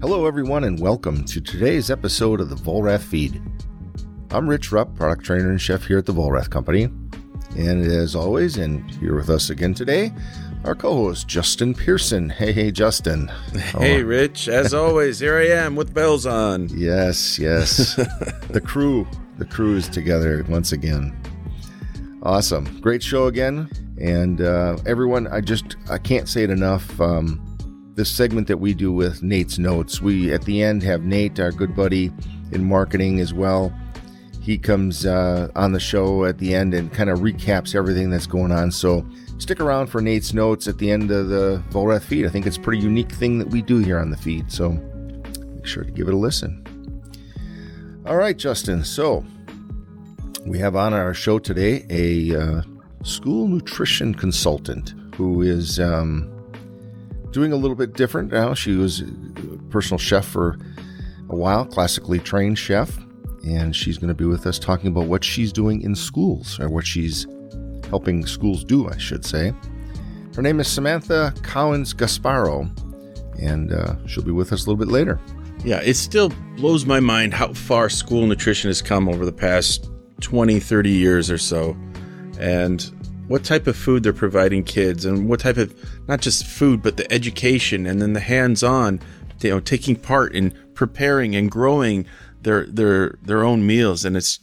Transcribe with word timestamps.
Hello, 0.00 0.26
everyone, 0.26 0.62
and 0.62 0.78
welcome 0.78 1.24
to 1.24 1.40
today's 1.40 1.90
episode 1.90 2.40
of 2.40 2.48
the 2.50 2.54
Vollrath 2.54 3.02
Feed. 3.02 3.42
I'm 4.30 4.48
Rich 4.48 4.70
Rupp, 4.70 4.94
product 4.94 5.24
trainer 5.24 5.50
and 5.50 5.60
chef 5.60 5.86
here 5.86 5.98
at 5.98 6.06
the 6.06 6.14
Vollrath 6.14 6.50
Company. 6.50 6.84
And 7.56 7.84
as 7.84 8.14
always, 8.14 8.58
and 8.58 8.88
here 8.92 9.16
with 9.16 9.28
us 9.28 9.50
again 9.50 9.74
today, 9.74 10.12
our 10.62 10.76
co 10.76 10.94
host, 10.94 11.26
Justin 11.26 11.74
Pearson. 11.74 12.30
Hey, 12.30 12.52
hey, 12.52 12.70
Justin. 12.70 13.26
Hey, 13.76 14.04
Rich. 14.04 14.46
As 14.46 14.72
always, 14.72 15.18
here 15.18 15.36
I 15.36 15.48
am 15.48 15.74
with 15.74 15.92
bells 15.92 16.26
on. 16.26 16.68
Yes, 16.78 17.36
yes. 17.36 17.96
the 18.50 18.62
crew, 18.64 19.04
the 19.38 19.46
crew 19.46 19.74
is 19.74 19.88
together 19.88 20.44
once 20.48 20.70
again. 20.70 21.20
Awesome. 22.22 22.80
Great 22.80 23.02
show 23.02 23.26
again. 23.26 23.68
And 24.00 24.42
uh, 24.42 24.76
everyone, 24.86 25.26
I 25.26 25.40
just, 25.40 25.74
I 25.90 25.98
can't 25.98 26.28
say 26.28 26.44
it 26.44 26.50
enough. 26.50 27.00
Um, 27.00 27.47
this 27.98 28.08
segment 28.08 28.46
that 28.46 28.58
we 28.58 28.74
do 28.74 28.92
with 28.92 29.24
Nate's 29.24 29.58
Notes, 29.58 30.00
we 30.00 30.32
at 30.32 30.42
the 30.42 30.62
end 30.62 30.84
have 30.84 31.02
Nate, 31.02 31.40
our 31.40 31.50
good 31.50 31.74
buddy 31.74 32.12
in 32.52 32.64
marketing 32.64 33.18
as 33.18 33.34
well. 33.34 33.74
He 34.40 34.56
comes 34.56 35.04
uh, 35.04 35.48
on 35.56 35.72
the 35.72 35.80
show 35.80 36.24
at 36.24 36.38
the 36.38 36.54
end 36.54 36.74
and 36.74 36.92
kind 36.92 37.10
of 37.10 37.18
recaps 37.18 37.74
everything 37.74 38.08
that's 38.08 38.28
going 38.28 38.52
on. 38.52 38.70
So 38.70 39.04
stick 39.38 39.58
around 39.58 39.88
for 39.88 40.00
Nate's 40.00 40.32
notes 40.32 40.68
at 40.68 40.78
the 40.78 40.92
end 40.92 41.10
of 41.10 41.28
the 41.28 41.60
Vollrath 41.70 42.02
feed. 42.02 42.24
I 42.24 42.28
think 42.28 42.46
it's 42.46 42.56
a 42.56 42.60
pretty 42.60 42.80
unique 42.80 43.10
thing 43.10 43.36
that 43.40 43.48
we 43.48 43.62
do 43.62 43.78
here 43.78 43.98
on 43.98 44.10
the 44.10 44.16
feed. 44.16 44.52
So 44.52 44.70
make 45.56 45.66
sure 45.66 45.82
to 45.82 45.90
give 45.90 46.06
it 46.06 46.14
a 46.14 46.16
listen. 46.16 46.64
All 48.06 48.16
right, 48.16 48.36
Justin. 48.36 48.84
So 48.84 49.24
we 50.46 50.60
have 50.60 50.76
on 50.76 50.94
our 50.94 51.14
show 51.14 51.40
today 51.40 51.84
a 51.90 52.40
uh, 52.40 52.62
school 53.02 53.48
nutrition 53.48 54.14
consultant 54.14 54.94
who 55.16 55.42
is 55.42 55.80
um, 55.80 56.37
doing 57.30 57.52
a 57.52 57.56
little 57.56 57.76
bit 57.76 57.94
different 57.94 58.32
now. 58.32 58.54
She 58.54 58.74
was 58.74 59.02
personal 59.70 59.98
chef 59.98 60.24
for 60.24 60.58
a 61.28 61.36
while, 61.36 61.64
classically 61.64 62.18
trained 62.18 62.58
chef, 62.58 62.98
and 63.44 63.74
she's 63.74 63.98
going 63.98 64.08
to 64.08 64.14
be 64.14 64.24
with 64.24 64.46
us 64.46 64.58
talking 64.58 64.88
about 64.88 65.06
what 65.06 65.24
she's 65.24 65.52
doing 65.52 65.82
in 65.82 65.94
schools 65.94 66.58
or 66.58 66.68
what 66.68 66.86
she's 66.86 67.26
helping 67.88 68.26
schools 68.26 68.64
do, 68.64 68.88
I 68.88 68.96
should 68.98 69.24
say. 69.24 69.52
Her 70.34 70.42
name 70.42 70.60
is 70.60 70.68
Samantha 70.68 71.34
Cowens 71.42 71.94
Gasbarro, 71.94 72.70
and 73.40 73.72
uh, 73.72 73.94
she'll 74.06 74.24
be 74.24 74.30
with 74.30 74.52
us 74.52 74.66
a 74.66 74.70
little 74.70 74.84
bit 74.84 74.92
later. 74.92 75.20
Yeah, 75.64 75.80
it 75.82 75.94
still 75.94 76.30
blows 76.56 76.86
my 76.86 77.00
mind 77.00 77.34
how 77.34 77.52
far 77.52 77.88
school 77.88 78.26
nutrition 78.26 78.68
has 78.68 78.80
come 78.80 79.08
over 79.08 79.24
the 79.24 79.32
past 79.32 79.90
20, 80.20 80.60
30 80.60 80.90
years 80.90 81.30
or 81.30 81.38
so. 81.38 81.76
And 82.38 82.82
what 83.26 83.44
type 83.44 83.66
of 83.66 83.76
food 83.76 84.02
they're 84.04 84.12
providing 84.12 84.62
kids 84.62 85.04
and 85.04 85.28
what 85.28 85.40
type 85.40 85.56
of 85.56 85.74
not 86.08 86.20
just 86.20 86.44
food 86.44 86.82
but 86.82 86.96
the 86.96 87.10
education 87.12 87.86
and 87.86 88.02
then 88.02 88.14
the 88.14 88.20
hands-on 88.20 89.00
you 89.40 89.50
know 89.50 89.60
taking 89.60 89.94
part 89.94 90.34
in 90.34 90.52
preparing 90.74 91.36
and 91.36 91.50
growing 91.50 92.06
their 92.42 92.66
their 92.66 93.18
their 93.22 93.44
own 93.44 93.66
meals 93.66 94.04
and 94.04 94.16
it's 94.16 94.40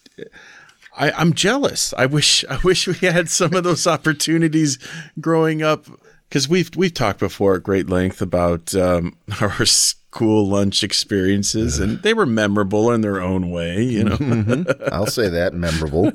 I, 0.98 1.12
I'm 1.12 1.34
jealous. 1.34 1.94
I 1.98 2.06
wish 2.06 2.46
I 2.50 2.58
wish 2.64 2.88
we 2.88 2.96
had 3.08 3.30
some 3.30 3.54
of 3.54 3.64
those 3.64 3.88
opportunities 3.88 4.80
growing 5.20 5.62
up 5.62 5.86
because 6.30 6.48
we've 6.50 6.70
we've 6.76 6.94
talked 6.94 7.20
before 7.20 7.56
at 7.56 7.64
great 7.64 7.90
length 7.90 8.22
about 8.22 8.74
um, 8.76 9.18
our 9.42 9.66
school 9.66 10.48
lunch 10.48 10.84
experiences, 10.84 11.80
and 11.80 12.02
they 12.02 12.14
were 12.14 12.26
memorable 12.26 12.92
in 12.92 13.02
their 13.02 13.22
own 13.22 13.52
way. 13.52 13.84
You 13.84 14.06
know, 14.06 14.18
mm-hmm. 14.18 14.94
I'll 14.94 15.08
say 15.08 15.30
that 15.30 15.54
memorable. 15.54 16.12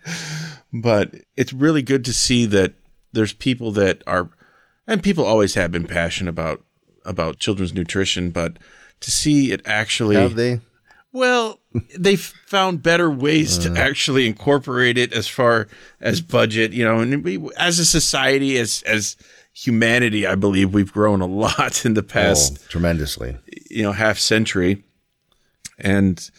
but 0.72 1.14
it's 1.36 1.52
really 1.52 1.82
good 1.82 2.04
to 2.06 2.12
see 2.12 2.46
that 2.46 2.74
there's 3.12 3.32
people 3.32 3.72
that 3.72 4.02
are, 4.06 4.28
and 4.88 5.02
people 5.02 5.24
always 5.24 5.54
have 5.54 5.70
been 5.70 5.86
passionate 5.86 6.30
about 6.30 6.64
about 7.04 7.38
children's 7.38 7.72
nutrition, 7.72 8.30
but 8.30 8.58
to 9.00 9.10
see 9.10 9.52
it 9.52 9.62
actually 9.64 10.16
have 10.16 10.34
they? 10.34 10.60
Well, 11.12 11.60
they've 11.98 12.20
found 12.20 12.82
better 12.82 13.10
ways 13.10 13.58
uh, 13.58 13.74
to 13.74 13.80
actually 13.80 14.26
incorporate 14.26 14.98
it 14.98 15.12
as 15.12 15.26
far 15.26 15.68
as 16.00 16.20
budget, 16.20 16.72
you 16.72 16.84
know, 16.84 17.00
and 17.00 17.24
we, 17.24 17.48
as 17.56 17.78
a 17.78 17.84
society, 17.84 18.58
as 18.58 18.82
as 18.82 19.16
humanity, 19.52 20.26
I 20.26 20.34
believe 20.34 20.74
we've 20.74 20.92
grown 20.92 21.20
a 21.20 21.26
lot 21.26 21.84
in 21.84 21.94
the 21.94 22.02
past 22.02 22.58
oh, 22.60 22.66
tremendously, 22.68 23.38
you 23.70 23.82
know, 23.82 23.92
half 23.92 24.18
century, 24.18 24.84
and 25.78 26.30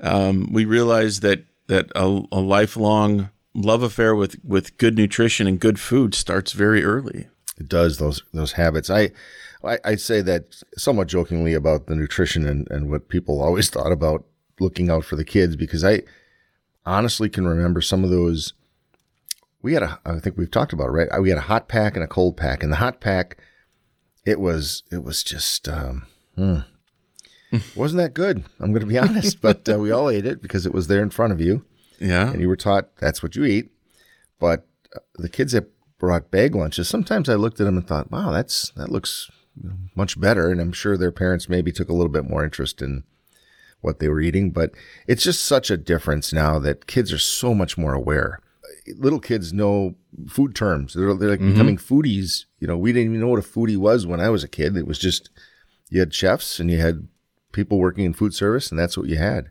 um, 0.00 0.52
we 0.52 0.64
realize 0.64 1.20
that 1.20 1.44
that 1.66 1.90
a, 1.94 2.22
a 2.32 2.40
lifelong 2.40 3.30
love 3.54 3.82
affair 3.82 4.14
with 4.14 4.42
with 4.44 4.76
good 4.78 4.96
nutrition 4.96 5.46
and 5.46 5.60
good 5.60 5.78
food 5.80 6.14
starts 6.14 6.52
very 6.52 6.84
early. 6.84 7.28
It 7.58 7.68
does 7.68 7.98
those 7.98 8.22
those 8.32 8.52
habits. 8.52 8.90
I 8.90 9.10
I, 9.64 9.78
I 9.84 9.94
say 9.96 10.20
that 10.22 10.62
somewhat 10.76 11.08
jokingly 11.08 11.54
about 11.54 11.86
the 11.86 11.96
nutrition 11.96 12.46
and, 12.46 12.70
and 12.70 12.90
what 12.90 13.08
people 13.08 13.42
always 13.42 13.70
thought 13.70 13.92
about 13.92 14.24
looking 14.60 14.90
out 14.90 15.04
for 15.04 15.16
the 15.16 15.24
kids 15.24 15.56
because 15.56 15.84
I 15.84 16.02
honestly 16.84 17.28
can 17.28 17.46
remember 17.46 17.80
some 17.80 18.04
of 18.04 18.10
those. 18.10 18.52
We 19.62 19.74
had 19.74 19.82
a, 19.82 19.98
I 20.04 20.20
think 20.20 20.36
we've 20.36 20.50
talked 20.50 20.72
about 20.72 20.88
it, 20.88 20.92
right? 20.92 21.20
We 21.20 21.30
had 21.30 21.38
a 21.38 21.42
hot 21.42 21.66
pack 21.66 21.96
and 21.96 22.04
a 22.04 22.08
cold 22.08 22.36
pack, 22.36 22.62
and 22.62 22.70
the 22.70 22.76
hot 22.76 23.00
pack, 23.00 23.38
it 24.24 24.38
was, 24.38 24.84
it 24.92 25.02
was 25.02 25.24
just, 25.24 25.68
um, 25.68 26.06
hmm, 26.36 26.58
wasn't 27.76 28.02
that 28.02 28.14
good. 28.14 28.44
I'm 28.60 28.70
going 28.70 28.80
to 28.80 28.86
be 28.86 28.98
honest, 28.98 29.40
but 29.40 29.68
uh, 29.68 29.78
we 29.78 29.90
all 29.90 30.08
ate 30.08 30.26
it 30.26 30.40
because 30.40 30.66
it 30.66 30.74
was 30.74 30.86
there 30.86 31.02
in 31.02 31.10
front 31.10 31.32
of 31.32 31.40
you. 31.40 31.64
Yeah. 31.98 32.30
And 32.30 32.40
you 32.40 32.48
were 32.48 32.56
taught 32.56 32.96
that's 32.98 33.22
what 33.22 33.34
you 33.34 33.44
eat. 33.44 33.70
But 34.38 34.66
uh, 34.94 35.00
the 35.16 35.30
kids 35.30 35.52
that 35.52 35.68
brought 35.98 36.30
bag 36.30 36.54
lunches, 36.54 36.88
sometimes 36.88 37.28
I 37.28 37.34
looked 37.34 37.60
at 37.60 37.64
them 37.64 37.76
and 37.76 37.86
thought, 37.86 38.10
wow, 38.10 38.30
that's, 38.30 38.70
that 38.70 38.90
looks 38.90 39.30
much 39.94 40.20
better. 40.20 40.50
And 40.50 40.60
I'm 40.60 40.72
sure 40.72 40.96
their 40.96 41.12
parents 41.12 41.48
maybe 41.48 41.72
took 41.72 41.88
a 41.88 41.94
little 41.94 42.12
bit 42.12 42.28
more 42.28 42.44
interest 42.44 42.82
in 42.82 43.04
what 43.80 43.98
they 43.98 44.08
were 44.08 44.20
eating. 44.20 44.50
But 44.50 44.72
it's 45.06 45.22
just 45.22 45.44
such 45.44 45.70
a 45.70 45.76
difference 45.76 46.32
now 46.32 46.58
that 46.58 46.86
kids 46.86 47.12
are 47.12 47.18
so 47.18 47.54
much 47.54 47.78
more 47.78 47.94
aware. 47.94 48.40
Little 48.96 49.20
kids 49.20 49.52
know 49.52 49.94
food 50.28 50.54
terms. 50.54 50.94
They're, 50.94 51.14
they're 51.14 51.30
like 51.30 51.40
mm-hmm. 51.40 51.52
becoming 51.52 51.76
foodies. 51.76 52.44
You 52.60 52.66
know, 52.66 52.76
we 52.76 52.92
didn't 52.92 53.10
even 53.10 53.20
know 53.20 53.28
what 53.28 53.44
a 53.44 53.48
foodie 53.48 53.76
was 53.76 54.06
when 54.06 54.20
I 54.20 54.28
was 54.28 54.44
a 54.44 54.48
kid. 54.48 54.76
It 54.76 54.86
was 54.86 54.98
just 54.98 55.30
you 55.88 56.00
had 56.00 56.14
chefs 56.14 56.60
and 56.60 56.70
you 56.70 56.78
had 56.78 57.08
people 57.52 57.78
working 57.78 58.04
in 58.04 58.12
food 58.12 58.34
service, 58.34 58.70
and 58.70 58.78
that's 58.78 58.96
what 58.96 59.08
you 59.08 59.16
had. 59.16 59.50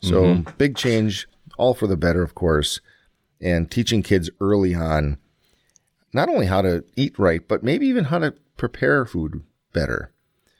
So 0.00 0.22
mm-hmm. 0.22 0.50
big 0.58 0.76
change, 0.76 1.28
all 1.58 1.74
for 1.74 1.86
the 1.86 1.96
better, 1.96 2.22
of 2.22 2.34
course. 2.34 2.80
And 3.40 3.70
teaching 3.70 4.02
kids 4.02 4.30
early 4.40 4.74
on 4.74 5.18
not 6.12 6.28
only 6.28 6.46
how 6.46 6.62
to 6.62 6.84
eat 6.96 7.18
right, 7.18 7.46
but 7.46 7.62
maybe 7.62 7.86
even 7.86 8.04
how 8.04 8.18
to 8.18 8.34
prepare 8.56 9.04
food 9.04 9.42
better. 9.72 10.12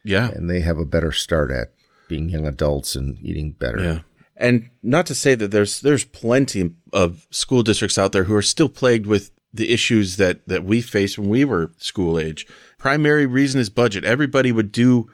Yeah. 0.04 0.30
And 0.30 0.48
they 0.48 0.60
have 0.60 0.78
a 0.78 0.84
better 0.84 1.12
start 1.12 1.50
at 1.50 1.72
being 2.08 2.28
young 2.28 2.46
adults 2.46 2.94
and 2.94 3.18
eating 3.20 3.52
better. 3.52 3.82
Yeah. 3.82 3.98
And 4.36 4.70
not 4.82 5.06
to 5.06 5.14
say 5.14 5.34
that 5.34 5.50
there's 5.50 5.80
there's 5.80 6.04
plenty 6.04 6.70
of 6.92 7.26
school 7.30 7.62
districts 7.62 7.96
out 7.96 8.12
there 8.12 8.24
who 8.24 8.34
are 8.34 8.42
still 8.42 8.68
plagued 8.68 9.06
with 9.06 9.30
the 9.52 9.72
issues 9.72 10.16
that 10.16 10.46
that 10.46 10.64
we 10.64 10.82
faced 10.82 11.18
when 11.18 11.30
we 11.30 11.44
were 11.44 11.72
school 11.78 12.18
age. 12.18 12.46
Primary 12.78 13.24
reason 13.24 13.60
is 13.60 13.70
budget. 13.70 14.04
Everybody 14.04 14.52
would 14.52 14.72
do 14.72 15.08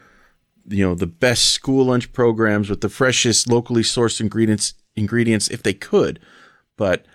you 0.66 0.86
know 0.86 0.94
the 0.94 1.06
best 1.06 1.50
school 1.50 1.86
lunch 1.86 2.12
programs 2.12 2.68
with 2.68 2.80
the 2.80 2.88
freshest 2.88 3.48
locally 3.48 3.82
sourced 3.82 4.20
ingredients 4.20 4.74
ingredients 4.96 5.48
if 5.48 5.62
they 5.62 5.74
could. 5.74 6.18
But 6.76 7.06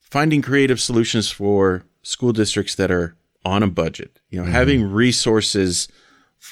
finding 0.00 0.42
creative 0.42 0.80
solutions 0.80 1.30
for 1.30 1.84
school 2.04 2.32
districts 2.32 2.74
that 2.76 2.90
are 2.90 3.16
on 3.44 3.62
a 3.62 3.68
budget. 3.68 4.20
You 4.30 4.38
know, 4.38 4.44
mm-hmm. 4.44 4.52
having 4.52 4.90
resources 4.90 5.88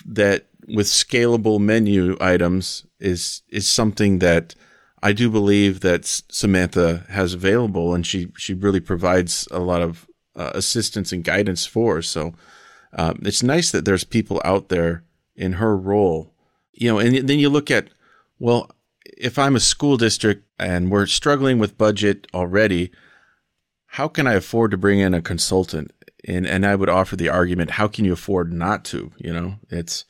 that 0.06 0.46
with 0.68 0.86
scalable 0.86 1.60
menu 1.60 2.16
items 2.20 2.86
is 2.98 3.42
is 3.48 3.68
something 3.68 4.18
that 4.18 4.54
I 5.02 5.12
do 5.12 5.30
believe 5.30 5.80
that 5.80 6.04
Samantha 6.04 7.04
has 7.08 7.34
available, 7.34 7.94
and 7.94 8.06
she 8.06 8.32
she 8.36 8.54
really 8.54 8.80
provides 8.80 9.48
a 9.50 9.58
lot 9.58 9.82
of 9.82 10.06
uh, 10.36 10.50
assistance 10.54 11.12
and 11.12 11.24
guidance 11.24 11.66
for. 11.66 12.02
So 12.02 12.34
um, 12.92 13.20
it's 13.22 13.42
nice 13.42 13.70
that 13.70 13.84
there's 13.84 14.04
people 14.04 14.40
out 14.44 14.68
there 14.68 15.04
in 15.34 15.54
her 15.54 15.76
role. 15.76 16.34
You 16.72 16.90
know, 16.90 16.98
and 16.98 17.28
then 17.28 17.38
you 17.38 17.48
look 17.50 17.70
at 17.70 17.88
well, 18.38 18.70
if 19.04 19.38
I'm 19.38 19.56
a 19.56 19.60
school 19.60 19.96
district 19.96 20.46
and 20.58 20.90
we're 20.90 21.06
struggling 21.06 21.58
with 21.58 21.78
budget 21.78 22.26
already, 22.32 22.90
how 23.92 24.08
can 24.08 24.26
I 24.26 24.34
afford 24.34 24.70
to 24.72 24.76
bring 24.76 25.00
in 25.00 25.14
a 25.14 25.22
consultant? 25.22 25.92
and 26.24 26.46
and 26.46 26.64
I 26.64 26.74
would 26.74 26.88
offer 26.88 27.16
the 27.16 27.28
argument: 27.28 27.72
how 27.72 27.88
can 27.88 28.04
you 28.04 28.12
afford 28.12 28.52
not 28.52 28.84
to? 28.86 29.12
You 29.18 29.32
know, 29.32 29.54
it's 29.70 30.04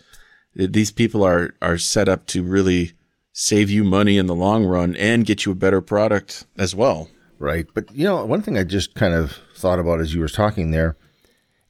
it, 0.55 0.73
these 0.73 0.91
people 0.91 1.25
are 1.25 1.55
are 1.63 1.79
set 1.79 2.09
up 2.09 2.27
to 2.29 2.43
really 2.43 2.93
save 3.33 3.71
you 3.71 3.85
money 3.85 4.19
in 4.19 4.27
the 4.27 4.35
long 4.35 4.65
run 4.65 4.95
and 4.97 5.25
get 5.25 5.47
you 5.47 5.53
a 5.53 5.57
better 5.57 5.81
product 5.81 6.47
as 6.59 6.75
well. 6.75 7.09
Right, 7.39 7.67
but 7.75 7.93
you 7.95 8.05
know, 8.05 8.25
one 8.25 8.43
thing 8.43 8.57
I 8.57 8.65
just 8.65 8.95
kind 8.95 9.15
of 9.15 9.39
thought 9.57 9.79
about 9.79 10.01
as 10.01 10.15
you 10.15 10.21
were 10.21 10.29
talking 10.29 10.71
there. 10.71 10.97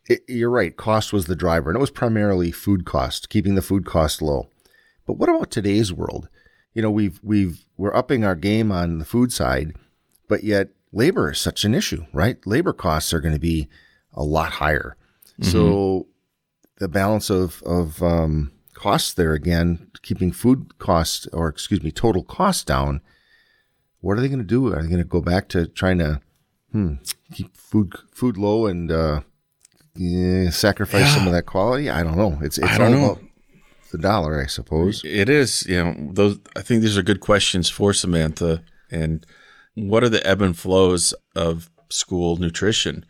It, 0.06 0.23
you're 0.26 0.50
right. 0.50 0.76
Cost 0.76 1.12
was 1.12 1.26
the 1.26 1.37
driver, 1.37 1.70
and 1.70 1.76
it 1.76 1.81
was 1.81 1.91
primarily 1.91 2.50
food 2.50 2.85
cost, 2.85 3.29
keeping 3.29 3.55
the 3.55 3.62
food 3.62 3.87
cost 3.87 4.20
low. 4.20 4.49
But 5.06 5.15
what 5.15 5.29
about 5.29 5.50
today's 5.50 5.93
world? 5.93 6.29
You 6.75 6.82
know, 6.82 6.91
we've 6.91 7.20
we've 7.23 7.65
we're 7.76 7.94
upping 7.94 8.25
our 8.25 8.35
game 8.35 8.73
on 8.73 8.99
the 8.99 9.05
food 9.05 9.32
side, 9.32 9.76
but 10.29 10.43
yet 10.43 10.70
labor 10.93 11.31
is 11.31 11.41
such 11.41 11.65
an 11.65 11.75
issue, 11.75 12.05
right? 12.12 12.39
Labor 12.47 12.73
costs 12.73 13.12
are 13.12 13.21
going 13.21 13.35
to 13.35 13.41
be 13.41 13.69
a 14.12 14.23
lot 14.23 14.53
higher. 14.53 14.97
Mm-hmm. 15.41 15.50
So 15.50 16.06
the 16.79 16.89
balance 16.89 17.31
of 17.31 17.62
of 17.65 18.03
um, 18.03 18.53
costs 18.75 19.15
there 19.15 19.33
again, 19.33 19.91
keeping 20.03 20.33
food 20.33 20.79
costs 20.79 21.27
or 21.33 21.49
excuse 21.49 21.83
me, 21.83 21.91
total 21.91 22.23
costs 22.23 22.65
down. 22.65 23.00
What 24.00 24.19
are 24.19 24.21
they 24.21 24.29
going 24.29 24.41
to 24.41 24.44
do? 24.44 24.67
Are 24.73 24.83
they 24.83 24.89
going 24.89 24.99
to 24.99 25.05
go 25.05 25.21
back 25.21 25.49
to 25.50 25.67
trying 25.67 25.99
to 25.99 26.21
hmm, 26.73 26.94
keep 27.33 27.56
food 27.56 27.94
food 28.12 28.37
low 28.37 28.67
and 28.67 28.91
uh, 28.91 29.21
yeah, 29.94 30.50
sacrifice 30.50 31.06
yeah. 31.06 31.15
some 31.15 31.27
of 31.27 31.33
that 31.33 31.47
quality? 31.47 31.89
I 31.89 32.03
don't 32.03 32.17
know. 32.17 32.39
It's 32.43 32.59
it's 32.59 32.79
all 32.79 32.91
know. 32.91 33.05
about 33.12 33.23
the 33.93 33.99
dollar, 33.99 34.43
I 34.43 34.47
suppose. 34.47 35.03
It 35.05 35.29
is. 35.29 35.65
You 35.67 35.85
know, 35.85 36.12
those. 36.12 36.41
I 36.56 36.62
think 36.62 36.83
these 36.83 36.99
are 36.99 37.03
good 37.03 37.21
questions 37.21 37.71
for 37.71 37.93
Samantha. 37.93 38.65
And 38.91 39.25
what 39.74 40.04
are 40.04 40.08
the 40.08 40.26
ebb 40.26 40.42
and 40.42 40.56
flows 40.56 41.14
of 41.34 41.70
school 41.88 42.36
nutrition? 42.36 43.04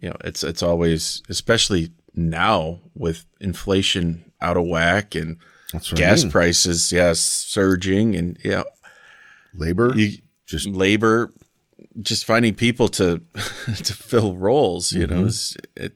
You 0.00 0.10
know, 0.10 0.16
it's 0.24 0.42
it's 0.42 0.62
always, 0.62 1.22
especially 1.28 1.90
now 2.14 2.80
with 2.94 3.26
inflation 3.40 4.32
out 4.40 4.56
of 4.56 4.66
whack 4.66 5.14
and 5.14 5.36
gas 5.94 6.20
I 6.20 6.24
mean. 6.24 6.32
prices, 6.32 6.92
yes, 6.92 7.20
surging, 7.20 8.16
and 8.16 8.38
yeah, 8.42 8.62
labor, 9.54 9.92
you, 9.94 10.18
just 10.46 10.66
labor, 10.66 11.32
just 12.00 12.24
finding 12.24 12.54
people 12.54 12.88
to 12.88 13.20
to 13.74 13.94
fill 13.94 14.36
roles. 14.36 14.92
You 14.92 15.06
mm-hmm. 15.06 15.20
know, 15.20 15.26
it's, 15.26 15.56
it 15.76 15.94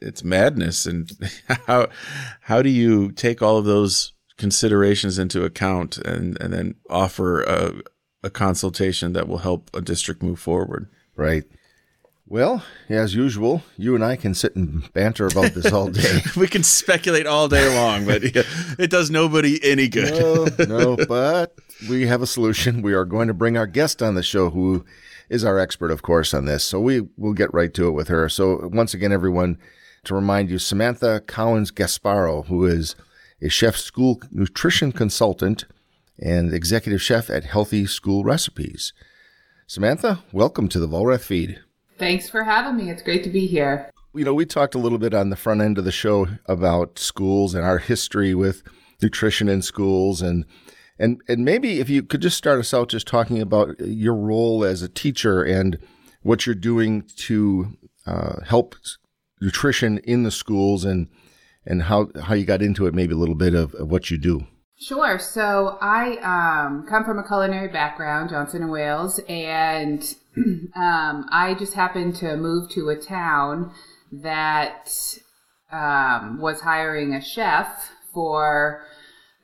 it's 0.00 0.24
madness. 0.24 0.86
And 0.86 1.10
how 1.66 1.88
how 2.40 2.62
do 2.62 2.70
you 2.70 3.12
take 3.12 3.42
all 3.42 3.58
of 3.58 3.64
those 3.64 4.12
considerations 4.36 5.18
into 5.18 5.44
account 5.44 5.98
and 5.98 6.40
and 6.40 6.52
then 6.52 6.74
offer 6.90 7.42
a 7.42 7.74
a 8.24 8.30
consultation 8.30 9.12
that 9.12 9.28
will 9.28 9.38
help 9.38 9.70
a 9.74 9.80
district 9.80 10.22
move 10.22 10.40
forward? 10.40 10.88
Right. 11.14 11.44
Well, 12.26 12.64
as 12.88 13.14
usual, 13.14 13.62
you 13.76 13.94
and 13.94 14.02
I 14.02 14.16
can 14.16 14.32
sit 14.32 14.56
and 14.56 14.90
banter 14.94 15.26
about 15.26 15.52
this 15.52 15.70
all 15.70 15.88
day. 15.88 16.22
we 16.36 16.48
can 16.48 16.62
speculate 16.62 17.26
all 17.26 17.48
day 17.48 17.72
long, 17.74 18.06
but 18.06 18.22
it 18.24 18.90
does 18.90 19.10
nobody 19.10 19.62
any 19.62 19.88
good. 19.88 20.14
no, 20.68 20.96
no, 20.96 21.06
but 21.06 21.54
we 21.88 22.06
have 22.06 22.22
a 22.22 22.26
solution. 22.26 22.80
We 22.80 22.94
are 22.94 23.04
going 23.04 23.28
to 23.28 23.34
bring 23.34 23.58
our 23.58 23.66
guest 23.66 24.02
on 24.02 24.14
the 24.14 24.22
show 24.22 24.48
who 24.48 24.86
is 25.28 25.44
our 25.44 25.58
expert, 25.58 25.90
of 25.90 26.00
course, 26.00 26.32
on 26.32 26.46
this. 26.46 26.64
So 26.64 26.80
we 26.80 27.02
will 27.18 27.34
get 27.34 27.52
right 27.52 27.72
to 27.74 27.88
it 27.88 27.92
with 27.92 28.08
her. 28.08 28.28
So 28.30 28.70
once 28.72 28.94
again, 28.94 29.12
everyone, 29.12 29.58
to 30.04 30.14
remind 30.14 30.48
you, 30.48 30.58
Samantha 30.58 31.22
Cowens 31.26 31.72
Gasbarro, 31.72 32.46
who 32.46 32.64
is 32.64 32.96
a 33.42 33.50
chef 33.50 33.76
school 33.76 34.20
nutrition 34.30 34.92
consultant 34.92 35.66
and 36.18 36.52
executive 36.52 37.02
chef 37.02 37.30
at 37.30 37.44
Healthy 37.44 37.86
School 37.86 38.24
Recipes. 38.24 38.92
Samantha, 39.66 40.22
welcome 40.32 40.68
to 40.68 40.78
the 40.78 40.88
Vollrath 40.88 41.24
feed. 41.24 41.60
Thanks 41.98 42.28
for 42.28 42.44
having 42.44 42.76
me. 42.76 42.90
It's 42.90 43.02
great 43.02 43.24
to 43.24 43.30
be 43.30 43.46
here. 43.46 43.90
You 44.14 44.24
know, 44.24 44.34
we 44.34 44.46
talked 44.46 44.74
a 44.74 44.78
little 44.78 44.98
bit 44.98 45.14
on 45.14 45.30
the 45.30 45.36
front 45.36 45.60
end 45.60 45.78
of 45.78 45.84
the 45.84 45.92
show 45.92 46.28
about 46.46 46.98
schools 46.98 47.54
and 47.54 47.64
our 47.64 47.78
history 47.78 48.34
with 48.34 48.62
nutrition 49.02 49.48
in 49.48 49.62
schools 49.62 50.22
and 50.22 50.44
and 50.98 51.20
and 51.28 51.44
maybe 51.44 51.80
if 51.80 51.88
you 51.90 52.02
could 52.02 52.22
just 52.22 52.38
start 52.38 52.60
us 52.60 52.72
out 52.72 52.88
just 52.88 53.06
talking 53.06 53.40
about 53.40 53.78
your 53.80 54.14
role 54.14 54.64
as 54.64 54.82
a 54.82 54.88
teacher 54.88 55.42
and 55.42 55.78
what 56.22 56.46
you're 56.46 56.54
doing 56.54 57.02
to 57.16 57.76
uh, 58.06 58.40
help 58.46 58.76
nutrition 59.40 59.98
in 59.98 60.22
the 60.22 60.30
schools 60.30 60.84
and 60.84 61.08
and 61.66 61.82
how 61.82 62.08
how 62.22 62.34
you 62.34 62.44
got 62.44 62.62
into 62.62 62.86
it 62.86 62.94
maybe 62.94 63.12
a 63.12 63.16
little 63.16 63.34
bit 63.34 63.54
of, 63.54 63.74
of 63.74 63.90
what 63.90 64.10
you 64.10 64.16
do 64.16 64.46
Sure. 64.86 65.18
So 65.18 65.78
I 65.80 66.18
um, 66.18 66.86
come 66.86 67.04
from 67.04 67.18
a 67.18 67.26
culinary 67.26 67.68
background, 67.68 68.28
Johnson 68.28 68.60
and 68.60 68.70
Wales, 68.70 69.18
and 69.30 70.02
um, 70.36 71.26
I 71.30 71.56
just 71.58 71.72
happened 71.72 72.16
to 72.16 72.36
move 72.36 72.68
to 72.72 72.90
a 72.90 72.96
town 72.96 73.72
that 74.12 74.92
um, 75.72 76.38
was 76.38 76.60
hiring 76.60 77.14
a 77.14 77.24
chef 77.24 77.92
for 78.12 78.82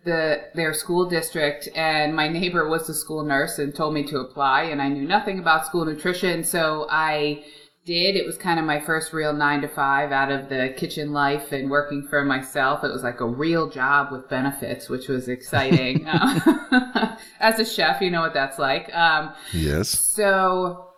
the 0.04 0.44
their 0.54 0.74
school 0.74 1.08
district 1.08 1.68
and 1.74 2.14
my 2.14 2.26
neighbor 2.26 2.68
was 2.68 2.88
a 2.88 2.94
school 2.94 3.22
nurse 3.22 3.58
and 3.58 3.74
told 3.74 3.92
me 3.92 4.02
to 4.02 4.18
apply 4.18 4.62
and 4.62 4.80
I 4.80 4.88
knew 4.88 5.06
nothing 5.06 5.38
about 5.38 5.66
school 5.66 5.84
nutrition 5.84 6.42
so 6.42 6.86
I 6.88 7.44
did. 7.90 8.14
It 8.14 8.24
was 8.24 8.38
kind 8.38 8.60
of 8.60 8.64
my 8.64 8.78
first 8.78 9.12
real 9.12 9.32
nine 9.32 9.62
to 9.62 9.68
five 9.68 10.12
out 10.12 10.30
of 10.30 10.48
the 10.48 10.72
kitchen 10.76 11.12
life 11.12 11.50
and 11.50 11.68
working 11.68 12.06
for 12.08 12.24
myself. 12.24 12.84
It 12.84 12.92
was 12.92 13.02
like 13.02 13.20
a 13.20 13.26
real 13.26 13.68
job 13.68 14.12
with 14.12 14.28
benefits, 14.28 14.88
which 14.88 15.08
was 15.08 15.28
exciting. 15.28 16.06
Um, 16.20 17.16
as 17.40 17.58
a 17.58 17.64
chef, 17.64 18.00
you 18.00 18.10
know 18.10 18.20
what 18.20 18.34
that's 18.34 18.58
like. 18.58 18.94
Um, 18.94 19.32
yes. 19.52 19.88
So 19.88 20.88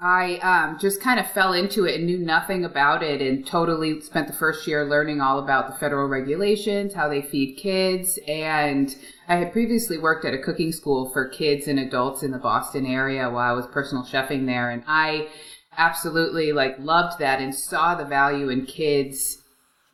I 0.00 0.36
um, 0.38 0.78
just 0.78 1.00
kind 1.00 1.20
of 1.20 1.30
fell 1.30 1.52
into 1.52 1.84
it 1.84 1.96
and 1.96 2.06
knew 2.06 2.18
nothing 2.18 2.64
about 2.64 3.02
it 3.02 3.20
and 3.20 3.46
totally 3.46 4.00
spent 4.00 4.26
the 4.26 4.32
first 4.32 4.66
year 4.66 4.84
learning 4.84 5.20
all 5.20 5.38
about 5.38 5.68
the 5.68 5.78
federal 5.78 6.08
regulations, 6.08 6.94
how 6.94 7.08
they 7.08 7.22
feed 7.22 7.56
kids. 7.56 8.18
And 8.26 8.94
I 9.28 9.36
had 9.36 9.52
previously 9.52 9.98
worked 9.98 10.24
at 10.24 10.34
a 10.34 10.38
cooking 10.38 10.72
school 10.72 11.10
for 11.10 11.28
kids 11.28 11.68
and 11.68 11.78
adults 11.78 12.22
in 12.22 12.32
the 12.32 12.38
Boston 12.38 12.84
area 12.86 13.30
while 13.30 13.52
I 13.52 13.56
was 13.56 13.66
personal 13.66 14.04
chefing 14.04 14.46
there. 14.46 14.70
And 14.70 14.82
I 14.86 15.28
absolutely 15.76 16.52
like 16.52 16.76
loved 16.78 17.18
that 17.18 17.40
and 17.40 17.54
saw 17.54 17.94
the 17.94 18.04
value 18.04 18.48
in 18.48 18.66
kids 18.66 19.38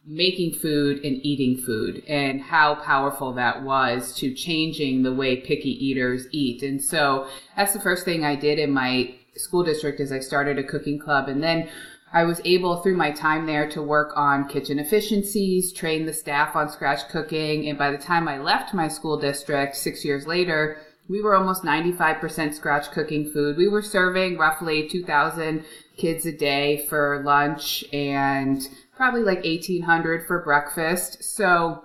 making 0.05 0.53
food 0.53 1.05
and 1.05 1.25
eating 1.25 1.57
food 1.57 2.03
and 2.09 2.41
how 2.41 2.75
powerful 2.77 3.33
that 3.35 3.63
was 3.63 4.15
to 4.15 4.33
changing 4.33 5.03
the 5.03 5.13
way 5.13 5.37
picky 5.37 5.73
eaters 5.85 6.27
eat. 6.33 6.63
And 6.63 6.83
so 6.83 7.29
that's 7.57 7.75
the 7.75 7.81
first 7.81 8.05
thing 8.07 8.25
I 8.25 8.35
did 8.35 8.59
in 8.59 8.71
my 8.73 9.15
school 9.37 9.63
district 9.63 10.01
is 10.01 10.11
I 10.11 10.21
started 10.21 10.59
a 10.59 10.65
cooking 10.65 10.99
club 10.99 11.29
and 11.29 11.43
then 11.43 11.69
I 12.11 12.25
was 12.25 12.41
able 12.47 12.77
through 12.77 12.97
my 12.97 13.11
time 13.11 13.45
there 13.45 13.69
to 13.69 13.83
work 13.83 14.15
on 14.17 14.49
kitchen 14.49 14.79
efficiencies, 14.79 15.75
train 15.75 16.07
the 16.07 16.13
staff 16.15 16.57
on 16.57 16.71
scratch 16.71 17.07
cooking, 17.11 17.69
and 17.69 17.77
by 17.77 17.91
the 17.91 17.99
time 17.99 18.29
I 18.29 18.39
left 18.39 18.73
my 18.73 18.89
school 18.89 19.19
district 19.19 19.77
6 19.77 20.07
years 20.07 20.27
later, 20.27 20.79
we 21.09 21.23
were 21.23 21.35
almost 21.35 21.63
95% 21.63 22.55
scratch 22.55 22.91
cooking 22.91 23.31
food. 23.31 23.57
We 23.57 23.69
were 23.69 23.83
serving 23.83 24.37
roughly 24.37 24.89
2,000 24.89 25.65
kids 25.97 26.27
a 26.27 26.33
day 26.33 26.87
for 26.89 27.23
lunch 27.25 27.85
and 27.93 28.61
probably 28.97 29.23
like 29.23 29.45
1,800 29.45 30.27
for 30.27 30.43
breakfast. 30.43 31.25
So 31.25 31.83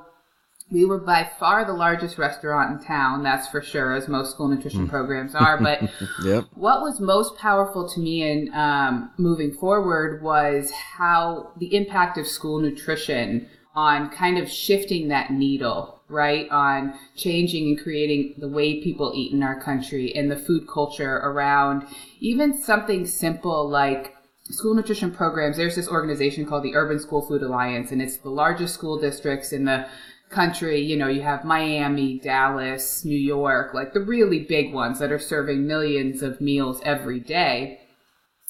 we 0.72 0.86
were 0.86 1.00
by 1.00 1.30
far 1.40 1.64
the 1.64 1.74
largest 1.74 2.18
restaurant 2.18 2.72
in 2.81 2.86
town, 2.86 3.24
that's 3.24 3.48
for 3.48 3.62
sure, 3.62 3.94
as 3.94 4.08
most 4.08 4.31
school 4.31 4.48
nutrition 4.48 4.88
mm. 4.88 4.90
programs 4.90 5.36
are. 5.36 5.62
But 5.62 5.81
yep. 6.24 6.46
what 6.56 6.81
was 6.81 7.00
most 7.00 7.38
powerful 7.38 7.88
to 7.90 8.00
me 8.00 8.30
in 8.30 8.54
um, 8.54 9.12
moving 9.18 9.54
forward 9.54 10.22
was 10.22 10.72
how 10.72 11.52
the 11.60 11.75
impact 11.75 12.18
of 12.18 12.27
school 12.27 12.60
nutrition 12.60 13.48
on 13.75 14.10
kind 14.10 14.38
of 14.38 14.50
shifting 14.50 15.08
that 15.10 15.32
needle 15.32 15.93
right, 16.10 16.50
on 16.50 16.93
changing 17.15 17.67
and 17.69 17.81
creating 17.81 18.36
the 18.38 18.48
way 18.48 18.81
people 18.81 19.12
eat 19.15 19.31
in 19.31 19.43
our 19.43 19.60
country 19.60 20.13
and 20.15 20.29
the 20.29 20.36
food 20.36 20.67
culture 20.67 21.17
around 21.17 21.86
even 22.19 22.57
something 22.62 23.05
simple 23.05 23.67
like 23.67 24.15
school 24.50 24.74
nutrition 24.74 25.12
programs. 25.12 25.57
There's 25.57 25.75
this 25.75 25.88
organization 25.88 26.45
called 26.45 26.63
the 26.63 26.75
Urban 26.75 27.00
School 27.00 27.22
Food 27.22 27.43
Alliance, 27.43 27.91
and 27.91 28.01
it's 28.01 28.17
the 28.17 28.29
largest 28.29 28.74
school 28.74 29.00
districts 29.00 29.53
in 29.53 29.65
the 29.65 29.88
country. 30.29 30.79
You 30.79 30.98
know, 30.98 31.07
you 31.07 31.22
have 31.22 31.45
Miami, 31.45 32.19
Dallas, 32.19 33.05
New 33.05 33.17
York, 33.17 33.74
like 33.74 33.93
the 33.93 34.01
really 34.01 34.39
big 34.39 34.74
ones 34.74 35.00
that 35.00 35.12
are 35.12 35.19
serving 35.19 35.65
millions 35.65 36.22
of 36.22 36.41
meals 36.41 36.81
every 36.83 37.19
day 37.19 37.79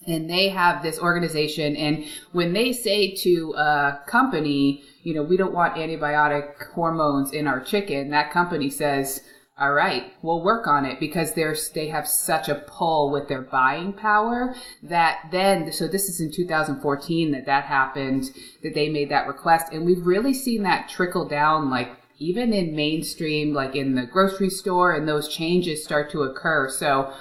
and 0.07 0.29
they 0.29 0.49
have 0.49 0.83
this 0.83 0.99
organization 0.99 1.75
and 1.75 2.05
when 2.31 2.53
they 2.53 2.73
say 2.73 3.13
to 3.15 3.53
a 3.57 3.99
company 4.07 4.83
you 5.03 5.13
know, 5.13 5.23
we 5.23 5.37
don't 5.37 5.53
want 5.53 5.75
antibiotic 5.75 6.71
hormones 6.73 7.31
in 7.31 7.47
our 7.47 7.59
chicken, 7.59 8.09
that 8.11 8.31
company 8.31 8.69
says, 8.69 9.21
all 9.57 9.73
right, 9.73 10.13
we'll 10.23 10.41
work 10.41 10.65
on 10.65 10.83
it 10.83 10.99
because 10.99 11.33
there's 11.33 11.69
they 11.69 11.87
have 11.89 12.07
such 12.07 12.49
a 12.49 12.55
pull 12.55 13.11
with 13.11 13.27
their 13.27 13.41
buying 13.41 13.93
power 13.93 14.55
that 14.81 15.27
then 15.31 15.71
so 15.71 15.87
this 15.87 16.09
is 16.09 16.19
in 16.19 16.31
2014 16.31 17.31
that 17.31 17.45
that 17.45 17.65
happened 17.65 18.31
that 18.63 18.73
they 18.73 18.89
made 18.89 19.09
that 19.09 19.27
request. 19.27 19.71
And 19.71 19.85
we've 19.85 20.05
really 20.05 20.33
seen 20.33 20.63
that 20.63 20.89
trickle 20.89 21.27
down 21.27 21.69
like 21.69 21.91
even 22.17 22.51
in 22.51 22.75
mainstream 22.75 23.53
like 23.53 23.75
in 23.75 23.93
the 23.93 24.07
grocery 24.07 24.49
store 24.49 24.91
and 24.91 25.07
those 25.07 25.27
changes 25.27 25.83
start 25.83 26.09
to 26.11 26.23
occur. 26.23 26.67
So 26.67 27.13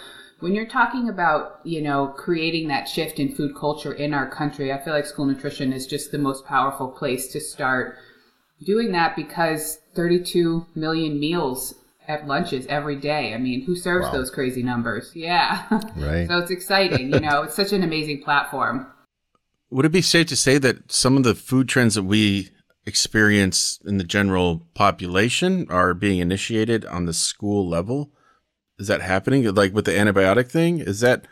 when 0.43 0.55
you're 0.55 0.67
talking 0.67 1.09
about 1.09 1.61
you 1.65 1.81
know 1.81 2.09
creating 2.09 2.69
that 2.69 2.89
shift 2.89 3.19
in 3.19 3.35
food 3.35 3.55
culture 3.55 3.93
in 3.93 4.13
our 4.13 4.29
country 4.29 4.73
i 4.73 4.79
feel 4.79 4.93
like 4.93 5.07
school 5.07 5.25
nutrition 5.25 5.73
is 5.73 5.87
just 5.87 6.11
the 6.11 6.19
most 6.19 6.45
powerful 6.45 6.89
place 6.89 7.29
to 7.29 7.41
start 7.41 7.97
doing 8.65 8.93
that 8.93 9.17
because 9.17 9.79
32 9.95 10.67
million 10.75 11.19
meals 11.19 11.75
at 12.09 12.27
lunches 12.27 12.67
every 12.67 12.97
day. 12.97 13.35
I 13.35 13.39
mean 13.39 13.63
who 13.65 13.77
serves 13.77 14.07
wow. 14.07 14.13
those 14.13 14.31
crazy 14.31 14.63
numbers? 14.63 15.13
Yeah. 15.15 15.67
Right. 15.97 16.27
So 16.27 16.39
it's 16.39 16.51
exciting 16.51 17.13
you 17.13 17.21
know 17.21 17.43
it's 17.43 17.55
such 17.55 17.73
an 17.73 17.83
amazing 17.83 18.23
platform. 18.23 18.87
Would 19.71 19.87
it 19.87 19.93
be 19.93 20.03
safe 20.03 20.27
to 20.29 20.37
say 20.37 20.59
that 20.59 20.93
some 20.93 21.17
of 21.17 21.23
the 21.23 21.35
food 21.35 21.69
trends 21.69 21.95
that 21.95 22.03
we 22.03 22.51
experience 22.85 23.79
in 23.85 23.99
the 23.99 24.05
general 24.05 24.67
population 24.75 25.67
are 25.71 25.95
being 25.95 26.19
initiated 26.19 26.85
on 26.87 27.07
the 27.07 27.15
school 27.15 27.67
level 27.69 28.11
is 28.79 28.89
that 28.89 29.01
happening? 29.01 29.55
Like 29.55 29.75
with 29.75 29.85
the 29.85 29.93
antibiotic 29.93 30.51
thing? 30.51 30.81
Is 30.81 31.01
that 31.01 31.27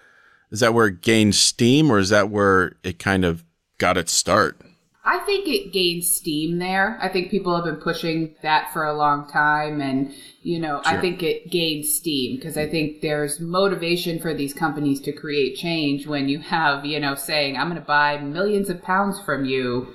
is 0.51 0.61
that 0.61 0.75
where 0.75 0.87
it 0.87 1.01
gained 1.01 1.35
steam 1.35 1.91
or 1.91 1.99
is 1.99 2.09
that 2.09 2.31
where 2.31 2.77
it 2.83 2.99
kind 2.99 3.25
of 3.25 3.45
got 3.79 3.97
its 3.97 4.13
start? 4.13 4.61
I 5.03 5.19
think 5.21 5.49
it 5.49 5.73
gained 5.73 6.05
steam 6.05 6.59
there. 6.59 6.99
I 7.01 7.09
think 7.09 7.31
people 7.31 7.55
have 7.57 7.65
been 7.65 7.77
pushing 7.77 8.35
that 8.43 8.71
for 8.73 8.85
a 8.85 8.93
long 8.93 9.27
time. 9.29 9.81
And, 9.81 10.13
you 10.43 10.61
know, 10.61 10.83
sure. 10.85 10.99
I 10.99 11.01
think 11.01 11.23
it 11.23 11.51
gained 11.51 11.87
steam 11.87 12.37
because 12.37 12.59
I 12.59 12.69
think 12.69 13.01
there's 13.01 13.41
motivation 13.41 14.19
for 14.19 14.35
these 14.35 14.53
companies 14.53 15.01
to 15.03 15.13
create 15.13 15.57
change 15.57 16.07
when 16.07 16.29
you 16.29 16.41
have, 16.41 16.85
you 16.85 17.01
know, 17.01 17.15
saying, 17.15 17.57
I'm 17.57 17.69
going 17.69 17.81
to 17.81 17.87
buy 17.87 18.19
millions 18.19 18.69
of 18.69 18.83
pounds 18.83 19.19
from 19.21 19.47
you 19.47 19.89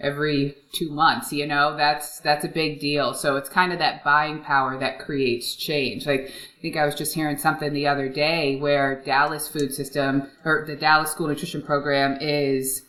every 0.00 0.56
two 0.72 0.90
months 0.90 1.32
you 1.32 1.46
know? 1.46 1.76
That's 1.76 2.20
that's 2.20 2.44
a 2.44 2.48
big 2.48 2.80
deal. 2.80 3.14
So 3.14 3.36
it's 3.36 3.48
kind 3.48 3.72
of 3.72 3.78
that 3.78 4.04
buying 4.04 4.40
power 4.40 4.78
that 4.78 4.98
creates 4.98 5.54
change. 5.54 6.06
Like 6.06 6.30
i 6.30 6.60
think 6.60 6.76
i 6.76 6.84
was 6.84 6.96
just 6.96 7.14
hearing 7.14 7.38
something 7.38 7.72
the 7.72 7.86
other 7.86 8.08
day 8.08 8.56
where 8.56 9.00
dallas 9.04 9.46
food 9.46 9.72
system 9.72 10.28
or 10.44 10.64
the 10.66 10.74
dallas 10.74 11.12
school 11.12 11.28
nutrition 11.28 11.62
program 11.62 12.18
is 12.20 12.82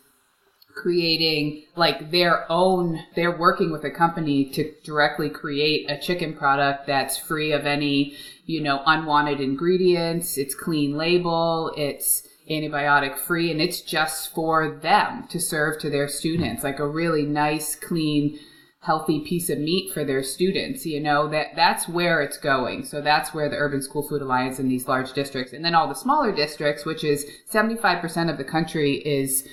creating 0.75 1.63
like 1.75 2.09
their 2.09 2.51
own 2.51 2.99
they're 3.15 3.37
working 3.37 3.71
with 3.71 3.83
a 3.83 3.91
company 3.91 4.45
to 4.45 4.73
directly 4.83 5.29
create 5.29 5.89
a 5.89 5.99
chicken 5.99 6.33
product 6.33 6.87
that's 6.87 7.17
free 7.17 7.51
of 7.51 7.65
any 7.65 8.15
you 8.49 8.61
know 8.61 8.81
unwanted 8.87 9.39
ingredients. 9.39 10.37
It's 10.37 10.55
clean 10.55 10.97
label. 10.97 11.71
It's 11.77 12.27
antibiotic 12.49 13.17
free 13.17 13.51
and 13.51 13.61
it's 13.61 13.81
just 13.81 14.33
for 14.33 14.79
them 14.81 15.27
to 15.27 15.39
serve 15.39 15.79
to 15.79 15.89
their 15.89 16.07
students 16.07 16.63
like 16.63 16.79
a 16.79 16.87
really 16.87 17.23
nice 17.23 17.75
clean 17.75 18.39
healthy 18.81 19.19
piece 19.19 19.49
of 19.49 19.59
meat 19.59 19.93
for 19.93 20.05
their 20.05 20.23
students 20.23 20.85
you 20.85 20.99
know 20.99 21.27
that 21.27 21.47
that's 21.55 21.87
where 21.87 22.21
it's 22.21 22.37
going. 22.37 22.85
So 22.85 23.01
that's 23.01 23.33
where 23.33 23.49
the 23.49 23.57
urban 23.57 23.81
school 23.81 24.07
food 24.07 24.21
alliance 24.21 24.57
in 24.57 24.69
these 24.69 24.87
large 24.87 25.11
districts 25.13 25.53
and 25.53 25.63
then 25.65 25.75
all 25.75 25.87
the 25.87 25.95
smaller 25.95 26.33
districts 26.33 26.85
which 26.85 27.03
is 27.03 27.25
75% 27.51 28.31
of 28.31 28.37
the 28.37 28.43
country 28.43 28.93
is 29.05 29.47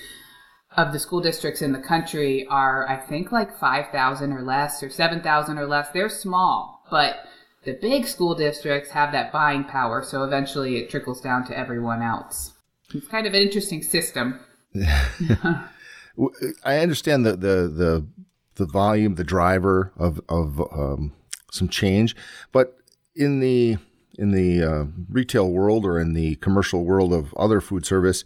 of 0.77 0.93
the 0.93 0.99
school 0.99 1.21
districts 1.21 1.61
in 1.61 1.73
the 1.73 1.79
country 1.79 2.47
are 2.47 2.87
i 2.87 2.95
think 2.95 3.31
like 3.31 3.57
5000 3.59 4.31
or 4.31 4.43
less 4.43 4.81
or 4.81 4.89
7000 4.89 5.57
or 5.57 5.67
less. 5.67 5.89
They're 5.89 6.09
small 6.09 6.85
but 6.89 7.17
the 7.65 7.73
big 7.73 8.07
school 8.07 8.33
districts 8.33 8.91
have 8.91 9.11
that 9.11 9.33
buying 9.33 9.65
power 9.65 10.01
so 10.03 10.23
eventually 10.23 10.77
it 10.77 10.89
trickles 10.89 11.19
down 11.19 11.45
to 11.47 11.57
everyone 11.57 12.01
else 12.01 12.53
it's 12.93 13.07
kind 13.07 13.27
of 13.27 13.33
an 13.33 13.41
interesting 13.41 13.81
system. 13.81 14.39
I 16.63 16.79
understand 16.79 17.25
the, 17.25 17.31
the 17.31 17.67
the 17.67 18.07
the 18.55 18.65
volume, 18.65 19.15
the 19.15 19.23
driver 19.23 19.91
of 19.97 20.19
of 20.29 20.59
um, 20.71 21.13
some 21.51 21.69
change, 21.69 22.15
but 22.51 22.77
in 23.15 23.39
the 23.39 23.77
in 24.17 24.31
the 24.31 24.63
uh, 24.63 24.85
retail 25.09 25.51
world 25.51 25.85
or 25.85 25.99
in 25.99 26.13
the 26.13 26.35
commercial 26.37 26.83
world 26.85 27.13
of 27.13 27.33
other 27.35 27.61
food 27.61 27.85
service, 27.85 28.23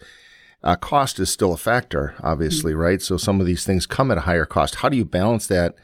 uh, 0.64 0.76
cost 0.76 1.20
is 1.20 1.30
still 1.30 1.54
a 1.54 1.58
factor, 1.58 2.16
obviously, 2.22 2.72
mm-hmm. 2.72 2.82
right? 2.82 3.02
So 3.02 3.18
some 3.18 3.42
of 3.42 3.46
these 3.46 3.66
things 3.66 3.86
come 3.86 4.10
at 4.10 4.18
a 4.18 4.22
higher 4.22 4.46
cost. 4.46 4.76
How 4.76 4.90
do 4.90 4.96
you 4.96 5.04
balance 5.04 5.48
that 5.48 5.76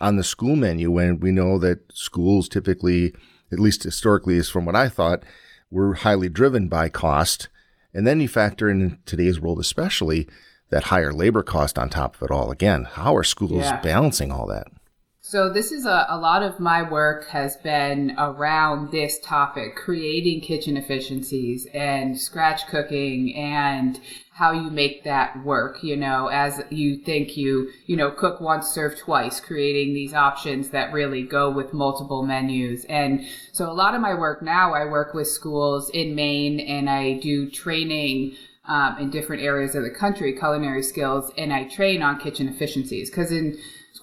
on 0.00 0.16
the 0.16 0.24
school 0.24 0.56
menu 0.56 0.90
when 0.90 1.20
we 1.20 1.32
know 1.32 1.58
that 1.58 1.92
schools 1.92 2.48
typically, 2.48 3.14
at 3.52 3.58
least 3.58 3.82
historically, 3.82 4.36
is 4.36 4.48
from 4.48 4.64
what 4.64 4.76
I 4.76 4.88
thought, 4.88 5.22
were 5.70 5.94
highly 5.94 6.28
driven 6.28 6.68
by 6.68 6.88
cost 6.88 7.48
and 7.96 8.06
then 8.06 8.20
you 8.20 8.28
factor 8.28 8.68
in 8.68 8.98
today's 9.06 9.40
world, 9.40 9.58
especially 9.58 10.28
that 10.68 10.84
higher 10.84 11.12
labor 11.12 11.42
cost 11.42 11.78
on 11.78 11.88
top 11.88 12.14
of 12.14 12.22
it 12.22 12.30
all. 12.30 12.50
Again, 12.50 12.84
how 12.84 13.16
are 13.16 13.24
schools 13.24 13.64
yeah. 13.64 13.80
balancing 13.80 14.30
all 14.30 14.46
that? 14.48 14.66
So 15.22 15.50
this 15.50 15.72
is 15.72 15.86
a, 15.86 16.06
a 16.10 16.18
lot 16.18 16.42
of 16.42 16.60
my 16.60 16.88
work 16.88 17.26
has 17.28 17.56
been 17.56 18.14
around 18.18 18.92
this 18.92 19.18
topic, 19.20 19.74
creating 19.74 20.42
kitchen 20.42 20.76
efficiencies 20.76 21.66
and 21.72 22.20
scratch 22.20 22.66
cooking 22.68 23.34
and 23.34 23.98
how 24.36 24.52
you 24.52 24.70
make 24.70 25.02
that 25.02 25.42
work, 25.44 25.82
you 25.82 25.96
know, 25.96 26.26
as 26.26 26.62
you 26.68 26.94
think 26.94 27.38
you, 27.38 27.70
you 27.86 27.96
know, 27.96 28.10
cook 28.10 28.38
once, 28.38 28.68
serve 28.68 28.98
twice, 28.98 29.40
creating 29.40 29.94
these 29.94 30.12
options 30.12 30.68
that 30.68 30.92
really 30.92 31.22
go 31.22 31.50
with 31.50 31.72
multiple 31.72 32.22
menus. 32.22 32.84
And 32.84 33.24
so 33.52 33.70
a 33.70 33.72
lot 33.72 33.94
of 33.94 34.02
my 34.02 34.12
work 34.12 34.42
now, 34.42 34.74
I 34.74 34.84
work 34.84 35.14
with 35.14 35.26
schools 35.26 35.88
in 35.88 36.14
Maine 36.14 36.60
and 36.60 36.90
I 36.90 37.14
do 37.14 37.48
training 37.48 38.36
um, 38.66 38.98
in 38.98 39.08
different 39.08 39.42
areas 39.42 39.74
of 39.74 39.84
the 39.84 39.90
country, 39.90 40.34
culinary 40.34 40.82
skills, 40.82 41.32
and 41.38 41.50
I 41.50 41.64
train 41.64 42.02
on 42.02 42.20
kitchen 42.20 42.46
efficiencies. 42.46 43.08
Because 43.08 43.32
in 43.32 43.56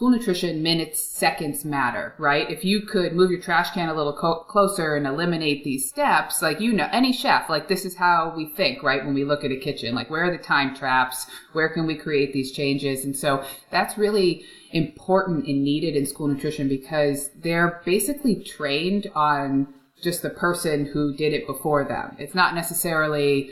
school 0.04 0.12
nutrition, 0.12 0.62
minutes, 0.62 1.02
seconds 1.02 1.64
matter, 1.64 2.14
right? 2.18 2.52
If 2.52 2.66
you 2.66 2.82
could 2.82 3.14
move 3.14 3.32
your 3.32 3.40
trash 3.40 3.72
can 3.72 3.88
a 3.88 3.94
little 3.94 4.12
co- 4.12 4.44
closer 4.50 4.98
and 4.98 5.08
eliminate 5.08 5.64
these 5.64 5.88
steps, 5.88 6.42
like 6.42 6.60
you 6.60 6.74
know, 6.74 6.90
any 6.92 7.14
chef, 7.14 7.50
like 7.50 7.70
this 7.70 7.86
is 7.86 7.96
how 7.96 8.34
we 8.36 8.48
think, 8.48 8.84
right? 8.84 9.06
When 9.06 9.14
we 9.14 9.24
look 9.24 9.46
at 9.46 9.52
a 9.52 9.56
kitchen, 9.56 9.96
like 9.96 10.10
where 10.10 10.26
are 10.26 10.38
the 10.38 10.44
time 10.44 10.76
traps? 10.76 11.28
Where 11.54 11.70
can 11.70 11.88
we 11.88 11.96
create 11.96 12.34
these 12.34 12.52
changes? 12.52 13.06
And 13.06 13.16
so 13.16 13.46
that's 13.72 13.98
really 13.98 14.44
important 14.74 15.48
and 15.48 15.64
needed 15.64 15.96
in 15.96 16.06
school 16.06 16.28
nutrition 16.28 16.68
because 16.68 17.30
they're 17.38 17.82
basically 17.86 18.44
trained 18.44 19.10
on 19.16 19.74
just 20.02 20.22
the 20.22 20.32
person 20.32 20.86
who 20.86 21.16
did 21.16 21.32
it 21.32 21.48
before 21.48 21.86
them. 21.86 22.18
It's 22.20 22.36
not 22.36 22.56
necessarily, 22.56 23.52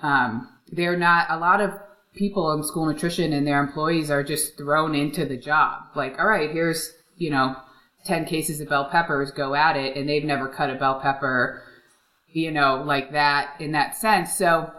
um, 0.00 0.46
they're 0.70 0.98
not, 0.98 1.28
a 1.30 1.38
lot 1.38 1.62
of 1.62 1.72
people 2.16 2.50
in 2.52 2.64
school 2.64 2.86
nutrition 2.86 3.32
and 3.32 3.46
their 3.46 3.62
employees 3.62 4.10
are 4.10 4.24
just 4.24 4.56
thrown 4.56 4.94
into 4.94 5.24
the 5.24 5.36
job. 5.36 5.82
Like, 5.94 6.18
all 6.18 6.26
right, 6.26 6.50
here's, 6.50 6.92
you 7.16 7.30
know, 7.30 7.56
10 8.04 8.24
cases 8.24 8.60
of 8.60 8.68
bell 8.68 8.88
peppers, 8.90 9.30
go 9.30 9.54
at 9.54 9.76
it. 9.76 9.96
And 9.96 10.08
they've 10.08 10.24
never 10.24 10.48
cut 10.48 10.70
a 10.70 10.74
bell 10.74 11.00
pepper, 11.00 11.62
you 12.32 12.50
know, 12.50 12.82
like 12.84 13.12
that 13.12 13.60
in 13.60 13.72
that 13.72 13.96
sense. 13.96 14.36
So 14.36 14.72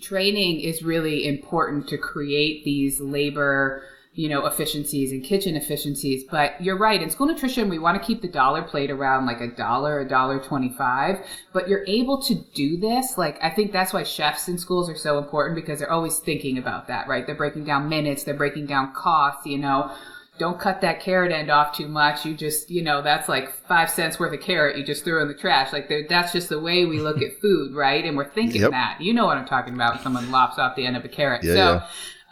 training 0.00 0.60
is 0.60 0.82
really 0.82 1.26
important 1.26 1.88
to 1.88 1.98
create 1.98 2.64
these 2.64 3.00
labor 3.00 3.84
you 4.14 4.28
know, 4.28 4.44
efficiencies 4.44 5.10
and 5.10 5.24
kitchen 5.24 5.56
efficiencies. 5.56 6.24
But 6.30 6.60
you're 6.60 6.76
right. 6.76 7.00
In 7.00 7.08
school 7.08 7.26
nutrition, 7.26 7.70
we 7.70 7.78
want 7.78 8.00
to 8.00 8.06
keep 8.06 8.20
the 8.20 8.28
dollar 8.28 8.62
plate 8.62 8.90
around 8.90 9.24
like 9.24 9.40
a 9.40 9.48
dollar, 9.48 10.00
a 10.00 10.08
dollar 10.08 10.38
25. 10.38 11.24
But 11.54 11.66
you're 11.66 11.84
able 11.86 12.20
to 12.22 12.34
do 12.54 12.76
this. 12.76 13.16
Like, 13.16 13.42
I 13.42 13.48
think 13.48 13.72
that's 13.72 13.94
why 13.94 14.02
chefs 14.02 14.48
in 14.48 14.58
schools 14.58 14.90
are 14.90 14.96
so 14.96 15.16
important 15.16 15.54
because 15.56 15.78
they're 15.78 15.90
always 15.90 16.18
thinking 16.18 16.58
about 16.58 16.88
that, 16.88 17.08
right? 17.08 17.24
They're 17.24 17.34
breaking 17.34 17.64
down 17.64 17.88
minutes, 17.88 18.24
they're 18.24 18.34
breaking 18.34 18.66
down 18.66 18.92
costs, 18.94 19.46
you 19.46 19.58
know. 19.58 19.90
Don't 20.38 20.58
cut 20.58 20.80
that 20.80 21.00
carrot 21.00 21.30
end 21.30 21.50
off 21.50 21.76
too 21.76 21.88
much. 21.88 22.24
You 22.26 22.34
just, 22.34 22.70
you 22.70 22.82
know, 22.82 23.00
that's 23.00 23.28
like 23.28 23.52
five 23.66 23.88
cents 23.88 24.18
worth 24.18 24.32
of 24.32 24.40
carrot 24.40 24.76
you 24.76 24.84
just 24.84 25.04
threw 25.04 25.22
in 25.22 25.28
the 25.28 25.34
trash. 25.34 25.72
Like, 25.72 25.90
that's 26.08 26.32
just 26.32 26.48
the 26.48 26.58
way 26.58 26.84
we 26.84 27.00
look 27.00 27.22
at 27.22 27.40
food, 27.40 27.74
right? 27.74 28.04
And 28.04 28.14
we're 28.14 28.30
thinking 28.30 28.60
yep. 28.60 28.72
that. 28.72 29.00
You 29.00 29.14
know 29.14 29.24
what 29.24 29.38
I'm 29.38 29.46
talking 29.46 29.72
about. 29.72 30.02
Someone 30.02 30.30
lops 30.30 30.58
off 30.58 30.76
the 30.76 30.84
end 30.84 30.98
of 30.98 31.04
a 31.04 31.08
carrot. 31.08 31.44
Yeah, 31.44 31.54
so, 31.54 31.82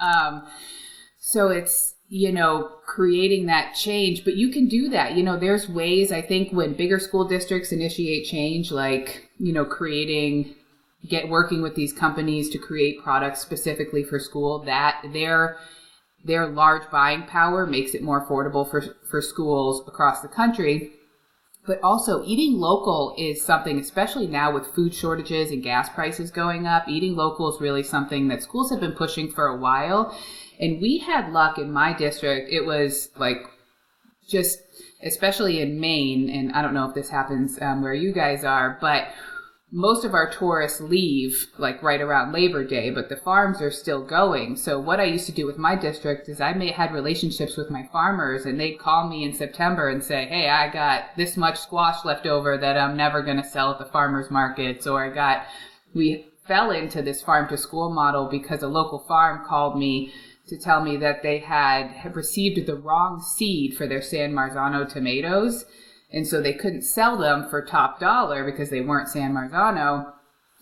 yeah. 0.00 0.26
um, 0.28 0.42
so 1.30 1.49
it's, 1.49 1.94
you 2.08 2.32
know, 2.32 2.68
creating 2.87 3.46
that 3.46 3.72
change, 3.75 4.25
but 4.25 4.34
you 4.34 4.50
can 4.50 4.66
do 4.66 4.88
that. 4.88 5.14
You 5.14 5.22
know, 5.22 5.38
there's 5.38 5.68
ways 5.68 6.10
I 6.10 6.22
think 6.22 6.52
when 6.52 6.75
bigger 6.75 6.99
school 6.99 7.25
districts 7.25 7.70
initiate 7.70 8.26
change, 8.26 8.72
like, 8.72 9.28
you 9.38 9.52
know, 9.52 9.64
creating, 9.64 10.56
get 11.08 11.28
working 11.28 11.62
with 11.62 11.76
these 11.76 11.92
companies 11.92 12.50
to 12.50 12.58
create 12.58 13.00
products 13.00 13.40
specifically 13.40 14.02
for 14.02 14.18
school, 14.18 14.64
that 14.64 15.04
their, 15.12 15.56
their 16.25 16.49
large 16.49 16.90
buying 16.90 17.22
power 17.22 17.64
makes 17.64 17.94
it 17.94 18.02
more 18.02 18.26
affordable 18.26 18.68
for, 18.68 18.82
for 19.08 19.22
schools 19.22 19.87
across 19.87 20.20
the 20.20 20.28
country. 20.28 20.90
But 21.64 21.78
also, 21.80 22.25
eating 22.25 22.58
local 22.58 23.14
is 23.16 23.40
something, 23.40 23.78
especially 23.78 24.26
now 24.26 24.52
with 24.52 24.75
food 24.75 24.92
shortages 24.94 25.52
and 25.52 25.62
gas 25.62 25.88
prices 25.90 26.32
going 26.32 26.66
up. 26.66 26.88
Eating 26.88 27.14
local 27.14 27.54
is 27.54 27.60
really 27.60 27.84
something 27.84 28.26
that 28.28 28.42
schools 28.42 28.70
have 28.70 28.80
been 28.80 28.94
pushing 28.94 29.30
for 29.30 29.46
a 29.46 29.56
while. 29.56 30.16
And 30.60 30.80
we 30.80 30.98
had 30.98 31.32
luck 31.32 31.58
in 31.58 31.72
my 31.72 31.94
district. 31.94 32.52
It 32.52 32.66
was 32.66 33.08
like 33.16 33.38
just, 34.28 34.58
especially 35.02 35.60
in 35.60 35.80
Maine, 35.80 36.28
and 36.28 36.52
I 36.52 36.62
don't 36.62 36.74
know 36.74 36.88
if 36.88 36.94
this 36.94 37.08
happens 37.08 37.60
um, 37.60 37.82
where 37.82 37.94
you 37.94 38.12
guys 38.12 38.44
are, 38.44 38.78
but 38.80 39.08
most 39.72 40.04
of 40.04 40.14
our 40.14 40.30
tourists 40.30 40.80
leave 40.80 41.46
like 41.56 41.82
right 41.82 42.00
around 42.00 42.32
Labor 42.32 42.64
Day, 42.64 42.90
but 42.90 43.08
the 43.08 43.16
farms 43.16 43.62
are 43.62 43.70
still 43.70 44.04
going. 44.04 44.56
So 44.56 44.80
what 44.80 44.98
I 44.98 45.04
used 45.04 45.26
to 45.26 45.32
do 45.32 45.46
with 45.46 45.58
my 45.58 45.76
district 45.76 46.28
is 46.28 46.40
I 46.40 46.52
may 46.52 46.72
had 46.72 46.92
relationships 46.92 47.56
with 47.56 47.70
my 47.70 47.88
farmers 47.92 48.46
and 48.46 48.58
they'd 48.58 48.78
call 48.78 49.08
me 49.08 49.24
in 49.24 49.32
September 49.32 49.88
and 49.88 50.02
say, 50.02 50.26
Hey, 50.26 50.48
I 50.48 50.68
got 50.72 51.16
this 51.16 51.36
much 51.36 51.58
squash 51.58 52.04
left 52.04 52.26
over 52.26 52.58
that 52.58 52.76
I'm 52.76 52.96
never 52.96 53.22
going 53.22 53.40
to 53.40 53.48
sell 53.48 53.70
at 53.70 53.78
the 53.78 53.84
farmers 53.84 54.30
markets. 54.30 54.88
Or 54.88 55.04
I 55.04 55.14
got, 55.14 55.44
we 55.94 56.26
fell 56.48 56.72
into 56.72 57.00
this 57.00 57.22
farm 57.22 57.48
to 57.48 57.56
school 57.56 57.94
model 57.94 58.28
because 58.28 58.64
a 58.64 58.68
local 58.68 58.98
farm 59.06 59.44
called 59.46 59.78
me 59.78 60.12
to 60.50 60.59
tell 60.59 60.83
me 60.83 60.97
that 60.99 61.23
they 61.23 61.38
had 61.38 62.14
received 62.14 62.66
the 62.66 62.75
wrong 62.75 63.23
seed 63.23 63.76
for 63.76 63.87
their 63.87 64.02
San 64.02 64.33
Marzano 64.33 64.87
tomatoes. 64.87 65.64
And 66.12 66.26
so 66.26 66.40
they 66.40 66.52
couldn't 66.52 66.83
sell 66.83 67.16
them 67.16 67.49
for 67.49 67.64
top 67.64 68.00
dollar 68.00 68.45
because 68.45 68.69
they 68.69 68.80
weren't 68.80 69.09
San 69.09 69.33
Marzano. 69.33 70.12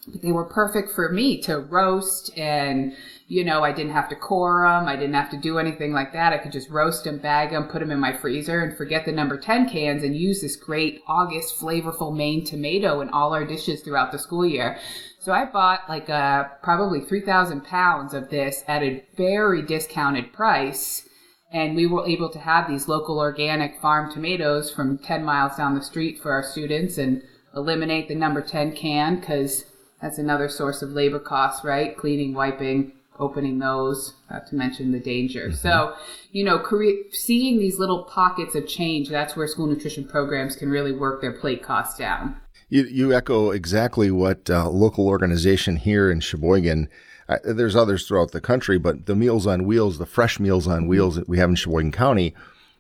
but 0.07 0.23
they 0.23 0.31
were 0.31 0.45
perfect 0.45 0.93
for 0.93 1.11
me 1.11 1.41
to 1.43 1.59
roast 1.59 2.31
and 2.37 2.95
you 3.29 3.45
know 3.45 3.63
i 3.63 3.71
didn't 3.71 3.93
have 3.93 4.09
to 4.09 4.17
core 4.17 4.67
them 4.67 4.89
i 4.89 4.97
didn't 4.97 5.15
have 5.15 5.31
to 5.31 5.37
do 5.37 5.59
anything 5.59 5.93
like 5.93 6.13
that 6.13 6.33
i 6.33 6.39
could 6.39 6.51
just 6.51 6.71
roast 6.71 7.05
them 7.05 7.19
bag 7.19 7.51
them 7.51 7.69
put 7.69 7.81
them 7.81 7.91
in 7.91 8.01
my 8.01 8.17
freezer 8.17 8.63
and 8.63 8.77
forget 8.77 9.05
the 9.05 9.13
number 9.13 9.39
10 9.39 9.69
cans 9.69 10.03
and 10.03 10.17
use 10.17 10.41
this 10.41 10.57
great 10.57 11.03
august 11.07 11.61
flavorful 11.61 12.15
maine 12.15 12.45
tomato 12.45 13.01
in 13.01 13.09
all 13.11 13.35
our 13.35 13.45
dishes 13.45 13.83
throughout 13.83 14.11
the 14.11 14.19
school 14.19 14.47
year 14.47 14.79
so 15.21 15.33
i 15.33 15.45
bought 15.45 15.89
like 15.89 16.09
uh, 16.09 16.45
probably 16.63 17.01
3000 17.01 17.63
pounds 17.65 18.15
of 18.15 18.31
this 18.31 18.65
at 18.67 18.83
a 18.83 19.05
very 19.17 19.63
discounted 19.63 20.33
price 20.33 21.07
and 21.51 21.77
we 21.77 21.87
were 21.87 22.07
able 22.07 22.31
to 22.31 22.39
have 22.39 22.69
these 22.69 22.89
local 22.89 23.19
organic 23.19 23.81
farm 23.81 24.11
tomatoes 24.11 24.71
from 24.71 24.99
10 24.99 25.25
miles 25.25 25.57
down 25.57 25.75
the 25.75 25.83
street 25.83 26.19
for 26.19 26.33
our 26.33 26.43
students 26.43 26.99
and 26.99 27.23
eliminate 27.55 28.09
the 28.09 28.15
number 28.15 28.43
10 28.43 28.75
can 28.75 29.19
because 29.19 29.65
that's 30.01 30.19
another 30.19 30.49
source 30.49 30.83
of 30.83 30.91
labor 30.91 31.19
costs, 31.19 31.65
right? 31.65 31.97
Cleaning, 31.97 32.33
wiping, 32.35 32.93
opening 33.19 33.59
those, 33.59 34.15
not 34.31 34.47
to 34.49 34.55
mention 34.55 34.93
the 34.93 35.01
danger. 35.01 35.49
Mm-hmm. 35.49 35.57
So, 35.57 35.95
you 36.33 36.45
know, 36.45 36.63
seeing 37.11 37.59
these 37.59 37.79
little 37.79 38.05
pockets 38.05 38.55
of 38.55 38.67
change, 38.67 39.09
that's 39.09 39.37
where 39.37 39.47
school 39.47 39.67
nutrition 39.67 40.07
programs 40.07 40.57
can 40.57 40.71
really 40.71 40.93
work 40.93 41.21
their 41.21 41.33
plate 41.33 41.63
costs 41.63 41.99
down. 41.99 42.37
You, 42.69 42.85
you 42.85 43.15
echo 43.15 43.51
exactly 43.51 44.11
what 44.11 44.51
uh, 44.51 44.69
local 44.69 45.07
organization 45.07 45.77
here 45.77 46.11
in 46.11 46.21
Sheboygan. 46.21 46.89
Uh, 47.29 47.39
there's 47.45 47.77
others 47.77 48.07
throughout 48.07 48.33
the 48.33 48.41
country, 48.41 48.79
but 48.79 49.07
the 49.07 49.17
Meals 49.17 49.47
on 49.47 49.65
Wheels, 49.65 49.99
the 49.99 50.07
fresh 50.07 50.39
Meals 50.39 50.67
on 50.67 50.87
Wheels 50.87 51.17
that 51.17 51.29
we 51.29 51.39
have 51.39 51.51
in 51.51 51.57
Sheboygan 51.57 51.93
County, 51.93 52.35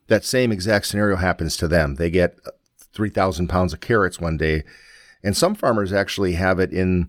that 0.08 0.24
same 0.24 0.52
exact 0.52 0.86
scenario 0.86 1.16
happens 1.16 1.56
to 1.56 1.68
them. 1.68 1.96
They 1.96 2.10
get 2.10 2.38
3,000 2.92 3.48
pounds 3.48 3.72
of 3.72 3.80
carrots 3.80 4.20
one 4.20 4.36
day 4.36 4.64
and 5.22 5.36
some 5.36 5.54
farmers 5.54 5.92
actually 5.92 6.32
have 6.34 6.58
it 6.58 6.72
in, 6.72 7.08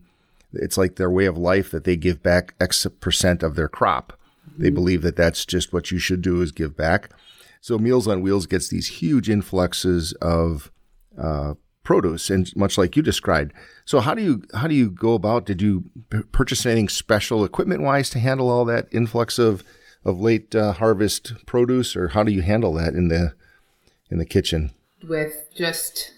it's 0.53 0.77
like 0.77 0.95
their 0.95 1.11
way 1.11 1.25
of 1.25 1.37
life 1.37 1.71
that 1.71 1.83
they 1.83 1.95
give 1.95 2.23
back 2.23 2.55
X 2.59 2.87
percent 2.99 3.43
of 3.43 3.55
their 3.55 3.69
crop. 3.69 4.13
Mm-hmm. 4.49 4.63
They 4.63 4.69
believe 4.69 5.01
that 5.03 5.15
that's 5.15 5.45
just 5.45 5.73
what 5.73 5.91
you 5.91 5.99
should 5.99 6.21
do 6.21 6.41
is 6.41 6.51
give 6.51 6.75
back. 6.75 7.11
So 7.61 7.77
Meals 7.77 8.07
on 8.07 8.21
Wheels 8.21 8.45
gets 8.45 8.69
these 8.69 8.87
huge 8.87 9.29
influxes 9.29 10.13
of 10.21 10.71
uh, 11.17 11.55
produce, 11.83 12.29
and 12.29 12.55
much 12.55 12.77
like 12.77 12.95
you 12.95 13.01
described. 13.01 13.53
So 13.85 13.99
how 13.99 14.13
do 14.13 14.21
you 14.21 14.43
how 14.53 14.67
do 14.67 14.75
you 14.75 14.89
go 14.89 15.13
about? 15.13 15.45
Did 15.45 15.61
you 15.61 15.85
p- 16.09 16.21
purchase 16.31 16.65
anything 16.65 16.89
special 16.89 17.43
equipment 17.43 17.81
wise 17.81 18.09
to 18.11 18.19
handle 18.19 18.49
all 18.49 18.65
that 18.65 18.87
influx 18.91 19.39
of 19.39 19.63
of 20.05 20.19
late 20.19 20.55
uh, 20.55 20.73
harvest 20.73 21.33
produce, 21.45 21.95
or 21.95 22.09
how 22.09 22.23
do 22.23 22.31
you 22.31 22.41
handle 22.41 22.73
that 22.73 22.93
in 22.93 23.09
the 23.09 23.33
in 24.09 24.19
the 24.19 24.25
kitchen? 24.25 24.71
With 25.07 25.47
just 25.55 26.11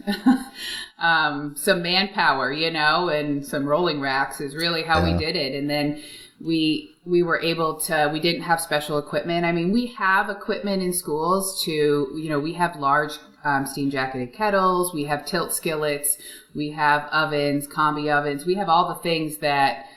um, 1.00 1.56
some 1.56 1.82
manpower, 1.82 2.52
you 2.52 2.72
know, 2.72 3.10
and 3.10 3.46
some 3.46 3.66
rolling 3.66 4.02
racks 4.02 4.42
is 4.42 4.56
really 4.56 4.84
how 4.84 5.00
yeah. 5.00 5.14
we 5.14 5.20
did 5.20 5.36
it. 5.36 5.54
And 5.54 5.70
then 5.70 6.02
we 6.40 6.96
we 7.06 7.24
were 7.24 7.40
able 7.40 7.80
to 7.80 8.10
we 8.12 8.20
didn't 8.20 8.42
have 8.42 8.60
special 8.60 8.98
equipment. 8.98 9.46
I 9.46 9.52
mean, 9.52 9.72
we 9.72 9.88
have 9.88 10.30
equipment 10.30 10.82
in 10.82 10.94
schools 10.94 11.64
to 11.64 11.72
you 11.72 12.30
know 12.30 12.40
we 12.40 12.54
have 12.54 12.76
large 12.76 13.14
um, 13.44 13.66
steam 13.66 13.90
jacketed 13.90 14.34
kettles, 14.34 14.94
we 14.94 15.06
have 15.06 15.26
tilt 15.26 15.54
skillets, 15.54 16.18
we 16.54 16.72
have 16.72 17.08
ovens, 17.12 17.68
combi 17.68 18.16
ovens, 18.16 18.46
we 18.46 18.56
have 18.56 18.70
all 18.70 18.88
the 18.90 19.02
things 19.02 19.38
that 19.38 19.88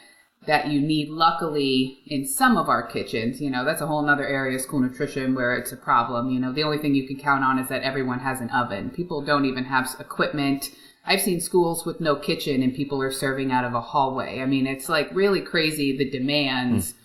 that 0.47 0.69
you 0.69 0.81
need. 0.81 1.09
Luckily, 1.09 2.01
in 2.07 2.27
some 2.27 2.57
of 2.57 2.69
our 2.69 2.87
kitchens, 2.87 3.41
you 3.41 3.51
know, 3.51 3.65
that's 3.65 3.81
a 3.81 3.87
whole 3.87 4.03
nother 4.03 4.27
area 4.27 4.57
of 4.57 4.63
school 4.63 4.81
nutrition 4.81 5.35
where 5.35 5.57
it's 5.57 5.73
a 5.73 5.77
problem. 5.77 6.31
You 6.31 6.41
know, 6.41 6.53
the 6.53 6.63
only 6.63 6.79
thing 6.79 6.95
you 6.95 7.07
can 7.07 7.19
count 7.19 7.45
on 7.45 7.59
is 7.59 7.69
that 7.69 7.83
everyone 7.83 8.21
has 8.21 8.41
an 8.41 8.51
oven. 8.51 8.91
People 8.91 9.23
don't 9.23 9.45
even 9.45 9.65
have 9.65 9.95
equipment. 9.99 10.71
I've 11.07 11.21
seen 11.21 11.41
schools 11.41 11.85
with 11.85 12.01
no 12.01 12.17
kitchen 12.17 12.63
and 12.63 12.75
people 12.75 13.03
are 13.03 13.13
serving 13.13 13.53
out 13.53 13.65
of 13.65 13.75
a 13.75 13.81
hallway. 13.81 14.41
I 14.41 14.47
mean, 14.47 14.67
it's 14.67 14.89
like 14.89 15.09
really 15.13 15.41
crazy 15.41 15.97
the 15.97 16.09
demands. 16.09 16.93
Mm. 16.93 16.97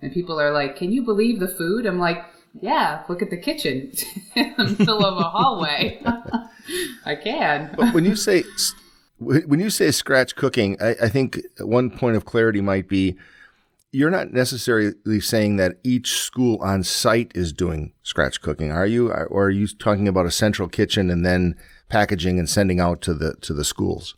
And 0.00 0.12
people 0.12 0.40
are 0.40 0.52
like, 0.52 0.76
"Can 0.76 0.92
you 0.92 1.02
believe 1.02 1.40
the 1.40 1.48
food?" 1.48 1.84
I'm 1.84 1.98
like, 1.98 2.24
"Yeah, 2.60 3.02
look 3.08 3.20
at 3.20 3.30
the 3.30 3.36
kitchen 3.36 3.92
in 4.36 4.54
the 4.56 4.76
middle 4.78 5.04
of 5.04 5.18
a 5.18 5.28
hallway." 5.28 6.00
I 7.04 7.16
can. 7.16 7.74
But 7.76 7.94
when 7.94 8.04
you 8.04 8.14
say 8.14 8.44
when 9.18 9.60
you 9.60 9.70
say 9.70 9.90
scratch 9.90 10.36
cooking, 10.36 10.76
I, 10.80 10.90
I, 11.02 11.08
think 11.08 11.40
one 11.60 11.90
point 11.90 12.16
of 12.16 12.24
clarity 12.24 12.60
might 12.60 12.88
be 12.88 13.16
you're 13.90 14.10
not 14.10 14.32
necessarily 14.32 15.20
saying 15.20 15.56
that 15.56 15.78
each 15.82 16.20
school 16.20 16.58
on 16.62 16.82
site 16.82 17.32
is 17.34 17.52
doing 17.52 17.92
scratch 18.02 18.40
cooking, 18.42 18.70
are 18.70 18.86
you? 18.86 19.10
Or 19.10 19.46
are 19.46 19.50
you 19.50 19.66
talking 19.66 20.06
about 20.06 20.26
a 20.26 20.30
central 20.30 20.68
kitchen 20.68 21.10
and 21.10 21.24
then 21.24 21.56
packaging 21.88 22.38
and 22.38 22.48
sending 22.48 22.80
out 22.80 23.00
to 23.02 23.14
the 23.14 23.34
to 23.40 23.54
the 23.54 23.64
schools? 23.64 24.14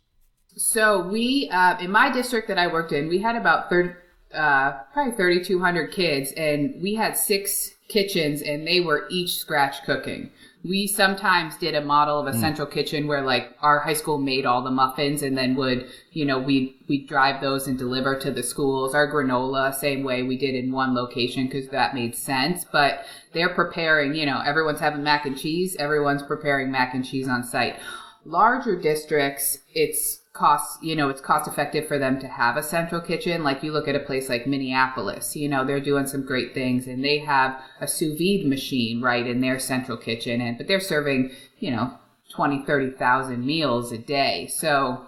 So 0.57 1.07
we, 1.07 1.49
uh, 1.49 1.77
in 1.79 1.91
my 1.91 2.11
district 2.11 2.49
that 2.49 2.57
I 2.57 2.67
worked 2.67 2.91
in, 2.91 3.07
we 3.07 3.19
had 3.19 3.37
about 3.37 3.69
30, 3.69 3.95
uh, 4.33 4.71
probably 4.93 5.13
3,200 5.15 5.91
kids, 5.91 6.33
and 6.33 6.75
we 6.81 6.95
had 6.95 7.15
six 7.15 7.71
kitchens, 7.87 8.41
and 8.41 8.67
they 8.67 8.81
were 8.81 9.07
each 9.09 9.37
scratch 9.37 9.83
cooking 9.85 10.31
we 10.63 10.85
sometimes 10.85 11.57
did 11.57 11.73
a 11.73 11.81
model 11.81 12.19
of 12.19 12.27
a 12.27 12.37
mm. 12.37 12.39
central 12.39 12.67
kitchen 12.67 13.07
where 13.07 13.21
like 13.21 13.55
our 13.61 13.79
high 13.79 13.93
school 13.93 14.19
made 14.19 14.45
all 14.45 14.61
the 14.61 14.69
muffins 14.69 15.23
and 15.23 15.37
then 15.37 15.55
would 15.55 15.87
you 16.11 16.23
know 16.23 16.37
we 16.37 16.77
we 16.87 17.05
drive 17.05 17.41
those 17.41 17.67
and 17.67 17.77
deliver 17.77 18.17
to 18.19 18.31
the 18.31 18.43
schools. 18.43 18.93
Our 18.93 19.11
granola 19.11 19.73
same 19.73 20.03
way 20.03 20.23
we 20.23 20.37
did 20.37 20.55
in 20.55 20.71
one 20.71 20.93
location 20.93 21.45
because 21.45 21.67
that 21.69 21.95
made 21.95 22.15
sense. 22.15 22.65
But 22.71 23.05
they're 23.33 23.53
preparing 23.53 24.13
you 24.13 24.25
know 24.25 24.41
everyone's 24.45 24.79
having 24.79 25.03
mac 25.03 25.25
and 25.25 25.37
cheese 25.37 25.75
everyone's 25.77 26.23
preparing 26.23 26.71
mac 26.71 26.93
and 26.93 27.05
cheese 27.05 27.27
on 27.27 27.43
site. 27.43 27.77
Larger 28.23 28.79
districts 28.79 29.57
it's 29.73 30.20
cost 30.33 30.81
you 30.81 30.95
know 30.95 31.09
it's 31.09 31.19
cost 31.19 31.45
effective 31.45 31.87
for 31.87 31.99
them 31.99 32.19
to 32.19 32.27
have 32.27 32.57
a 32.57 32.63
central 32.63 33.01
kitchen. 33.01 33.43
Like 33.43 33.63
you 33.63 33.71
look 33.71 33.87
at 33.87 33.95
a 33.95 33.99
place 33.99 34.29
like 34.29 34.47
minneapolis 34.47 35.35
you 35.35 35.49
know 35.49 35.65
they're 35.65 35.81
doing 35.81 36.07
some 36.07 36.25
great 36.25 36.53
things 36.53 36.87
and 36.87 37.03
they 37.03 37.19
have 37.19 37.59
a 37.79 37.87
sous 37.87 38.17
vide 38.17 38.47
machine 38.47 39.01
right 39.01 39.27
in 39.27 39.41
their 39.41 39.59
central 39.59 39.97
kitchen 39.97 40.41
and 40.41 40.57
but 40.57 40.67
they're 40.67 40.79
serving 40.79 41.31
you 41.59 41.71
know 41.71 41.97
20 42.31 42.63
30,000 42.65 43.45
meals 43.45 43.91
a 43.91 43.97
day. 43.97 44.47
So 44.47 45.05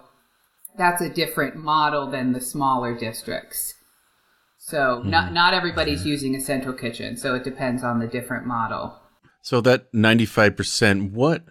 that's 0.76 1.00
a 1.00 1.08
different 1.08 1.56
model 1.56 2.10
than 2.10 2.32
the 2.32 2.40
smaller 2.40 2.94
districts. 2.98 3.74
So 4.58 4.98
mm-hmm. 4.98 5.10
not 5.10 5.32
not 5.32 5.54
everybody's 5.54 6.04
using 6.04 6.34
a 6.34 6.40
central 6.40 6.74
kitchen 6.74 7.16
so 7.16 7.34
it 7.34 7.44
depends 7.44 7.82
on 7.82 7.98
the 7.98 8.06
different 8.06 8.46
model. 8.46 8.98
So 9.40 9.60
that 9.60 9.92
95% 9.92 11.12
what 11.12 11.44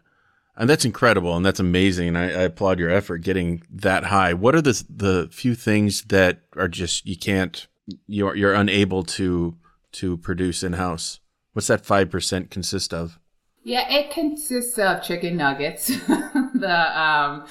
and 0.56 0.70
that's 0.70 0.86
incredible 0.86 1.36
and 1.36 1.46
that's 1.46 1.60
amazing. 1.60 2.10
And 2.10 2.18
I, 2.18 2.24
I, 2.26 2.42
applaud 2.44 2.80
your 2.80 2.90
effort 2.90 3.20
getting 3.20 3.64
that 3.72 4.06
high. 4.06 4.34
What 4.34 4.56
are 4.56 4.62
the 4.62 4.84
the 4.90 5.30
few 5.32 5.56
things 5.56 6.04
that 6.04 6.42
are 6.56 6.68
just 6.68 7.06
you 7.06 7.18
can't 7.18 7.68
you're 8.08 8.36
you're 8.36 8.54
unable 8.54 9.04
to 9.04 9.58
to 9.94 10.18
produce 10.18 10.64
in 10.64 10.74
house? 10.74 11.20
What's 11.54 11.68
that 11.68 11.86
five 11.86 12.10
percent 12.10 12.52
consist 12.52 12.94
of? 12.94 13.20
Yeah, 13.66 13.90
it 13.90 14.12
consists 14.12 14.78
of 14.78 15.04
chicken 15.04 15.38
nuggets. 15.38 15.88
the 16.54 17.02
um, 17.02 17.46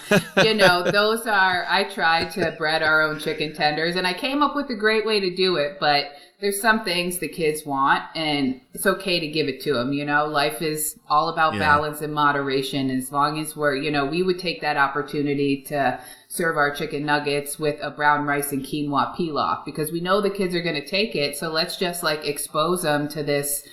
you 0.45 0.55
know, 0.55 0.83
those 0.83 1.27
are 1.27 1.65
I 1.67 1.85
tried 1.85 2.33
to 2.33 2.55
bread 2.59 2.83
our 2.83 3.01
own 3.01 3.19
chicken 3.19 3.55
tenders, 3.55 3.97
and 3.97 4.07
I 4.07 4.13
came 4.13 4.43
up 4.43 4.55
with 4.55 4.69
a 4.69 4.75
great 4.75 5.07
way 5.07 5.21
to 5.21 5.35
do 5.35 5.57
it, 5.57 5.79
but 5.81 6.13
there's 6.43 6.61
some 6.61 6.85
things 6.85 7.19
the 7.19 7.29
kids 7.29 7.65
want 7.65 8.03
and 8.17 8.61
it's 8.75 8.85
okay 8.85 9.21
to 9.21 9.29
give 9.29 9.47
it 9.47 9.61
to 9.61 9.73
them 9.73 9.93
you 9.93 10.05
know 10.05 10.27
life 10.27 10.61
is 10.61 10.99
all 11.09 11.29
about 11.29 11.55
yeah. 11.55 11.61
balance 11.61 12.01
and 12.01 12.13
moderation 12.13 12.91
as 12.91 13.13
long 13.13 13.39
as 13.39 13.57
we're 13.57 13.77
you 13.77 13.91
know 13.91 14.05
we 14.05 14.23
would 14.25 14.41
take 14.41 14.61
that 14.61 14.77
opportunity 14.77 15.63
to 15.63 15.99
serve 16.29 16.57
our 16.57 16.75
chicken 16.75 17.07
nuggets 17.07 17.59
with 17.61 17.79
a 17.81 17.91
brown 17.91 18.27
rice 18.27 18.51
and 18.51 18.65
quinoa 18.65 19.17
pilaf 19.17 19.65
because 19.65 19.93
we 19.93 20.01
know 20.01 20.21
the 20.21 20.29
kids 20.29 20.55
are 20.55 20.63
going 20.63 20.75
to 20.75 20.87
take 20.87 21.15
it 21.15 21.37
so 21.37 21.49
let's 21.49 21.77
just 21.77 22.03
like 22.03 22.27
expose 22.27 22.83
them 22.83 23.09
to 23.09 23.23
this 23.23 23.67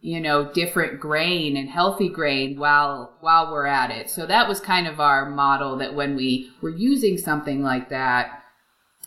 you 0.00 0.18
know 0.18 0.52
different 0.52 0.98
grain 0.98 1.56
and 1.56 1.70
healthy 1.70 2.08
grain 2.08 2.58
while 2.58 3.16
while 3.20 3.52
we're 3.52 3.64
at 3.64 3.92
it 3.92 4.10
so 4.10 4.26
that 4.26 4.48
was 4.48 4.58
kind 4.58 4.88
of 4.88 4.98
our 4.98 5.30
model 5.30 5.76
that 5.76 5.94
when 5.94 6.16
we 6.16 6.50
were 6.60 6.76
using 6.76 7.16
something 7.16 7.62
like 7.62 7.88
that 7.90 8.41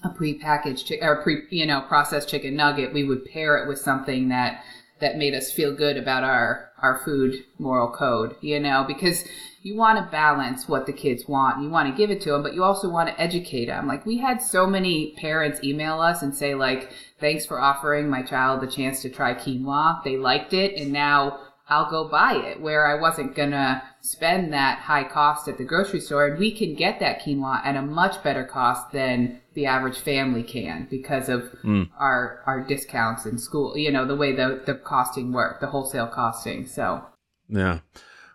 a 0.06 0.10
pre-packaged 0.10 0.88
chi- 0.90 1.06
or 1.06 1.22
pre 1.22 1.44
you 1.50 1.66
know 1.66 1.82
processed 1.82 2.30
chicken 2.30 2.56
nugget, 2.56 2.94
we 2.94 3.04
would 3.04 3.26
pair 3.26 3.58
it 3.58 3.68
with 3.68 3.80
something 3.80 4.30
that 4.30 4.64
that 5.00 5.18
made 5.18 5.34
us 5.34 5.52
feel 5.52 5.76
good 5.76 5.98
about 5.98 6.24
our 6.24 6.72
our 6.82 7.00
food 7.00 7.44
moral 7.60 7.90
code. 7.90 8.36
You 8.42 8.60
know, 8.60 8.86
because 8.88 9.26
you 9.62 9.76
want 9.76 9.98
to 9.98 10.12
balance 10.12 10.70
what 10.70 10.86
the 10.86 10.94
kids 10.94 11.28
want. 11.28 11.64
You 11.64 11.70
want 11.70 11.90
to 11.90 11.98
give 11.98 12.12
it 12.12 12.22
to 12.22 12.32
them, 12.32 12.44
but 12.44 12.54
you 12.54 12.64
also 12.64 12.88
want 12.88 13.10
to 13.10 13.20
educate 13.20 13.66
them. 13.66 13.88
Like 13.88 14.06
we 14.06 14.18
had 14.20 14.42
so 14.42 14.68
many 14.68 15.16
parents 15.18 15.64
email 15.64 16.00
us 16.00 16.22
and 16.22 16.36
say 16.36 16.56
like, 16.56 16.92
"Thanks 17.20 17.46
for 17.46 17.60
offering 17.60 18.10
my 18.10 18.22
child 18.22 18.62
the 18.62 18.68
chance 18.68 19.02
to 19.02 19.10
try 19.10 19.34
quinoa. 19.34 20.04
They 20.04 20.18
liked 20.18 20.54
it, 20.54 20.76
and 20.76 20.92
now." 20.92 21.40
I'll 21.68 21.90
go 21.90 22.08
buy 22.08 22.36
it 22.36 22.62
where 22.62 22.86
I 22.86 23.00
wasn't 23.00 23.36
gonna 23.36 23.82
spend 24.00 24.54
that 24.54 24.80
high 24.80 25.04
cost 25.04 25.48
at 25.48 25.58
the 25.58 25.64
grocery 25.64 26.00
store. 26.00 26.28
And 26.28 26.40
we 26.40 26.52
can 26.52 26.76
get 26.76 27.00
that 27.00 27.22
quinoa 27.22 27.66
at 27.66 27.76
a 27.76 27.82
much 27.82 28.22
better 28.24 28.44
cost 28.44 28.92
than 28.92 29.42
the 29.56 29.66
average 29.66 29.98
family 29.98 30.44
can 30.44 30.88
because 30.90 31.28
of 31.28 31.44
mm. 31.64 31.90
our 31.98 32.44
our 32.46 32.62
discounts 32.64 33.26
in 33.26 33.40
school. 33.40 33.76
You 33.76 33.92
know 33.92 34.06
the 34.06 34.16
way 34.16 34.36
the 34.36 34.62
the 34.66 34.76
costing 34.76 35.32
work, 35.34 35.60
the 35.60 35.68
wholesale 35.68 36.08
costing. 36.08 36.68
So 36.68 37.04
yeah. 37.50 37.80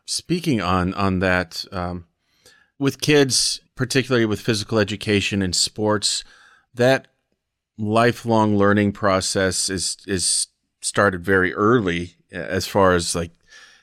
Speaking 0.07 0.61
on 0.61 0.93
on 0.95 1.21
that, 1.21 1.65
um, 1.71 2.07
with 2.81 3.01
kids, 3.01 3.61
particularly 3.77 4.27
with 4.27 4.41
physical 4.41 4.81
education 4.81 5.41
and 5.41 5.55
sports, 5.55 6.25
that 6.75 7.07
lifelong 7.79 8.59
learning 8.59 8.91
process 8.91 9.71
is 9.71 9.99
is 10.09 10.49
started 10.81 11.25
very 11.25 11.55
early 11.55 12.17
as 12.33 12.67
far 12.67 12.95
as 12.95 13.15
like 13.15 13.33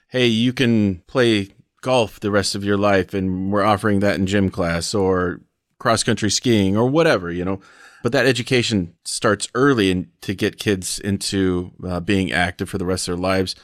hey 0.10 0.26
you 0.26 0.54
can 0.54 0.98
play 1.08 1.50
golf 1.82 2.20
the 2.20 2.32
rest 2.32 2.56
of 2.56 2.64
your 2.64 2.78
life 2.78 3.14
and 3.14 3.52
we're 3.52 3.64
offering 3.64 4.00
that 4.00 4.16
in 4.16 4.26
gym 4.26 4.50
class 4.50 4.94
or 4.94 5.42
cross 5.80 6.04
country 6.04 6.30
skiing 6.30 6.76
or 6.76 6.90
whatever 6.90 7.32
you 7.32 7.46
know? 7.46 7.60
But 8.04 8.12
that 8.12 8.26
education 8.26 8.94
starts 9.04 9.50
early 9.56 9.92
and 9.92 10.08
to 10.22 10.36
get 10.36 10.60
kids 10.60 11.00
into 11.00 11.72
uh, 11.86 12.00
being 12.00 12.32
active 12.32 12.70
for 12.70 12.78
the 12.78 12.86
rest 12.86 13.08
of 13.08 13.16
their 13.16 13.22
lives. 13.22 13.56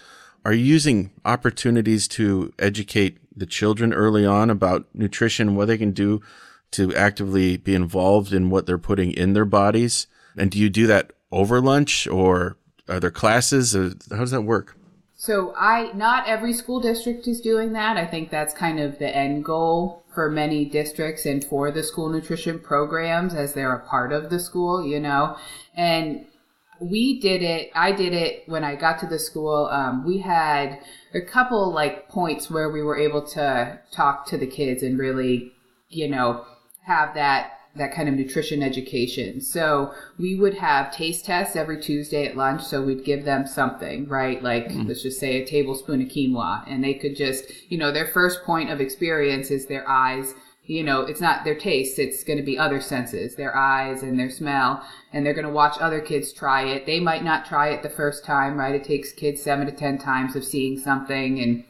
Are 0.44 0.54
you 0.54 0.66
using 0.66 1.12
opportunities 1.24 2.08
to 2.10 2.52
educate 2.60 3.20
the 3.36 3.46
children 3.46 3.94
early 3.94 4.26
on 4.26 4.50
about 4.50 4.88
nutrition 4.94 5.56
what 5.56 5.68
they 5.68 5.78
can 5.78 5.92
do 5.92 6.22
to 6.72 6.94
actively 6.96 7.58
be 7.58 7.76
involved 7.76 8.34
in 8.34 8.50
what 8.50 8.66
they're 8.66 8.78
putting 8.78 9.12
in 9.12 9.34
their 9.34 9.46
bodies? 9.46 10.08
And 10.36 10.52
do 10.52 10.60
you 10.60 10.70
do 10.70 10.88
that 10.88 11.14
over 11.32 11.62
lunch 11.62 12.08
or 12.08 12.58
are 12.88 13.00
there 13.00 13.12
classes? 13.12 13.76
Or 13.76 13.92
how 14.10 14.20
does 14.20 14.32
that 14.32 14.42
work? 14.42 14.78
So 15.16 15.54
I 15.58 15.94
not 15.94 16.28
every 16.28 16.54
school 16.54 16.82
district 16.82 17.28
is 17.28 17.40
doing 17.40 17.74
that. 17.74 17.96
I 17.96 18.06
think 18.06 18.30
that's 18.30 18.54
kind 18.54 18.80
of 18.80 19.00
the 19.00 19.16
end 19.16 19.46
goal 19.46 20.04
for 20.14 20.30
many 20.30 20.66
districts 20.66 21.26
and 21.26 21.44
for 21.44 21.72
the 21.72 21.84
school 21.84 22.10
nutrition 22.10 22.60
programs 22.60 23.34
as 23.34 23.54
they're 23.54 23.74
a 23.74 23.88
part 23.88 24.12
of 24.12 24.30
the 24.30 24.40
school, 24.40 24.86
you 24.86 25.00
know. 25.00 25.38
And 25.76 26.26
we 26.82 27.20
did 27.20 27.42
it. 27.42 27.72
I 27.74 27.92
did 27.94 28.14
it 28.14 28.44
when 28.48 28.64
I 28.64 28.76
got 28.76 29.00
to 29.00 29.08
the 29.08 29.20
school. 29.20 29.68
Um, 29.72 30.06
we 30.06 30.20
had 30.20 30.80
a 31.14 31.22
couple 31.22 31.72
like 31.72 32.10
points 32.10 32.50
where 32.50 32.70
we 32.70 32.82
were 32.82 32.98
able 32.98 33.22
to 33.28 33.80
talk 33.92 34.26
to 34.28 34.38
the 34.38 34.48
kids 34.48 34.84
and 34.84 35.00
really, 35.00 35.54
you 35.90 36.10
know, 36.10 36.46
have 36.86 37.14
that 37.16 37.60
that 37.76 37.94
kind 37.94 38.08
of 38.08 38.14
nutrition 38.14 38.62
education. 38.62 39.42
So 39.42 39.94
we 40.20 40.36
would 40.36 40.54
have 40.56 40.94
taste 40.94 41.26
tests 41.26 41.56
every 41.56 41.82
Tuesday 41.82 42.28
at 42.28 42.38
lunch. 42.38 42.64
So 42.64 42.84
we'd 42.84 43.04
give 43.04 43.26
them 43.26 43.48
something, 43.48 44.08
right? 44.08 44.44
Like 44.44 44.68
mm. 44.68 44.88
let's 44.88 45.02
just 45.02 45.20
say 45.20 45.42
a 45.42 45.46
tablespoon 45.46 46.02
of 46.02 46.10
quinoa, 46.10 46.64
and 46.68 46.84
they 46.84 46.94
could 46.94 47.16
just, 47.16 47.46
you 47.70 47.78
know, 47.78 47.92
their 47.92 48.08
first 48.08 48.44
point 48.44 48.70
of 48.70 48.80
experience 48.80 49.50
is 49.50 49.66
their 49.66 49.88
eyes. 49.90 50.36
You 50.66 50.84
know, 50.84 51.02
it's 51.02 51.20
not 51.20 51.44
their 51.44 51.60
taste, 51.60 52.00
it's 52.00 52.24
going 52.24 52.38
to 52.38 52.44
be 52.44 52.58
other 52.58 52.80
senses, 52.80 53.36
their 53.36 53.54
eyes 53.54 54.02
and 54.02 54.18
their 54.18 54.30
smell. 54.30 54.82
And 55.12 55.26
they're 55.26 55.34
going 55.34 55.48
to 55.48 55.52
watch 55.52 55.76
other 55.82 56.00
kids 56.00 56.32
try 56.32 56.64
it. 56.64 56.86
They 56.86 57.02
might 57.02 57.24
not 57.24 57.46
try 57.46 57.70
it 57.70 57.84
the 57.84 57.90
first 57.90 58.24
time, 58.24 58.58
right? 58.58 58.74
It 58.74 58.86
takes 58.86 59.12
kids 59.12 59.42
seven 59.42 59.66
to 59.66 59.74
10 59.74 59.98
times 59.98 60.38
of 60.38 60.46
seeing 60.46 60.80
something 60.80 61.42
and 61.42 61.66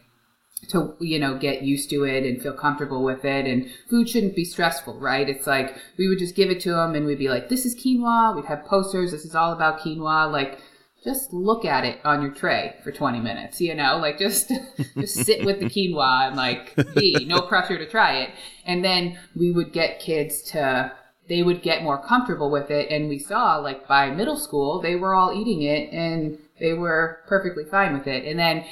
to 0.69 0.95
you 0.99 1.19
know 1.19 1.37
get 1.37 1.63
used 1.63 1.89
to 1.89 2.03
it 2.03 2.23
and 2.23 2.41
feel 2.41 2.53
comfortable 2.53 3.03
with 3.03 3.25
it. 3.25 3.45
And 3.45 3.69
food 3.89 4.09
shouldn't 4.09 4.35
be 4.35 4.45
stressful 4.45 4.99
right? 4.99 5.27
It's 5.27 5.47
like 5.47 5.75
we 5.97 6.07
would 6.07 6.19
just 6.19 6.35
give 6.35 6.49
it 6.49 6.59
to 6.61 6.71
them 6.71 6.95
and 6.95 7.05
we'd 7.05 7.19
be 7.19 7.29
like 7.29 7.49
this 7.49 7.65
is 7.65 7.75
quinoa. 7.75 8.35
We'd 8.35 8.45
have 8.45 8.65
posters. 8.65 9.11
This 9.11 9.25
is 9.25 9.35
all 9.35 9.53
about 9.53 9.79
quinoa. 9.79 10.31
Like 10.31 10.59
just 11.03 11.33
look 11.33 11.65
at 11.65 11.83
it 11.83 11.99
on 12.05 12.21
your 12.21 12.31
tray 12.31 12.75
for 12.83 12.91
20 12.91 13.19
minutes 13.19 13.59
you 13.59 13.75
know? 13.75 13.97
Like 13.97 14.17
just 14.17 14.51
just 14.95 15.15
sit 15.15 15.45
with 15.45 15.59
the 15.59 15.65
quinoa 15.65 16.27
and 16.27 16.35
like 16.35 16.75
be 16.95 17.25
no 17.25 17.41
pressure 17.41 17.77
to 17.77 17.87
try 17.87 18.17
it. 18.17 18.29
And 18.65 18.83
then 18.83 19.19
we 19.35 19.51
would 19.51 19.73
get 19.73 19.99
kids 19.99 20.41
to 20.51 20.91
they 21.29 21.41
would 21.41 21.61
get 21.61 21.83
more 21.83 22.03
comfortable 22.03 22.51
with 22.51 22.69
it. 22.69 22.91
And 22.91 23.07
we 23.07 23.17
saw 23.17 23.57
like 23.57 23.87
by 23.87 24.11
middle 24.11 24.37
school 24.37 24.81
they 24.81 24.95
were 24.95 25.13
all 25.13 25.33
eating 25.33 25.61
it 25.61 25.91
and 25.91 26.37
they 26.59 26.73
were 26.73 27.19
perfectly 27.27 27.65
fine 27.65 27.93
with 27.97 28.07
it. 28.07 28.25
And 28.25 28.39
then 28.39 28.65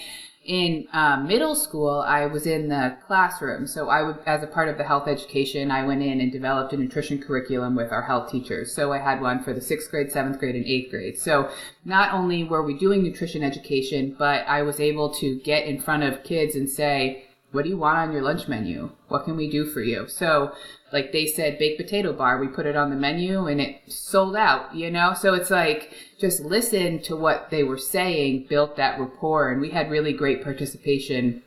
in 0.44 0.88
um, 0.92 1.28
middle 1.28 1.56
school, 1.56 2.04
I 2.08 2.26
was 2.26 2.48
in 2.48 2.70
the 2.70 2.98
classroom. 3.06 3.68
So 3.68 3.90
I 3.90 4.02
would, 4.02 4.18
as 4.26 4.42
a 4.42 4.48
part 4.48 4.70
of 4.70 4.78
the 4.78 4.84
health 4.84 5.08
education, 5.08 5.70
I 5.70 5.86
went 5.86 6.02
in 6.02 6.20
and 6.20 6.32
developed 6.32 6.74
a 6.74 6.78
nutrition 6.78 7.22
curriculum 7.22 7.76
with 7.76 7.92
our 7.92 8.02
health 8.02 8.32
teachers. 8.32 8.74
So 8.74 8.92
I 8.92 8.98
had 8.98 9.22
one 9.22 9.44
for 9.44 9.54
the 9.54 9.62
sixth 9.62 9.92
grade, 9.92 10.12
seventh 10.12 10.40
grade, 10.40 10.56
and 10.56 10.66
eighth 10.66 10.90
grade. 10.90 11.18
So 11.20 11.52
not 11.86 12.14
only 12.14 12.44
were 12.44 12.64
we 12.64 12.76
doing 12.76 13.04
nutrition 13.04 13.44
education, 13.44 14.16
but 14.18 14.48
I 14.48 14.64
was 14.64 14.80
able 14.80 15.14
to 15.16 15.40
get 15.42 15.66
in 15.66 15.80
front 15.80 16.04
of 16.04 16.24
kids 16.24 16.56
and 16.56 16.68
say, 16.68 17.26
what 17.52 17.64
do 17.64 17.70
you 17.70 17.78
want 17.78 18.00
on 18.00 18.12
your 18.12 18.22
lunch 18.22 18.48
menu? 18.48 18.92
What 19.10 19.26
can 19.26 19.36
we 19.36 19.50
do 19.50 19.66
for 19.66 19.82
you? 19.82 20.08
So 20.08 20.54
like 20.92 21.12
they 21.12 21.26
said 21.26 21.60
baked 21.60 21.82
potato 21.82 22.14
bar. 22.14 22.40
We 22.40 22.48
put 22.48 22.66
it 22.66 22.76
on 22.76 22.90
the 22.90 22.96
menu 22.96 23.48
and 23.48 23.62
it 23.62 23.82
sold 23.88 24.36
out 24.36 24.76
you 24.76 24.92
know? 24.92 25.14
So 25.14 25.34
it's 25.34 25.52
like 25.52 25.94
just 26.20 26.42
listen 26.42 27.02
to 27.04 27.16
what 27.16 27.50
they 27.50 27.64
were 27.64 27.78
saying 27.78 28.48
built 28.50 28.76
that 28.78 29.00
rapport. 29.00 29.52
And 29.52 29.62
we 29.62 29.70
had 29.72 29.92
really 29.92 30.14
great 30.14 30.44
participation 30.44 31.44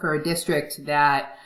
for 0.00 0.14
a 0.14 0.22
district 0.22 0.84
that 0.86 1.36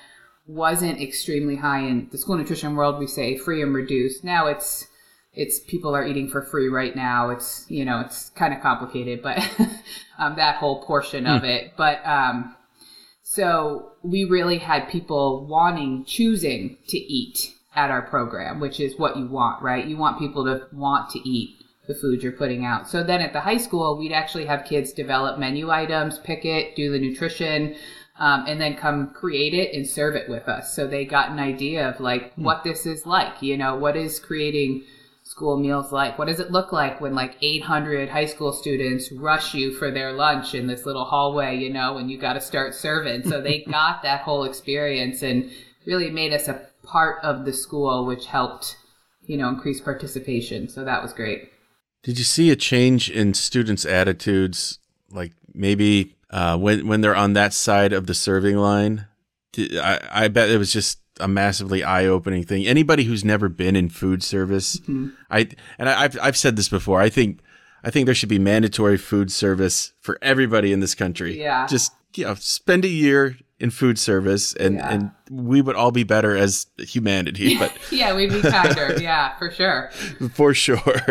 wasn't 0.46 1.01
extremely 1.01 1.57
high 1.57 1.81
in 1.81 2.09
the 2.11 2.18
school 2.18 2.37
nutrition 2.37 2.77
world 2.77 2.99
we 2.99 3.07
say 3.07 3.37
free 3.37 3.62
and 3.62 3.75
reduced. 3.75 4.25
Now 4.25 4.46
it's 4.46 4.87
it's 5.33 5.61
people 5.61 5.94
are 5.94 6.07
eating 6.07 6.29
for 6.29 6.42
free 6.42 6.68
right 6.68 6.96
now. 6.96 7.31
It's 7.31 7.66
you 7.68 7.85
know 7.85 8.01
it's 8.01 8.31
kind 8.31 8.55
of 8.55 8.61
complicated 8.61 9.22
but 9.22 9.38
um, 10.18 10.37
that 10.37 10.57
whole 10.57 10.83
portion 10.85 11.27
of 11.27 11.42
hmm. 11.42 11.49
it. 11.49 11.72
But 11.77 12.07
um, 12.07 12.55
so 13.28 13.90
we 14.04 14.22
really 14.22 14.58
had 14.58 14.88
people 14.88 15.46
wanting, 15.46 16.04
choosing 16.04 16.78
to 16.86 16.96
eat 16.96 17.52
at 17.74 17.90
our 17.90 18.02
program, 18.02 18.60
which 18.60 18.78
is 18.78 18.96
what 19.00 19.16
you 19.16 19.26
want, 19.26 19.60
right? 19.60 19.84
You 19.84 19.96
want 19.96 20.20
people 20.20 20.44
to 20.44 20.68
want 20.72 21.10
to 21.10 21.28
eat 21.28 21.56
the 21.88 21.96
food 21.96 22.22
you're 22.22 22.30
putting 22.30 22.64
out. 22.64 22.88
So 22.88 23.02
then 23.02 23.20
at 23.20 23.32
the 23.32 23.40
high 23.40 23.56
school, 23.56 23.98
we'd 23.98 24.12
actually 24.12 24.46
have 24.46 24.64
kids 24.64 24.92
develop 24.92 25.40
menu 25.40 25.72
items, 25.72 26.20
pick 26.20 26.44
it, 26.44 26.76
do 26.76 26.92
the 26.92 27.00
nutrition, 27.00 27.74
um, 28.20 28.44
and 28.46 28.60
then 28.60 28.76
come 28.76 29.10
create 29.10 29.54
it 29.54 29.74
and 29.74 29.84
serve 29.84 30.14
it 30.14 30.30
with 30.30 30.46
us. 30.46 30.72
So 30.72 30.86
they 30.86 31.04
got 31.04 31.30
an 31.30 31.40
idea 31.40 31.88
of 31.88 31.98
like 31.98 32.32
hmm. 32.34 32.44
what 32.44 32.62
this 32.62 32.86
is 32.86 33.06
like, 33.06 33.42
you 33.42 33.56
know, 33.56 33.74
what 33.74 33.96
is 33.96 34.20
creating 34.20 34.84
school 35.26 35.58
meals 35.58 35.90
like? 35.90 36.18
What 36.18 36.28
does 36.28 36.38
it 36.38 36.52
look 36.52 36.72
like 36.72 37.00
when 37.00 37.14
like 37.14 37.36
800 37.42 38.08
high 38.08 38.26
school 38.26 38.52
students 38.52 39.10
rush 39.10 39.54
you 39.54 39.72
for 39.72 39.90
their 39.90 40.12
lunch 40.12 40.54
in 40.54 40.68
this 40.68 40.86
little 40.86 41.04
hallway, 41.04 41.56
you 41.56 41.72
know, 41.72 41.98
and 41.98 42.10
you 42.10 42.16
got 42.16 42.34
to 42.34 42.40
start 42.40 42.74
serving? 42.74 43.24
So 43.24 43.40
they 43.40 43.60
got 43.70 44.02
that 44.02 44.20
whole 44.22 44.44
experience 44.44 45.22
and 45.22 45.50
really 45.84 46.10
made 46.10 46.32
us 46.32 46.46
a 46.46 46.68
part 46.84 47.22
of 47.24 47.44
the 47.44 47.52
school, 47.52 48.06
which 48.06 48.26
helped, 48.26 48.76
you 49.24 49.36
know, 49.36 49.48
increase 49.48 49.80
participation. 49.80 50.68
So 50.68 50.84
that 50.84 51.02
was 51.02 51.12
great. 51.12 51.50
Did 52.04 52.18
you 52.18 52.24
see 52.24 52.50
a 52.50 52.56
change 52.56 53.10
in 53.10 53.34
students' 53.34 53.84
attitudes? 53.84 54.78
Like 55.10 55.32
maybe 55.52 56.14
uh, 56.30 56.56
when 56.56 56.86
when 56.86 57.00
they're 57.00 57.16
on 57.16 57.32
that 57.32 57.52
side 57.52 57.92
of 57.92 58.06
the 58.06 58.14
serving 58.14 58.56
line, 58.56 59.06
I, 59.58 60.00
I 60.08 60.28
bet 60.28 60.50
it 60.50 60.58
was 60.58 60.72
just 60.72 61.00
a 61.20 61.29
massively 61.29 61.83
eye-opening 61.83 62.44
thing. 62.44 62.66
Anybody 62.66 63.05
who's 63.05 63.24
never 63.24 63.48
been 63.48 63.76
in 63.76 63.88
food 63.88 64.22
service, 64.22 64.79
mm-hmm. 64.81 65.09
I 65.31 65.48
and 65.79 65.88
I, 65.88 66.02
have 66.02 66.18
I've 66.22 66.37
said 66.37 66.57
this 66.57 66.68
before. 66.68 67.00
I 67.00 67.09
think 67.09 67.40
I 67.85 67.90
think 67.90 68.07
there 68.07 68.14
should 68.14 68.29
be 68.29 68.38
mandatory 68.38 68.96
food 68.96 69.31
service 69.31 69.92
for 70.00 70.18
everybody 70.22 70.72
in 70.72 70.81
this 70.81 70.94
country. 70.94 71.40
Yeah, 71.40 71.66
just 71.66 71.92
you 72.14 72.24
know, 72.24 72.35
spend 72.35 72.85
a 72.85 72.88
year 72.88 73.37
in 73.59 73.70
food 73.70 73.98
service, 73.98 74.55
and 74.55 74.76
yeah. 74.76 74.92
and 74.92 75.11
we 75.31 75.62
would 75.62 75.76
all 75.76 75.90
be 75.90 76.05
better 76.05 76.37
as 76.37 76.66
humanity. 76.79 77.57
But 77.59 77.72
yeah, 77.90 78.14
we'd 78.14 78.31
be 78.31 78.42
kinder. 78.42 78.96
yeah, 79.00 79.37
for 79.38 79.50
sure. 79.50 79.90
For 80.35 80.52
sure. 80.52 81.02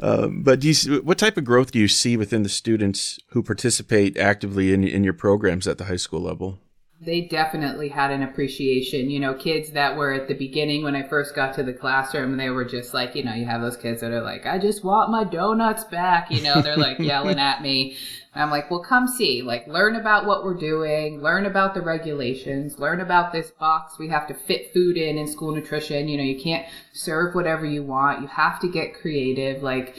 um, 0.00 0.42
but 0.42 0.60
do 0.60 0.70
you, 0.70 1.02
what 1.02 1.18
type 1.18 1.36
of 1.36 1.44
growth 1.44 1.72
do 1.72 1.78
you 1.78 1.88
see 1.88 2.16
within 2.16 2.44
the 2.44 2.48
students 2.48 3.18
who 3.30 3.42
participate 3.42 4.16
actively 4.16 4.72
in 4.72 4.84
in 4.84 5.02
your 5.02 5.12
programs 5.12 5.66
at 5.66 5.78
the 5.78 5.84
high 5.84 5.96
school 5.96 6.20
level? 6.20 6.60
They 7.06 7.20
definitely 7.20 7.88
had 7.88 8.10
an 8.10 8.22
appreciation. 8.22 9.08
You 9.08 9.20
know, 9.20 9.32
kids 9.32 9.70
that 9.70 9.96
were 9.96 10.12
at 10.12 10.26
the 10.26 10.34
beginning 10.34 10.82
when 10.82 10.96
I 10.96 11.06
first 11.06 11.36
got 11.36 11.54
to 11.54 11.62
the 11.62 11.72
classroom, 11.72 12.36
they 12.36 12.50
were 12.50 12.64
just 12.64 12.92
like, 12.92 13.14
you 13.14 13.22
know, 13.22 13.32
you 13.32 13.46
have 13.46 13.60
those 13.60 13.76
kids 13.76 14.00
that 14.00 14.10
are 14.10 14.22
like, 14.22 14.44
I 14.44 14.58
just 14.58 14.84
want 14.84 15.12
my 15.12 15.22
donuts 15.22 15.84
back. 15.84 16.32
You 16.32 16.42
know, 16.42 16.60
they're 16.60 16.76
like 16.76 16.98
yelling 17.00 17.38
at 17.38 17.62
me. 17.62 17.96
And 18.34 18.42
I'm 18.42 18.50
like, 18.50 18.70
well, 18.70 18.82
come 18.82 19.06
see, 19.06 19.40
like, 19.40 19.66
learn 19.68 19.94
about 19.96 20.26
what 20.26 20.44
we're 20.44 20.58
doing, 20.58 21.22
learn 21.22 21.46
about 21.46 21.74
the 21.74 21.80
regulations, 21.80 22.78
learn 22.78 23.00
about 23.00 23.32
this 23.32 23.50
box 23.52 23.98
we 23.98 24.08
have 24.08 24.26
to 24.26 24.34
fit 24.34 24.74
food 24.74 24.96
in 24.96 25.16
in 25.16 25.26
school 25.26 25.54
nutrition. 25.54 26.08
You 26.08 26.18
know, 26.18 26.24
you 26.24 26.38
can't 26.42 26.66
serve 26.92 27.36
whatever 27.36 27.64
you 27.64 27.84
want. 27.84 28.20
You 28.20 28.26
have 28.26 28.60
to 28.60 28.68
get 28.68 29.00
creative. 29.00 29.62
Like, 29.62 29.96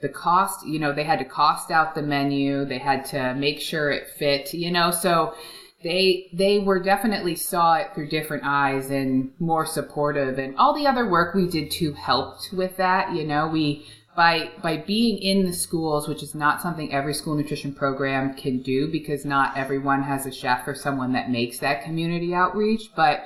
the 0.00 0.08
cost, 0.08 0.66
you 0.66 0.78
know, 0.78 0.92
they 0.92 1.02
had 1.04 1.18
to 1.20 1.24
cost 1.24 1.70
out 1.70 1.94
the 1.94 2.02
menu. 2.02 2.64
They 2.64 2.78
had 2.78 3.04
to 3.06 3.34
make 3.34 3.60
sure 3.60 3.90
it 3.90 4.08
fit, 4.10 4.54
you 4.54 4.70
know, 4.70 4.90
so 4.90 5.34
they 5.82 6.28
they 6.32 6.58
were 6.58 6.82
definitely 6.82 7.36
saw 7.36 7.74
it 7.74 7.94
through 7.94 8.08
different 8.08 8.42
eyes 8.44 8.90
and 8.90 9.32
more 9.38 9.64
supportive 9.64 10.38
and 10.38 10.56
all 10.56 10.74
the 10.74 10.86
other 10.86 11.08
work 11.08 11.34
we 11.34 11.46
did 11.46 11.70
too 11.70 11.92
helped 11.92 12.50
with 12.52 12.76
that 12.76 13.14
you 13.14 13.24
know 13.24 13.46
we 13.46 13.86
by 14.16 14.50
by 14.60 14.76
being 14.76 15.18
in 15.18 15.44
the 15.44 15.52
schools 15.52 16.08
which 16.08 16.22
is 16.22 16.34
not 16.34 16.60
something 16.60 16.92
every 16.92 17.14
school 17.14 17.36
nutrition 17.36 17.72
program 17.72 18.34
can 18.34 18.60
do 18.60 18.90
because 18.90 19.24
not 19.24 19.56
everyone 19.56 20.02
has 20.02 20.26
a 20.26 20.32
chef 20.32 20.66
or 20.66 20.74
someone 20.74 21.12
that 21.12 21.30
makes 21.30 21.58
that 21.58 21.84
community 21.84 22.34
outreach 22.34 22.90
but 22.96 23.22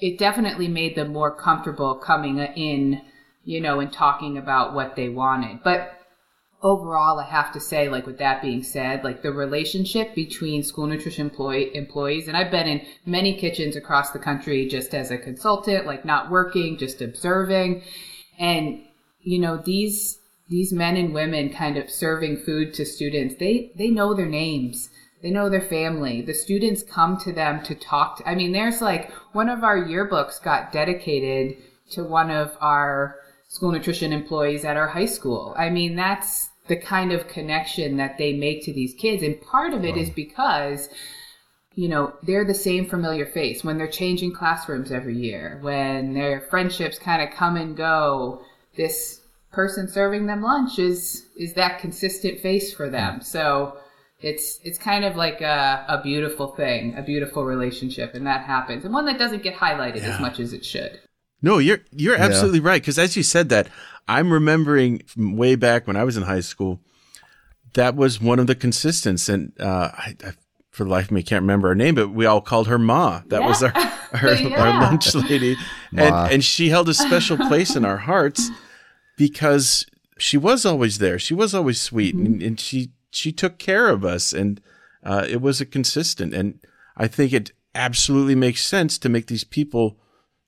it 0.00 0.18
definitely 0.18 0.68
made 0.68 0.96
them 0.96 1.12
more 1.12 1.30
comfortable 1.34 1.94
coming 1.94 2.38
in 2.38 3.00
you 3.44 3.60
know 3.60 3.80
and 3.80 3.92
talking 3.92 4.38
about 4.38 4.74
what 4.74 4.96
they 4.96 5.08
wanted. 5.08 5.62
But 5.62 5.92
overall, 6.64 7.20
I 7.20 7.26
have 7.26 7.52
to 7.52 7.60
say, 7.60 7.90
like 7.90 8.06
with 8.06 8.18
that 8.18 8.40
being 8.40 8.62
said, 8.62 9.04
like 9.04 9.22
the 9.22 9.30
relationship 9.30 10.14
between 10.14 10.62
school 10.62 10.86
nutrition 10.86 11.26
employee, 11.26 11.76
employees, 11.76 12.26
and 12.26 12.36
I've 12.36 12.50
been 12.50 12.66
in 12.66 12.86
many 13.04 13.36
kitchens 13.36 13.76
across 13.76 14.10
the 14.10 14.18
country 14.18 14.66
just 14.66 14.94
as 14.94 15.10
a 15.10 15.18
consultant, 15.18 15.86
like 15.86 16.04
not 16.04 16.30
working, 16.30 16.78
just 16.78 17.02
observing, 17.02 17.82
and 18.38 18.82
you 19.20 19.38
know 19.38 19.58
these 19.58 20.18
these 20.48 20.72
men 20.72 20.96
and 20.96 21.14
women 21.14 21.50
kind 21.50 21.76
of 21.76 21.90
serving 21.90 22.38
food 22.38 22.74
to 22.74 22.84
students, 22.84 23.36
they 23.38 23.70
they 23.76 23.90
know 23.90 24.14
their 24.14 24.26
names. 24.26 24.88
They 25.22 25.30
know 25.30 25.48
their 25.48 25.62
family. 25.62 26.20
The 26.20 26.34
students 26.34 26.82
come 26.82 27.18
to 27.20 27.32
them 27.32 27.62
to 27.64 27.74
talk 27.74 28.18
to. 28.18 28.28
I 28.28 28.34
mean, 28.34 28.52
there's 28.52 28.82
like 28.82 29.10
one 29.32 29.48
of 29.48 29.64
our 29.64 29.78
yearbooks 29.78 30.42
got 30.42 30.70
dedicated 30.70 31.56
to 31.92 32.04
one 32.04 32.30
of 32.30 32.56
our 32.60 33.16
school 33.48 33.72
nutrition 33.72 34.12
employees 34.12 34.66
at 34.66 34.76
our 34.76 34.88
high 34.88 35.06
school. 35.06 35.54
I 35.56 35.70
mean, 35.70 35.96
that's 35.96 36.50
the 36.66 36.76
kind 36.76 37.12
of 37.12 37.28
connection 37.28 37.96
that 37.98 38.16
they 38.18 38.32
make 38.32 38.64
to 38.64 38.72
these 38.72 38.94
kids. 38.94 39.22
And 39.22 39.40
part 39.40 39.74
of 39.74 39.84
it 39.84 39.96
is 39.96 40.10
because, 40.10 40.88
you 41.74 41.88
know, 41.88 42.14
they're 42.22 42.44
the 42.44 42.54
same 42.54 42.86
familiar 42.86 43.26
face 43.26 43.62
when 43.62 43.76
they're 43.76 43.86
changing 43.86 44.32
classrooms 44.32 44.90
every 44.90 45.16
year, 45.16 45.58
when 45.60 46.14
their 46.14 46.40
friendships 46.40 46.98
kind 46.98 47.22
of 47.22 47.34
come 47.34 47.56
and 47.56 47.76
go. 47.76 48.42
This 48.76 49.20
person 49.52 49.86
serving 49.88 50.26
them 50.26 50.42
lunch 50.42 50.78
is 50.78 51.26
is 51.36 51.54
that 51.54 51.78
consistent 51.78 52.40
face 52.40 52.74
for 52.74 52.86
hmm. 52.86 52.92
them. 52.92 53.20
So 53.20 53.78
it's 54.20 54.58
it's 54.64 54.78
kind 54.78 55.04
of 55.04 55.16
like 55.16 55.40
a, 55.42 55.84
a 55.88 56.00
beautiful 56.02 56.48
thing, 56.48 56.96
a 56.96 57.02
beautiful 57.02 57.44
relationship, 57.44 58.14
and 58.14 58.26
that 58.26 58.44
happens, 58.44 58.84
and 58.84 58.94
one 58.94 59.04
that 59.06 59.18
doesn't 59.18 59.42
get 59.42 59.54
highlighted 59.54 60.02
yeah. 60.02 60.14
as 60.14 60.20
much 60.20 60.40
as 60.40 60.52
it 60.52 60.64
should. 60.64 60.98
No, 61.44 61.58
you're 61.58 61.80
you're 61.92 62.16
absolutely 62.16 62.60
yeah. 62.60 62.68
right 62.68 62.80
because 62.80 62.98
as 62.98 63.18
you 63.18 63.22
said 63.22 63.50
that, 63.50 63.68
I'm 64.08 64.32
remembering 64.32 65.02
from 65.06 65.36
way 65.36 65.56
back 65.56 65.86
when 65.86 65.94
I 65.94 66.02
was 66.02 66.16
in 66.16 66.22
high 66.22 66.40
school, 66.40 66.80
that 67.74 67.94
was 67.94 68.18
one 68.18 68.38
of 68.38 68.46
the 68.46 68.54
consistents, 68.54 69.28
and 69.28 69.52
uh, 69.60 69.90
I, 69.92 70.16
I, 70.24 70.32
for 70.70 70.84
the 70.84 70.90
life 70.90 71.06
of 71.06 71.10
me 71.10 71.22
can't 71.22 71.42
remember 71.42 71.68
her 71.68 71.74
name, 71.74 71.96
but 71.96 72.08
we 72.08 72.24
all 72.24 72.40
called 72.40 72.68
her 72.68 72.78
Ma. 72.78 73.20
That 73.26 73.42
yeah. 73.42 73.46
was 73.46 73.62
our 73.62 73.72
our, 74.14 74.32
yeah. 74.32 74.58
our, 74.58 74.80
lunch 74.80 75.14
lady, 75.14 75.56
and 75.94 76.32
and 76.32 76.42
she 76.42 76.70
held 76.70 76.88
a 76.88 76.94
special 76.94 77.36
place 77.36 77.76
in 77.76 77.84
our 77.84 77.98
hearts 77.98 78.48
because 79.18 79.84
she 80.16 80.38
was 80.38 80.64
always 80.64 80.96
there. 80.96 81.18
She 81.18 81.34
was 81.34 81.54
always 81.54 81.78
sweet, 81.78 82.16
mm-hmm. 82.16 82.26
and, 82.26 82.42
and, 82.42 82.60
she 82.60 82.92
she 83.10 83.32
took 83.32 83.58
care 83.58 83.90
of 83.90 84.02
us, 84.02 84.32
and 84.32 84.62
uh, 85.02 85.26
it 85.28 85.42
was 85.42 85.60
a 85.60 85.66
consistent. 85.66 86.32
And 86.32 86.58
I 86.96 87.06
think 87.06 87.34
it 87.34 87.52
absolutely 87.74 88.34
makes 88.34 88.64
sense 88.64 88.96
to 88.96 89.10
make 89.10 89.26
these 89.26 89.44
people 89.44 89.98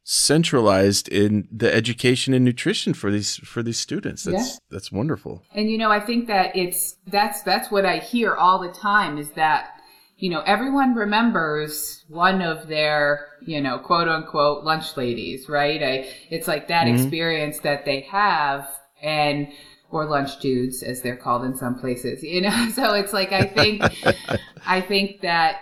centralized 0.08 1.08
in 1.08 1.48
the 1.50 1.74
education 1.74 2.32
and 2.32 2.44
nutrition 2.44 2.94
for 2.94 3.10
these 3.10 3.38
for 3.38 3.60
these 3.60 3.76
students. 3.76 4.22
That's 4.22 4.52
yeah. 4.52 4.58
that's 4.70 4.92
wonderful. 4.92 5.42
And 5.52 5.68
you 5.68 5.76
know, 5.76 5.90
I 5.90 5.98
think 5.98 6.28
that 6.28 6.54
it's 6.54 6.96
that's 7.08 7.42
that's 7.42 7.72
what 7.72 7.84
I 7.84 7.98
hear 7.98 8.36
all 8.36 8.60
the 8.60 8.72
time 8.72 9.18
is 9.18 9.30
that 9.30 9.80
you 10.16 10.30
know 10.30 10.42
everyone 10.46 10.94
remembers 10.94 12.04
one 12.06 12.40
of 12.40 12.68
their 12.68 13.26
you 13.44 13.60
know 13.60 13.80
quote 13.80 14.06
unquote 14.06 14.62
lunch 14.62 14.96
ladies, 14.96 15.48
right? 15.48 15.82
I, 15.82 16.08
it's 16.30 16.46
like 16.46 16.68
that 16.68 16.86
mm-hmm. 16.86 17.02
experience 17.02 17.58
that 17.60 17.84
they 17.84 18.02
have 18.02 18.68
and 19.02 19.48
or 19.90 20.04
lunch 20.04 20.38
dudes 20.38 20.84
as 20.84 21.02
they're 21.02 21.16
called 21.16 21.44
in 21.44 21.54
some 21.54 21.78
places 21.78 22.20
you 22.20 22.40
know 22.40 22.68
so 22.74 22.94
it's 22.94 23.12
like 23.12 23.30
i 23.30 23.44
think 23.44 23.82
i 24.66 24.80
think 24.80 25.20
that 25.20 25.60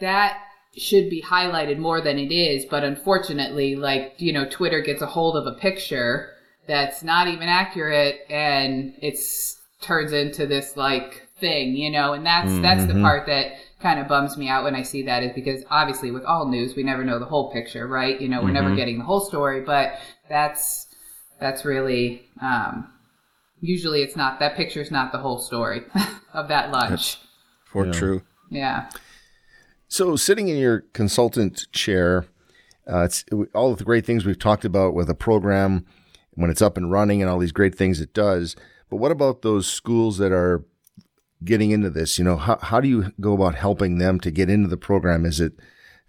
that 0.00 0.38
should 0.76 1.10
be 1.10 1.22
highlighted 1.22 1.78
more 1.78 2.00
than 2.00 2.18
it 2.18 2.32
is. 2.32 2.64
But 2.64 2.84
unfortunately, 2.84 3.76
like, 3.76 4.14
you 4.18 4.32
know, 4.32 4.48
Twitter 4.48 4.80
gets 4.80 5.02
a 5.02 5.06
hold 5.06 5.36
of 5.36 5.46
a 5.46 5.58
picture 5.58 6.30
that's 6.66 7.02
not 7.02 7.28
even 7.28 7.48
accurate 7.48 8.20
and 8.30 8.94
it's 9.02 9.60
turns 9.80 10.12
into 10.12 10.46
this 10.46 10.76
like 10.76 11.28
thing, 11.38 11.76
you 11.76 11.90
know, 11.90 12.14
and 12.14 12.24
that's, 12.24 12.50
mm-hmm. 12.50 12.62
that's 12.62 12.86
the 12.86 12.94
mm-hmm. 12.94 13.02
part 13.02 13.26
that 13.26 13.52
kind 13.80 14.00
of 14.00 14.08
bums 14.08 14.36
me 14.36 14.48
out 14.48 14.64
when 14.64 14.74
I 14.74 14.82
see 14.82 15.02
that 15.02 15.22
is 15.22 15.32
because 15.34 15.62
obviously 15.70 16.10
with 16.10 16.24
all 16.24 16.48
news, 16.48 16.74
we 16.74 16.82
never 16.82 17.04
know 17.04 17.18
the 17.18 17.26
whole 17.26 17.52
picture, 17.52 17.86
right? 17.86 18.18
You 18.20 18.28
know, 18.28 18.38
we're 18.38 18.46
mm-hmm. 18.46 18.54
never 18.54 18.74
getting 18.74 18.98
the 18.98 19.04
whole 19.04 19.20
story, 19.20 19.60
but 19.60 19.98
that's, 20.28 20.86
that's 21.38 21.64
really, 21.64 22.26
um, 22.40 22.90
usually 23.60 24.02
it's 24.02 24.16
not, 24.16 24.38
that 24.40 24.56
picture's 24.56 24.90
not 24.90 25.12
the 25.12 25.18
whole 25.18 25.38
story 25.38 25.82
of 26.32 26.48
that 26.48 26.70
lunch. 26.70 26.90
That's 26.90 27.16
for 27.66 27.86
yeah. 27.86 27.92
true. 27.92 28.22
Yeah. 28.50 28.88
So, 29.88 30.16
sitting 30.16 30.48
in 30.48 30.56
your 30.56 30.80
consultant 30.92 31.70
chair, 31.72 32.26
uh, 32.90 33.04
it's 33.04 33.24
all 33.54 33.72
of 33.72 33.78
the 33.78 33.84
great 33.84 34.04
things 34.04 34.24
we've 34.24 34.38
talked 34.38 34.64
about 34.64 34.94
with 34.94 35.08
a 35.08 35.14
program 35.14 35.86
when 36.32 36.50
it's 36.50 36.62
up 36.62 36.76
and 36.76 36.90
running 36.90 37.22
and 37.22 37.30
all 37.30 37.38
these 37.38 37.52
great 37.52 37.74
things 37.74 38.00
it 38.00 38.12
does. 38.12 38.56
But 38.90 38.96
what 38.96 39.12
about 39.12 39.42
those 39.42 39.66
schools 39.66 40.18
that 40.18 40.32
are 40.32 40.64
getting 41.44 41.70
into 41.70 41.90
this? 41.90 42.18
You 42.18 42.24
know, 42.24 42.36
how, 42.36 42.58
how 42.60 42.80
do 42.80 42.88
you 42.88 43.12
go 43.20 43.34
about 43.34 43.54
helping 43.54 43.98
them 43.98 44.20
to 44.20 44.30
get 44.30 44.50
into 44.50 44.68
the 44.68 44.76
program? 44.76 45.24
Is 45.24 45.40
it 45.40 45.52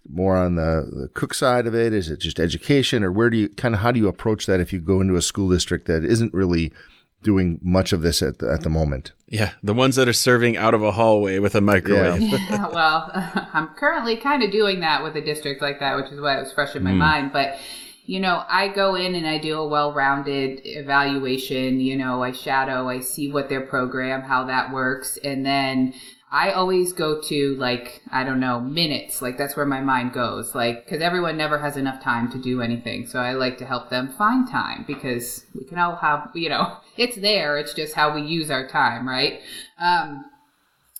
more 0.08 0.36
on 0.36 0.56
the, 0.56 0.88
the 0.92 1.08
cook 1.14 1.34
side 1.34 1.66
of 1.66 1.74
it? 1.74 1.92
Is 1.92 2.10
it 2.10 2.20
just 2.20 2.40
education, 2.40 3.02
or 3.02 3.12
where 3.12 3.30
do 3.30 3.36
you 3.36 3.48
kind 3.48 3.74
of 3.74 3.80
how 3.80 3.92
do 3.92 4.00
you 4.00 4.08
approach 4.08 4.46
that 4.46 4.60
if 4.60 4.72
you 4.72 4.80
go 4.80 5.00
into 5.00 5.16
a 5.16 5.22
school 5.22 5.50
district 5.50 5.86
that 5.86 6.04
isn't 6.04 6.34
really 6.34 6.72
doing 7.22 7.58
much 7.62 7.92
of 7.92 8.02
this 8.02 8.22
at 8.22 8.38
the, 8.38 8.50
at 8.50 8.62
the 8.62 8.70
moment. 8.70 9.12
Yeah, 9.28 9.52
the 9.62 9.74
ones 9.74 9.96
that 9.96 10.08
are 10.08 10.12
serving 10.12 10.56
out 10.56 10.74
of 10.74 10.82
a 10.82 10.92
hallway 10.92 11.38
with 11.38 11.54
a 11.54 11.60
microwave. 11.60 12.20
Yeah, 12.20 12.38
yeah 12.50 12.68
well, 12.72 13.10
I'm 13.52 13.68
currently 13.68 14.16
kind 14.16 14.42
of 14.42 14.50
doing 14.50 14.80
that 14.80 15.02
with 15.02 15.16
a 15.16 15.20
district 15.20 15.60
like 15.60 15.80
that, 15.80 15.96
which 15.96 16.12
is 16.12 16.20
why 16.20 16.36
it 16.36 16.42
was 16.42 16.52
fresh 16.52 16.76
in 16.76 16.82
my 16.82 16.92
mm. 16.92 16.98
mind. 16.98 17.32
But 17.32 17.58
you 18.06 18.20
know, 18.20 18.44
I 18.48 18.68
go 18.68 18.94
in 18.94 19.16
and 19.16 19.26
I 19.26 19.38
do 19.38 19.58
a 19.58 19.66
well-rounded 19.66 20.60
evaluation. 20.64 21.80
You 21.80 21.96
know, 21.96 22.22
I 22.22 22.30
shadow, 22.30 22.88
I 22.88 23.00
see 23.00 23.32
what 23.32 23.48
their 23.48 23.62
program, 23.62 24.22
how 24.22 24.44
that 24.44 24.72
works, 24.72 25.18
and 25.24 25.44
then 25.44 25.92
I 26.30 26.50
always 26.50 26.92
go 26.92 27.20
to 27.22 27.54
like, 27.56 28.02
I 28.10 28.24
don't 28.24 28.40
know, 28.40 28.58
minutes. 28.60 29.22
Like 29.22 29.38
that's 29.38 29.56
where 29.56 29.66
my 29.66 29.80
mind 29.80 30.12
goes. 30.12 30.54
Like, 30.54 30.86
cause 30.88 31.00
everyone 31.00 31.36
never 31.36 31.58
has 31.58 31.76
enough 31.76 32.02
time 32.02 32.30
to 32.32 32.38
do 32.38 32.60
anything. 32.60 33.06
So 33.06 33.20
I 33.20 33.32
like 33.32 33.58
to 33.58 33.64
help 33.64 33.90
them 33.90 34.08
find 34.08 34.48
time 34.48 34.84
because 34.86 35.44
we 35.54 35.64
can 35.64 35.78
all 35.78 35.96
have, 35.96 36.30
you 36.34 36.48
know, 36.48 36.78
it's 36.96 37.16
there. 37.16 37.58
It's 37.58 37.74
just 37.74 37.94
how 37.94 38.14
we 38.14 38.22
use 38.22 38.50
our 38.50 38.66
time, 38.66 39.08
right? 39.08 39.40
Um, 39.78 40.24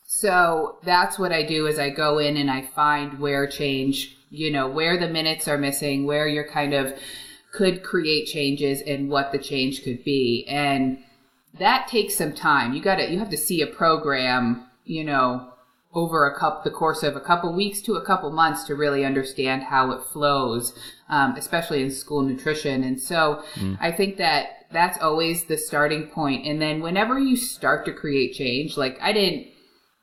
so 0.07 0.79
that's 0.85 1.19
what 1.19 1.33
I 1.33 1.43
do 1.43 1.67
is 1.67 1.79
I 1.79 1.91
go 1.91 2.19
in 2.19 2.37
and 2.37 2.51
I 2.51 2.63
find 2.63 3.19
where 3.19 3.49
change, 3.49 4.17
you 4.31 4.53
know, 4.53 4.69
where 4.69 4.97
the 4.97 5.09
minutes 5.09 5.49
are 5.49 5.59
missing, 5.59 6.07
where 6.07 6.29
you're 6.29 6.49
kind 6.49 6.73
of 6.73 6.97
could 7.53 7.83
create 7.83 8.27
changes 8.27 8.81
and 8.81 9.11
what 9.11 9.33
the 9.33 9.39
change 9.39 9.83
could 9.83 10.05
be. 10.05 10.47
And 10.49 10.99
that 11.59 11.89
takes 11.89 12.15
some 12.15 12.33
time. 12.33 12.75
You 12.75 12.83
gotta, 12.83 13.11
you 13.11 13.19
have 13.19 13.31
to 13.31 13.37
see 13.37 13.61
a 13.61 13.67
program 13.67 14.67
you 14.87 15.05
know, 15.05 15.53
over 15.93 16.27
a 16.27 16.39
cup 16.39 16.63
the 16.63 16.71
course 16.71 17.03
of 17.03 17.17
a 17.17 17.21
couple 17.21 17.53
weeks 17.55 17.81
to 17.81 17.95
a 17.95 18.05
couple 18.05 18.31
months 18.31 18.65
to 18.65 18.75
really 18.75 19.05
understand 19.05 19.63
how 19.63 19.91
it 19.93 20.03
flows, 20.05 20.79
um, 21.09 21.35
especially 21.37 21.83
in 21.83 21.91
school 21.91 22.23
nutrition. 22.23 22.85
And 22.85 23.01
so 23.01 23.43
mm. 23.55 23.79
I 23.81 23.93
think 23.93 24.17
that 24.19 24.67
that's 24.71 24.99
always 24.99 25.45
the 25.45 25.57
starting 25.57 26.09
point. 26.09 26.47
And 26.47 26.61
then 26.61 26.83
whenever 26.83 27.19
you 27.19 27.37
start 27.37 27.85
to 27.87 27.93
create 27.93 28.35
change, 28.35 28.77
like 28.77 28.99
I 29.01 29.13
didn't 29.13 29.49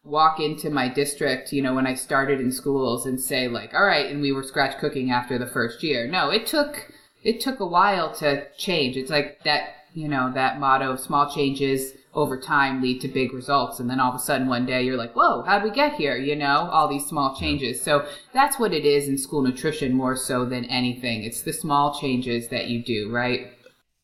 walk 0.03 0.39
into 0.39 0.69
my 0.69 0.89
district, 0.89 1.53
you 1.53 1.61
know, 1.61 1.75
when 1.75 1.87
I 1.87 1.93
started 1.93 2.41
in 2.41 2.51
schools 2.51 3.05
and 3.05 3.19
say 3.19 3.47
like, 3.47 3.73
all 3.73 3.85
right, 3.85 4.09
and 4.09 4.21
we 4.21 4.31
were 4.31 4.43
scratch 4.43 4.77
cooking 4.79 5.11
after 5.11 5.37
the 5.37 5.47
first 5.47 5.83
year. 5.83 6.07
No, 6.07 6.29
it 6.29 6.47
took 6.47 6.91
it 7.23 7.39
took 7.39 7.59
a 7.59 7.67
while 7.67 8.13
to 8.15 8.47
change. 8.57 8.97
It's 8.97 9.11
like 9.11 9.43
that, 9.43 9.75
you 9.93 10.07
know, 10.07 10.31
that 10.33 10.59
motto, 10.59 10.95
small 10.95 11.33
changes 11.33 11.93
over 12.13 12.39
time 12.39 12.81
lead 12.81 13.01
to 13.01 13.07
big 13.07 13.33
results. 13.33 13.79
And 13.79 13.89
then 13.89 13.99
all 13.99 14.09
of 14.09 14.15
a 14.15 14.19
sudden 14.19 14.47
one 14.47 14.65
day 14.65 14.83
you're 14.83 14.97
like, 14.97 15.15
whoa, 15.15 15.41
how'd 15.43 15.63
we 15.63 15.71
get 15.71 15.93
here? 15.93 16.15
You 16.15 16.35
know, 16.35 16.69
all 16.71 16.87
these 16.87 17.05
small 17.05 17.35
changes. 17.35 17.81
So 17.81 18.05
that's 18.33 18.59
what 18.59 18.73
it 18.73 18.85
is 18.85 19.07
in 19.07 19.17
school 19.17 19.41
nutrition 19.41 19.93
more 19.93 20.15
so 20.15 20.45
than 20.45 20.65
anything. 20.65 21.23
It's 21.23 21.41
the 21.41 21.53
small 21.53 21.99
changes 21.99 22.49
that 22.49 22.67
you 22.67 22.83
do, 22.83 23.11
right? 23.11 23.47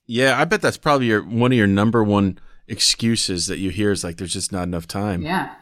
Yeah, 0.07 0.39
I 0.39 0.45
bet 0.45 0.61
that's 0.61 0.77
probably 0.77 1.07
your 1.07 1.21
one 1.21 1.51
of 1.51 1.57
your 1.57 1.67
number 1.67 2.03
one 2.03 2.39
excuses 2.67 3.47
that 3.47 3.59
you 3.59 3.69
hear 3.69 3.91
is 3.91 4.03
like 4.03 4.17
there's 4.17 4.33
just 4.33 4.51
not 4.51 4.63
enough 4.63 4.87
time. 4.87 5.21
Yeah. 5.21 5.53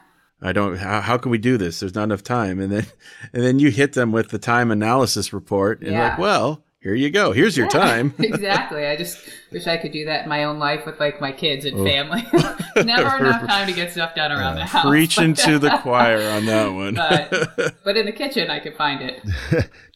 I 0.42 0.54
don't 0.54 0.78
how, 0.78 1.02
how 1.02 1.18
can 1.18 1.32
we 1.32 1.38
do 1.38 1.58
this? 1.58 1.80
There's 1.80 1.96
not 1.96 2.04
enough 2.04 2.24
time. 2.24 2.60
And 2.60 2.72
then 2.72 2.86
and 3.34 3.44
then 3.44 3.60
you 3.60 3.72
hit 3.72 3.94
them 3.94 4.12
with 4.12 4.30
the 4.30 4.40
time 4.40 4.72
analysis 4.72 5.34
report 5.34 5.82
and 5.82 5.92
yeah. 5.92 6.10
like, 6.10 6.18
well, 6.18 6.64
here 6.88 6.96
you 6.96 7.10
go. 7.10 7.34
Here's 7.34 7.58
your 7.58 7.66
yeah, 7.66 7.80
time. 7.80 8.14
exactly. 8.20 8.86
I 8.86 8.96
just 8.96 9.20
wish 9.52 9.68
I 9.68 9.76
could 9.76 9.92
do 9.92 10.06
that 10.06 10.24
in 10.24 10.30
my 10.30 10.46
own 10.46 10.58
life 10.58 10.86
with 10.86 11.02
like 11.02 11.20
my 11.20 11.34
kids 11.34 11.66
and 11.66 11.78
oh. 11.80 11.84
family. 11.84 12.26
Never 12.86 13.18
enough 13.18 13.46
time 13.46 13.68
to 13.68 13.74
get 13.74 13.92
stuff 13.92 14.16
done 14.16 14.32
around 14.32 14.56
the 14.56 14.64
house. 14.64 14.86
Preaching 14.86 15.34
to 15.34 15.60
the 15.60 15.78
choir 15.80 16.30
on 16.30 16.46
that 16.46 16.70
one. 16.70 16.94
but, 16.94 17.76
but 17.84 17.98
in 17.98 18.06
the 18.06 18.14
kitchen, 18.14 18.50
I 18.50 18.60
could 18.60 18.78
find 18.78 19.02
it. 19.02 19.22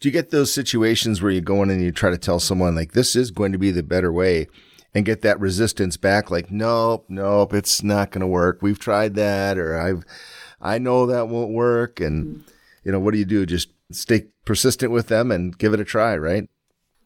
do 0.01 0.09
you 0.09 0.11
get 0.11 0.31
those 0.31 0.53
situations 0.53 1.21
where 1.21 1.31
you 1.31 1.39
go 1.39 1.63
in 1.63 1.69
and 1.69 1.81
you 1.81 1.93
try 1.93 2.09
to 2.09 2.17
tell 2.17 2.41
someone 2.41 2.75
like 2.75 2.91
this 2.91 3.15
is 3.15 3.31
going 3.31 3.53
to 3.53 3.57
be 3.57 3.71
the 3.71 3.83
better 3.83 4.11
way? 4.11 4.47
And 4.93 5.05
get 5.05 5.21
that 5.21 5.39
resistance 5.39 5.95
back, 5.95 6.29
like, 6.29 6.51
nope, 6.51 7.05
nope, 7.07 7.53
it's 7.53 7.81
not 7.81 8.11
going 8.11 8.19
to 8.19 8.27
work. 8.27 8.59
We've 8.61 8.77
tried 8.77 9.15
that, 9.15 9.57
or 9.57 9.79
I've, 9.79 10.03
I 10.59 10.79
know 10.79 11.05
that 11.05 11.29
won't 11.29 11.53
work. 11.53 12.01
And, 12.01 12.25
mm. 12.25 12.43
you 12.83 12.91
know, 12.91 12.99
what 12.99 13.13
do 13.13 13.17
you 13.17 13.23
do? 13.23 13.45
Just 13.45 13.69
stay 13.91 14.25
persistent 14.43 14.91
with 14.91 15.07
them 15.07 15.31
and 15.31 15.57
give 15.57 15.73
it 15.73 15.79
a 15.79 15.85
try, 15.85 16.17
right? 16.17 16.49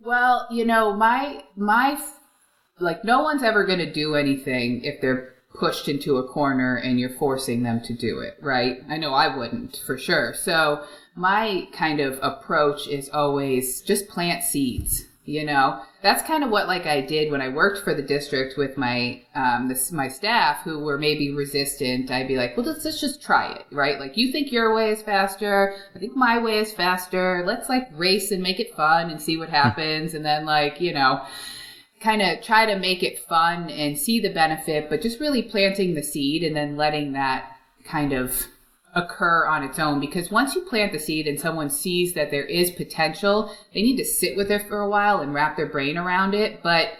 Well, 0.05 0.47
you 0.51 0.65
know, 0.65 0.93
my 0.93 1.43
my 1.55 1.99
like 2.79 3.03
no 3.03 3.23
one's 3.23 3.43
ever 3.43 3.65
going 3.65 3.79
to 3.79 3.91
do 3.91 4.15
anything 4.15 4.83
if 4.83 5.01
they're 5.01 5.33
pushed 5.53 5.87
into 5.87 6.17
a 6.17 6.27
corner 6.27 6.75
and 6.75 6.99
you're 6.99 7.17
forcing 7.17 7.63
them 7.63 7.81
to 7.81 7.93
do 7.93 8.19
it, 8.19 8.37
right? 8.41 8.81
I 8.89 8.97
know 8.97 9.13
I 9.13 9.35
wouldn't 9.35 9.77
for 9.85 9.97
sure. 9.97 10.33
So 10.33 10.83
my 11.15 11.67
kind 11.71 11.99
of 11.99 12.19
approach 12.21 12.87
is 12.87 13.09
always 13.09 13.81
just 13.81 14.07
plant 14.09 14.43
seeds 14.43 15.05
you 15.25 15.43
know? 15.43 15.81
That's 16.01 16.21
kind 16.23 16.43
of 16.43 16.49
what 16.49 16.67
like 16.67 16.85
i 16.85 17.01
did 17.01 17.31
when 17.31 17.41
i 17.41 17.49
worked 17.49 17.83
for 17.83 17.93
the 17.93 18.01
district 18.01 18.57
with 18.57 18.77
my 18.77 19.21
um 19.33 19.67
this 19.67 19.91
my 19.91 20.07
staff 20.07 20.61
who 20.63 20.79
were 20.79 20.97
maybe 20.97 21.33
resistant. 21.33 22.11
I'd 22.11 22.27
be 22.27 22.37
like 22.37 22.55
well 22.55 22.65
let's, 22.65 22.85
let's 22.85 23.01
just 23.01 23.21
try 23.21 23.51
it 23.53 23.65
right? 23.71 23.99
Like 23.99 24.17
you 24.17 24.31
think 24.31 24.51
your 24.51 24.73
way 24.73 24.91
is 24.91 25.01
faster. 25.01 25.75
I 25.95 25.99
think 25.99 26.15
my 26.15 26.37
way 26.37 26.59
is 26.59 26.71
faster. 26.71 27.43
Let's 27.45 27.69
like 27.69 27.87
race 27.93 28.31
and 28.31 28.43
make 28.43 28.59
it 28.59 28.75
fun 28.75 29.09
and 29.09 29.21
see 29.21 29.37
what 29.37 29.49
happens. 29.49 30.13
And 30.13 30.25
then 30.25 30.45
like 30.45 30.79
you 30.79 30.93
know 30.93 31.25
kind 31.99 32.21
of 32.21 32.41
try 32.41 32.65
to 32.65 32.77
make 32.77 33.01
it 33.01 33.17
fun 33.17 33.69
and 33.69 33.97
see 33.97 34.19
the 34.19 34.29
benefit 34.29 34.89
but 34.89 35.01
just 35.01 35.19
really 35.19 35.41
planting 35.41 35.95
the 35.95 36.03
seed 36.03 36.43
and 36.43 36.55
then 36.55 36.75
letting 36.75 37.13
that 37.13 37.57
kind 37.83 38.13
of 38.13 38.45
occur 38.95 39.45
on 39.45 39.63
its 39.63 39.77
own 39.77 39.99
because 39.99 40.31
once 40.31 40.55
you 40.55 40.61
plant 40.61 40.93
the 40.93 40.99
seed 40.99 41.27
and 41.27 41.39
someone 41.39 41.69
sees 41.69 42.13
that 42.13 42.31
there 42.31 42.45
is 42.45 42.71
potential, 42.71 43.53
they 43.73 43.81
need 43.81 43.97
to 43.97 44.05
sit 44.05 44.37
with 44.37 44.49
it 44.49 44.67
for 44.67 44.79
a 44.79 44.89
while 44.89 45.19
and 45.19 45.33
wrap 45.33 45.57
their 45.57 45.67
brain 45.67 45.97
around 45.97 46.33
it. 46.33 46.63
But, 46.63 46.93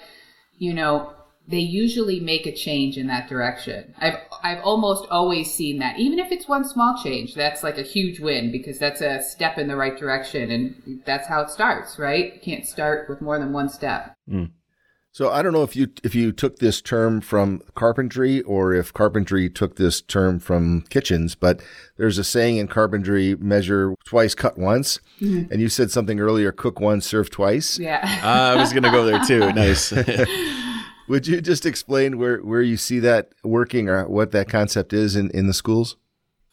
you 0.57 0.73
know, 0.73 1.13
they 1.47 1.59
usually 1.59 2.19
make 2.19 2.45
a 2.45 2.51
change 2.51 2.97
in 2.97 3.07
that 3.07 3.29
direction. 3.29 3.93
I've 3.99 4.17
I've 4.43 4.63
almost 4.63 5.07
always 5.09 5.53
seen 5.53 5.79
that. 5.79 5.99
Even 5.99 6.19
if 6.19 6.31
it's 6.31 6.47
one 6.47 6.67
small 6.67 6.99
change, 7.01 7.35
that's 7.35 7.63
like 7.63 7.77
a 7.77 7.83
huge 7.83 8.19
win 8.19 8.51
because 8.51 8.79
that's 8.79 9.01
a 9.01 9.21
step 9.21 9.57
in 9.57 9.67
the 9.67 9.75
right 9.75 9.97
direction 9.97 10.51
and 10.51 11.03
that's 11.05 11.27
how 11.27 11.41
it 11.41 11.49
starts, 11.49 11.99
right? 11.99 12.33
You 12.33 12.39
can't 12.41 12.65
start 12.65 13.09
with 13.09 13.21
more 13.21 13.37
than 13.37 13.53
one 13.53 13.69
step. 13.69 14.15
Mm. 14.29 14.51
So 15.15 15.31
I 15.31 15.41
don't 15.43 15.53
know 15.53 15.63
if 15.63 15.77
you 15.77 15.87
if 16.03 16.13
you 16.13 16.33
took 16.33 16.59
this 16.59 16.81
term 16.81 17.21
from 17.21 17.61
carpentry 17.73 18.41
or 18.41 18.73
if 18.73 18.93
carpentry 18.93 19.49
took 19.49 19.77
this 19.77 20.01
term 20.01 20.39
from 20.39 20.81
kitchens, 20.89 21.35
but 21.35 21.61
there's 21.95 22.17
a 22.17 22.23
saying 22.25 22.57
in 22.57 22.67
carpentry: 22.67 23.33
measure 23.35 23.95
twice, 24.03 24.35
cut 24.35 24.57
once. 24.57 24.99
Mm-hmm. 25.21 25.53
And 25.53 25.61
you 25.61 25.69
said 25.69 25.89
something 25.89 26.19
earlier: 26.19 26.51
cook 26.51 26.81
once, 26.81 27.05
serve 27.05 27.29
twice. 27.29 27.79
Yeah, 27.79 28.01
uh, 28.25 28.27
I 28.57 28.59
was 28.59 28.73
going 28.73 28.83
to 28.83 28.91
go 28.91 29.05
there 29.05 29.23
too. 29.23 29.53
Nice. 29.55 29.93
Would 31.07 31.27
you 31.27 31.39
just 31.39 31.65
explain 31.65 32.17
where 32.17 32.39
where 32.39 32.61
you 32.61 32.75
see 32.75 32.99
that 32.99 33.29
working 33.41 33.87
or 33.87 34.05
what 34.09 34.31
that 34.31 34.49
concept 34.49 34.91
is 34.91 35.15
in 35.15 35.31
in 35.31 35.47
the 35.47 35.53
schools? 35.53 35.95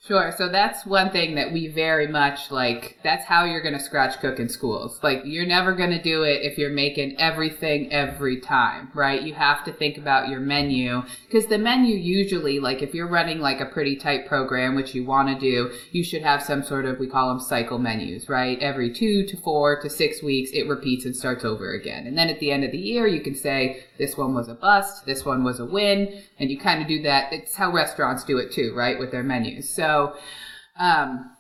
Sure. 0.05 0.35
So 0.37 0.49
that's 0.49 0.85
one 0.85 1.13
thing 1.13 1.37
that 1.37 1.53
we 1.53 1.69
very 1.69 2.09
much 2.09 2.51
like. 2.51 2.99
That's 3.05 3.25
how 3.25 3.45
you're 3.45 3.63
going 3.63 3.79
to 3.79 3.81
scratch 3.81 4.19
cook 4.19 4.41
in 4.41 4.49
schools. 4.49 4.99
Like, 5.01 5.23
you're 5.25 5.47
never 5.47 5.75
going 5.75 5.91
to 5.91 6.03
do 6.03 6.25
it 6.25 6.43
if 6.43 6.59
you're 6.59 6.71
making 6.71 7.21
everything 7.21 7.93
every 7.93 8.41
time, 8.41 8.91
right? 8.95 9.23
You 9.23 9.35
have 9.35 9.63
to 9.65 9.73
think 9.73 9.99
about 9.99 10.29
your 10.29 10.41
menu 10.41 11.05
because 11.27 11.47
the 11.47 11.57
menu 11.57 11.95
usually, 11.95 12.59
like, 12.59 12.83
if 12.83 12.95
you're 12.95 13.07
running 13.07 13.39
like 13.39 13.61
a 13.61 13.67
pretty 13.67 13.95
tight 13.95 14.27
program, 14.27 14.75
which 14.75 14.93
you 14.93 15.05
want 15.05 15.29
to 15.29 15.39
do, 15.39 15.73
you 15.93 16.03
should 16.03 16.23
have 16.23 16.43
some 16.43 16.65
sort 16.65 16.85
of, 16.85 16.99
we 16.99 17.07
call 17.07 17.29
them 17.29 17.39
cycle 17.39 17.79
menus, 17.79 18.29
right? 18.29 18.59
Every 18.59 18.93
two 18.93 19.25
to 19.29 19.37
four 19.37 19.81
to 19.83 19.89
six 19.89 20.21
weeks, 20.21 20.51
it 20.53 20.67
repeats 20.67 21.05
and 21.05 21.15
starts 21.15 21.45
over 21.45 21.75
again. 21.75 22.09
And 22.09 22.19
then 22.19 22.29
at 22.29 22.41
the 22.41 22.51
end 22.51 22.65
of 22.65 22.73
the 22.73 22.79
year, 22.79 23.07
you 23.07 23.21
can 23.21 23.37
say, 23.37 23.85
this 24.03 24.17
one 24.17 24.35
was 24.35 24.49
a 24.49 24.55
bust, 24.55 25.07
this 25.07 25.25
one 25.25 25.45
was 25.45 25.61
a 25.61 25.65
win. 25.65 26.23
And 26.41 26.51
you 26.51 26.59
kind 26.59 26.83
of 26.83 26.89
do 26.89 27.03
that. 27.03 27.33
It's 27.33 27.55
how 27.55 27.71
restaurants 27.71 28.25
do 28.25 28.39
it 28.39 28.53
too, 28.53 28.75
right? 28.75 28.99
With 28.99 29.13
their 29.13 29.23
menus. 29.23 29.71
So, 29.71 30.17
um, 30.79 31.31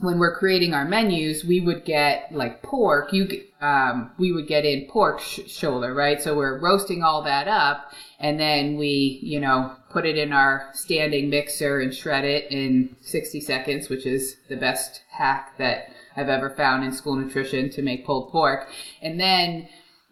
when 0.00 0.18
we're 0.18 0.36
creating 0.36 0.72
our 0.72 0.86
menus, 0.86 1.44
we 1.44 1.60
would 1.60 1.84
get 1.84 2.32
like 2.32 2.62
pork. 2.62 3.12
You 3.12 3.28
um, 3.60 4.10
we 4.18 4.32
would 4.32 4.48
get 4.48 4.64
in 4.64 4.86
pork 4.88 5.20
sh- 5.20 5.40
shoulder, 5.46 5.92
right? 5.92 6.20
So 6.20 6.34
we're 6.34 6.58
roasting 6.58 7.02
all 7.02 7.22
that 7.24 7.46
up, 7.46 7.92
and 8.18 8.40
then 8.40 8.78
we, 8.78 9.20
you 9.22 9.38
know, 9.38 9.76
put 9.90 10.06
it 10.06 10.16
in 10.16 10.32
our 10.32 10.70
standing 10.72 11.28
mixer 11.28 11.80
and 11.80 11.94
shred 11.94 12.24
it 12.24 12.50
in 12.50 12.96
60 13.02 13.40
seconds, 13.40 13.90
which 13.90 14.06
is 14.06 14.36
the 14.48 14.56
best 14.56 15.02
hack 15.10 15.58
that 15.58 15.90
I've 16.16 16.30
ever 16.30 16.48
found 16.48 16.82
in 16.82 16.92
school 16.92 17.16
nutrition 17.16 17.68
to 17.70 17.82
make 17.82 18.06
pulled 18.06 18.30
pork. 18.30 18.68
And 19.02 19.20
then 19.20 19.68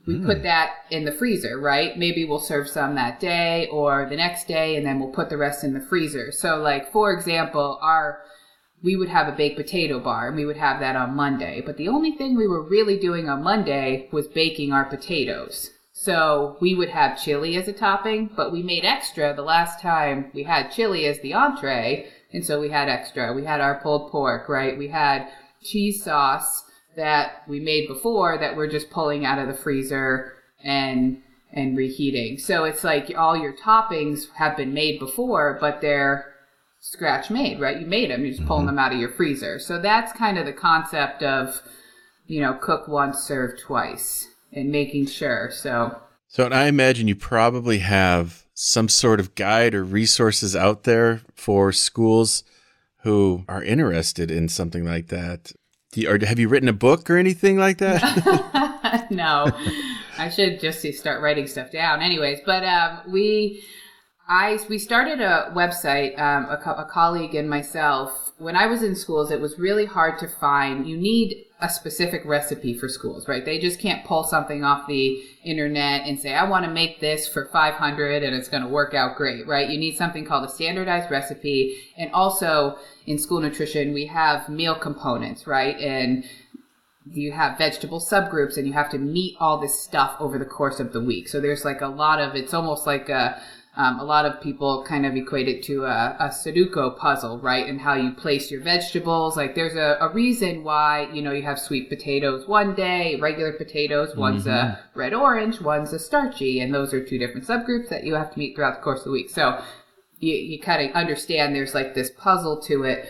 we 0.09 0.15
mm. 0.15 0.25
put 0.25 0.43
that 0.43 0.71
in 0.91 1.05
the 1.05 1.13
freezer, 1.13 1.61
right? 1.61 1.97
Maybe 1.99 2.25
we'll 2.25 2.41
serve 2.41 2.67
some 2.67 2.95
that 2.95 3.21
day 3.21 3.69
or 3.71 4.07
the 4.09 4.17
next 4.17 4.49
day, 4.49 4.75
and 4.75 4.85
then 4.85 4.99
we'll 4.99 5.13
put 5.13 5.29
the 5.29 5.37
rest 5.37 5.63
in 5.63 5.75
the 5.75 5.83
freezer. 5.83 6.33
So, 6.33 6.57
like 6.57 6.91
for 6.91 7.13
example, 7.13 7.79
our 7.83 8.23
we 8.83 8.97
would 8.97 9.09
have 9.09 9.29
a 9.29 9.37
baked 9.37 9.57
potato 9.57 9.99
bar 9.99 10.29
and 10.29 10.37
we 10.37 10.47
would 10.47 10.57
have 10.57 10.81
that 10.81 10.95
on 10.95 11.15
Monday. 11.15 11.61
But 11.65 11.77
the 11.77 11.89
only 11.89 12.13
thing 12.13 12.37
we 12.37 12.47
were 12.47 12.63
really 12.63 12.97
doing 12.97 13.29
on 13.29 13.43
Monday 13.43 14.09
was 14.13 14.29
baking 14.29 14.73
our 14.73 14.85
potatoes. 14.85 15.71
So 15.93 16.57
we 16.61 16.77
would 16.77 16.91
have 16.91 17.21
chili 17.21 17.57
as 17.57 17.67
a 17.67 17.73
topping, 17.73 18.31
but 18.37 18.53
we 18.53 18.63
made 18.63 18.85
extra 18.85 19.35
the 19.35 19.43
last 19.43 19.83
time 19.83 20.31
we 20.33 20.45
had 20.45 20.71
chili 20.71 21.07
as 21.07 21.19
the 21.21 21.35
entree. 21.35 22.07
And 22.33 22.47
so 22.47 22.61
we 22.61 22.69
had 22.69 22.89
extra. 22.89 23.35
We 23.35 23.45
had 23.45 23.61
our 23.61 23.81
pulled 23.81 24.13
pork, 24.13 24.49
right? 24.49 24.79
We 24.79 24.89
had 24.89 25.29
cheese 25.61 26.05
sauce 26.05 26.63
that 26.99 27.45
we 27.49 27.61
made 27.61 27.87
before 27.87 28.37
that 28.39 28.57
we're 28.57 28.69
just 28.69 28.91
pulling 28.91 29.25
out 29.25 29.39
of 29.39 29.47
the 29.47 29.55
freezer 29.55 30.35
and 30.63 31.23
and 31.53 31.77
reheating. 31.77 32.37
So 32.37 32.65
it's 32.65 32.85
like 32.85 33.11
all 33.17 33.37
your 33.37 33.55
toppings 33.55 34.31
have 34.35 34.57
been 34.57 34.75
made 34.75 34.99
before, 34.99 35.57
but 35.61 35.81
they're 35.81 36.35
scratch 36.81 37.31
made, 37.31 37.59
right? 37.61 37.81
You 37.81 37.87
made 37.87 38.11
them, 38.11 38.23
you're 38.23 38.35
just 38.35 38.47
pulling 38.47 38.67
mm-hmm. 38.67 38.77
them 38.77 38.79
out 38.79 38.93
of 38.93 38.99
your 38.99 39.11
freezer. 39.11 39.59
So 39.59 39.81
that's 39.81 40.13
kind 40.13 40.39
of 40.39 40.45
the 40.45 40.53
concept 40.53 41.23
of, 41.23 41.63
you 42.27 42.41
know, 42.41 42.55
cook 42.55 42.89
once, 42.89 43.21
serve 43.21 43.59
twice, 43.59 44.29
and 44.53 44.71
making 44.71 45.07
sure. 45.07 45.51
So, 45.51 45.99
so 46.27 46.49
I 46.49 46.67
imagine 46.67 47.09
you 47.09 47.17
probably 47.17 47.79
have 47.79 48.45
some 48.53 48.89
sort 48.89 49.21
of 49.21 49.35
guide 49.35 49.75
or 49.75 49.85
resources 49.85 50.55
out 50.55 50.83
there 50.83 51.23
for 51.35 51.73
schools 51.73 52.45
who 53.03 53.45
are 53.49 53.63
interested 53.63 54.31
in 54.31 54.49
something 54.49 54.85
like 54.85 55.07
that. 55.09 55.53
Or 56.07 56.25
have 56.25 56.39
you 56.39 56.49
written 56.49 56.69
a 56.69 56.73
book 56.73 57.09
or 57.11 57.17
anything 57.17 57.57
like 57.57 57.79
that? 57.79 59.07
no, 59.11 59.51
I 60.19 60.29
should 60.29 60.61
just 60.61 60.85
start 60.95 61.23
writing 61.23 61.47
stuff 61.47 61.71
down. 61.71 62.01
Anyways, 62.01 62.41
but 62.45 62.65
um, 62.65 63.01
we, 63.09 63.65
I 64.29 64.59
we 64.69 64.79
started 64.79 65.21
a 65.21 65.53
website. 65.55 66.19
Um, 66.19 66.47
a, 66.51 66.57
co- 66.57 66.75
a 66.75 66.85
colleague 66.85 67.35
and 67.35 67.49
myself. 67.49 68.33
When 68.39 68.55
I 68.55 68.67
was 68.67 68.83
in 68.83 68.95
schools, 68.95 69.31
it 69.31 69.41
was 69.41 69.59
really 69.59 69.87
hard 69.87 70.19
to 70.21 70.29
find. 70.29 70.89
You 70.89 70.97
need 70.97 71.45
a 71.61 71.69
specific 71.69 72.25
recipe 72.25 72.73
for 72.73 72.89
schools, 72.89 73.27
right? 73.27 73.45
They 73.45 73.59
just 73.59 73.81
can't 73.81 74.05
pull 74.05 74.23
something 74.23 74.63
off 74.63 74.87
the 74.87 75.21
internet 75.45 76.07
and 76.07 76.19
say, 76.19 76.33
I 76.33 76.49
want 76.49 76.65
to 76.65 76.71
make 76.71 77.01
this 77.01 77.27
for 77.27 77.47
500 77.47 78.23
and 78.23 78.35
it's 78.35 78.49
going 78.49 78.63
to 78.63 78.69
work 78.69 78.95
out 78.95 79.17
great, 79.17 79.47
right? 79.47 79.69
You 79.69 79.79
need 79.79 79.97
something 79.97 80.25
called 80.25 80.49
a 80.49 80.53
standardized 80.53 81.11
recipe. 81.11 81.77
And 81.97 82.13
also 82.13 82.79
in 83.07 83.19
school 83.19 83.41
nutrition, 83.41 83.93
we 83.93 84.07
have 84.07 84.49
meal 84.49 84.77
components, 84.77 85.49
right? 85.49 85.77
And 85.79 86.25
you 87.11 87.33
have 87.33 87.59
vegetable 87.59 88.01
subgroups 88.01 88.57
and 88.57 88.67
you 88.67 88.73
have 88.75 88.91
to 88.91 88.99
meet 88.99 89.37
all 89.41 89.59
this 89.59 89.83
stuff 89.83 90.15
over 90.21 90.39
the 90.39 90.45
course 90.45 90.79
of 90.79 90.93
the 90.93 91.01
week. 91.01 91.27
So 91.29 91.41
there's 91.41 91.65
like 91.65 91.81
a 91.81 91.89
lot 91.89 92.21
of, 92.21 92.37
it's 92.37 92.55
almost 92.55 92.87
like 92.87 93.09
a, 93.09 93.41
um, 93.79 94.01
a 94.01 94.05
lot 94.05 94.27
of 94.27 94.41
people 94.41 94.85
kind 94.85 95.07
of 95.07 95.15
equate 95.15 95.47
it 95.47 95.63
to 95.63 95.85
a, 95.85 96.17
a, 96.19 96.29
Sudoku 96.31 96.97
puzzle, 96.97 97.39
right? 97.39 97.65
And 97.65 97.81
how 97.81 97.95
you 97.95 98.11
place 98.11 98.51
your 98.51 98.61
vegetables. 98.61 99.37
Like 99.37 99.55
there's 99.55 99.77
a, 99.77 99.97
a, 100.01 100.13
reason 100.13 100.65
why, 100.65 101.09
you 101.13 101.23
know, 101.23 101.31
you 101.31 101.45
have 101.45 101.61
sweet 101.61 101.89
potatoes 101.89 102.49
one 102.49 102.75
day, 102.75 103.15
regular 103.21 103.53
potatoes, 103.53 104.17
one's 104.17 104.47
mm-hmm. 104.47 104.73
a 104.73 104.81
red 104.97 105.15
orange, 105.15 105.61
one's 105.61 105.93
a 105.93 106.01
starchy. 106.01 106.59
And 106.59 106.75
those 106.75 106.93
are 106.93 107.05
two 107.05 107.19
different 107.19 107.47
subgroups 107.47 107.89
that 107.91 108.03
you 108.03 108.15
have 108.15 108.33
to 108.33 108.39
meet 108.39 108.57
throughout 108.57 108.75
the 108.75 108.83
course 108.83 109.01
of 109.01 109.05
the 109.05 109.11
week. 109.13 109.31
So 109.31 109.63
you, 110.19 110.35
you 110.35 110.61
kind 110.61 110.91
of 110.91 110.97
understand 110.97 111.55
there's 111.55 111.75
like 111.75 111.95
this 111.95 112.11
puzzle 112.11 112.61
to 112.63 112.83
it. 112.83 113.09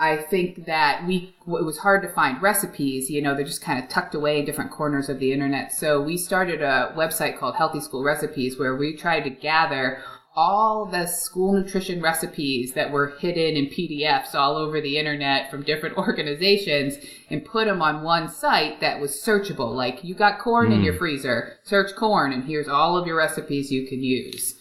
I 0.00 0.16
think 0.16 0.66
that 0.66 1.04
we 1.06 1.34
it 1.46 1.64
was 1.64 1.78
hard 1.78 2.02
to 2.02 2.08
find 2.08 2.40
recipes. 2.40 3.10
You 3.10 3.20
know, 3.20 3.34
they're 3.34 3.44
just 3.44 3.62
kind 3.62 3.82
of 3.82 3.90
tucked 3.90 4.14
away 4.14 4.38
in 4.38 4.44
different 4.44 4.70
corners 4.70 5.08
of 5.08 5.18
the 5.18 5.32
internet. 5.32 5.72
So 5.72 6.00
we 6.00 6.16
started 6.16 6.62
a 6.62 6.92
website 6.96 7.38
called 7.38 7.56
Healthy 7.56 7.80
School 7.80 8.04
Recipes, 8.04 8.58
where 8.58 8.76
we 8.76 8.96
tried 8.96 9.22
to 9.22 9.30
gather 9.30 10.02
all 10.36 10.86
the 10.86 11.04
school 11.04 11.52
nutrition 11.52 12.00
recipes 12.00 12.72
that 12.74 12.92
were 12.92 13.08
hidden 13.18 13.56
in 13.56 13.66
PDFs 13.66 14.36
all 14.36 14.54
over 14.56 14.80
the 14.80 14.96
internet 14.96 15.50
from 15.50 15.64
different 15.64 15.96
organizations 15.98 16.96
and 17.28 17.44
put 17.44 17.66
them 17.66 17.82
on 17.82 18.04
one 18.04 18.28
site 18.28 18.78
that 18.80 19.00
was 19.00 19.10
searchable. 19.10 19.74
Like 19.74 20.04
you 20.04 20.14
got 20.14 20.38
corn 20.38 20.70
mm. 20.70 20.76
in 20.76 20.82
your 20.82 20.92
hmm. 20.92 21.00
freezer, 21.00 21.56
search 21.64 21.96
corn, 21.96 22.32
and 22.32 22.44
here's 22.44 22.68
all 22.68 22.96
of 22.96 23.04
your 23.04 23.16
recipes 23.16 23.72
you 23.72 23.88
can 23.88 24.04
use. 24.04 24.54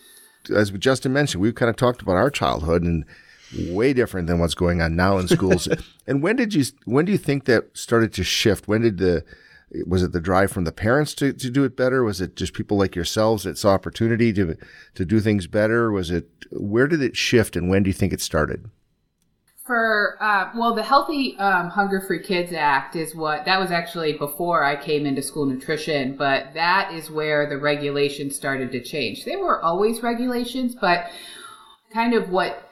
As 0.49 0.71
Justin 0.71 1.13
mentioned, 1.13 1.43
we've 1.43 1.53
kind 1.53 1.69
of 1.69 1.75
talked 1.75 2.01
about 2.01 2.15
our 2.15 2.31
childhood 2.31 2.81
and 2.81 3.05
way 3.55 3.93
different 3.93 4.27
than 4.27 4.39
what's 4.39 4.55
going 4.55 4.81
on 4.81 4.95
now 4.95 5.17
in 5.17 5.27
schools. 5.27 5.67
and 6.05 6.21
when 6.21 6.35
did 6.35 6.53
you 6.53 6.65
when 6.85 7.05
do 7.05 7.11
you 7.11 7.17
think 7.17 7.45
that 7.45 7.75
started 7.77 8.13
to 8.13 8.23
shift? 8.23 8.67
When 8.67 8.81
did 8.81 8.97
the 8.97 9.23
was 9.85 10.01
it 10.01 10.13
the 10.13 10.21
drive 10.21 10.51
from 10.51 10.63
the 10.63 10.71
parents 10.71 11.13
to, 11.15 11.33
to 11.33 11.49
do 11.49 11.63
it 11.65 11.75
better? 11.75 12.03
Was 12.03 12.21
it 12.21 12.35
just 12.35 12.53
people 12.53 12.77
like 12.77 12.95
yourselves 12.95 13.43
that 13.43 13.57
saw 13.57 13.71
opportunity 13.71 14.31
to 14.33 14.57
to 14.95 15.05
do 15.05 15.19
things 15.19 15.47
better? 15.47 15.91
Was 15.91 16.11
it 16.11 16.29
where 16.51 16.87
did 16.87 17.01
it 17.01 17.17
shift 17.17 17.55
and 17.55 17.69
when 17.69 17.83
do 17.83 17.89
you 17.89 17.93
think 17.93 18.13
it 18.13 18.21
started? 18.21 18.69
For 19.65 20.17
uh, 20.21 20.51
well, 20.55 20.73
the 20.73 20.83
Healthy 20.83 21.37
um, 21.39 21.69
Hunger 21.69 21.99
Free 21.99 22.23
Kids 22.23 22.53
Act 22.53 22.95
is 22.95 23.13
what 23.13 23.43
that 23.43 23.59
was 23.59 23.69
actually 23.69 24.13
before 24.13 24.63
I 24.63 24.77
came 24.77 25.05
into 25.05 25.21
school 25.21 25.45
nutrition, 25.45 26.15
but 26.15 26.53
that 26.53 26.93
is 26.93 27.11
where 27.11 27.49
the 27.49 27.57
regulations 27.57 28.37
started 28.37 28.71
to 28.71 28.81
change. 28.81 29.25
There 29.25 29.39
were 29.39 29.61
always 29.61 30.01
regulations, 30.01 30.73
but 30.73 31.11
kind 31.93 32.13
of 32.13 32.29
what 32.29 32.66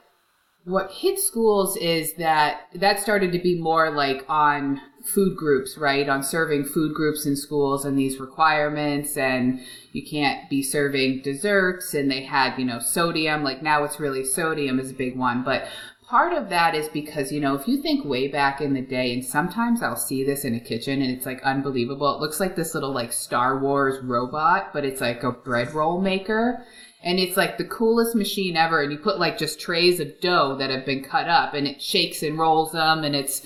what 0.66 0.92
hit 0.92 1.20
schools 1.20 1.78
is 1.78 2.14
that 2.16 2.68
that 2.74 3.00
started 3.00 3.32
to 3.32 3.40
be 3.40 3.60
more 3.60 3.92
like 3.92 4.26
on 4.28 4.82
food 5.04 5.38
groups, 5.38 5.78
right? 5.78 6.10
On 6.10 6.24
serving 6.24 6.66
food 6.66 6.96
groups 6.96 7.28
in 7.28 7.36
schools 7.36 7.86
and 7.86 7.98
these 7.98 8.20
requirements 8.20 9.16
and 9.16 9.62
you 9.92 10.04
can't 10.04 10.50
be 10.50 10.64
serving 10.64 11.22
desserts 11.22 11.94
and 11.94 12.10
they 12.10 12.24
had, 12.24 12.58
you 12.58 12.66
know, 12.66 12.80
sodium. 12.80 13.44
Like 13.44 13.62
now 13.62 13.84
it's 13.84 14.00
really 14.00 14.26
sodium 14.26 14.80
is 14.80 14.90
a 14.90 14.96
big 14.96 15.16
one. 15.16 15.44
But 15.44 15.68
part 16.08 16.34
of 16.34 16.50
that 16.50 16.74
is 16.74 16.90
because, 16.90 17.32
you 17.32 17.40
know, 17.40 17.54
if 17.54 17.68
you 17.68 17.80
think 17.80 18.04
way 18.04 18.28
back 18.28 18.60
in 18.60 18.74
the 18.74 18.82
day, 18.82 19.14
and 19.14 19.24
sometimes 19.24 19.84
I'll 19.84 19.96
see 19.96 20.24
this 20.24 20.44
in 20.44 20.56
a 20.56 20.60
kitchen 20.60 21.00
and 21.00 21.12
it's 21.12 21.28
like 21.28 21.44
unbelievable. 21.44 22.16
It 22.16 22.22
looks 22.22 22.40
like 22.40 22.56
this 22.56 22.74
little 22.74 22.92
like 22.92 23.14
Star 23.14 23.60
Wars 23.60 24.04
robot, 24.04 24.74
but 24.74 24.84
it's 24.84 25.02
like 25.02 25.22
a 25.22 25.32
bread 25.32 25.76
roll 25.76 26.02
maker 26.02 26.66
and 27.06 27.20
it's 27.20 27.38
like 27.38 27.58
the 27.58 27.64
coolest 27.64 28.16
machine 28.16 28.58
ever 28.58 28.82
and 28.82 28.92
you 28.92 28.98
put 28.98 29.20
like 29.20 29.38
just 29.38 29.60
trays 29.60 30.00
of 30.00 30.20
dough 30.20 30.56
that 30.58 30.72
have 30.72 30.86
been 30.86 31.04
cut 31.04 31.30
up 31.30 31.54
and 31.54 31.68
it 31.68 31.82
shakes 31.82 32.24
and 32.24 32.38
rolls 32.38 32.74
them 32.74 33.04
and 33.04 33.16
it's 33.16 33.46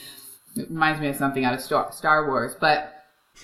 it 0.55 0.69
reminds 0.69 0.99
me 0.99 1.07
of 1.07 1.15
something 1.15 1.45
out 1.45 1.53
of 1.53 1.61
star, 1.61 1.91
star 1.91 2.27
wars 2.27 2.55
but 2.59 2.93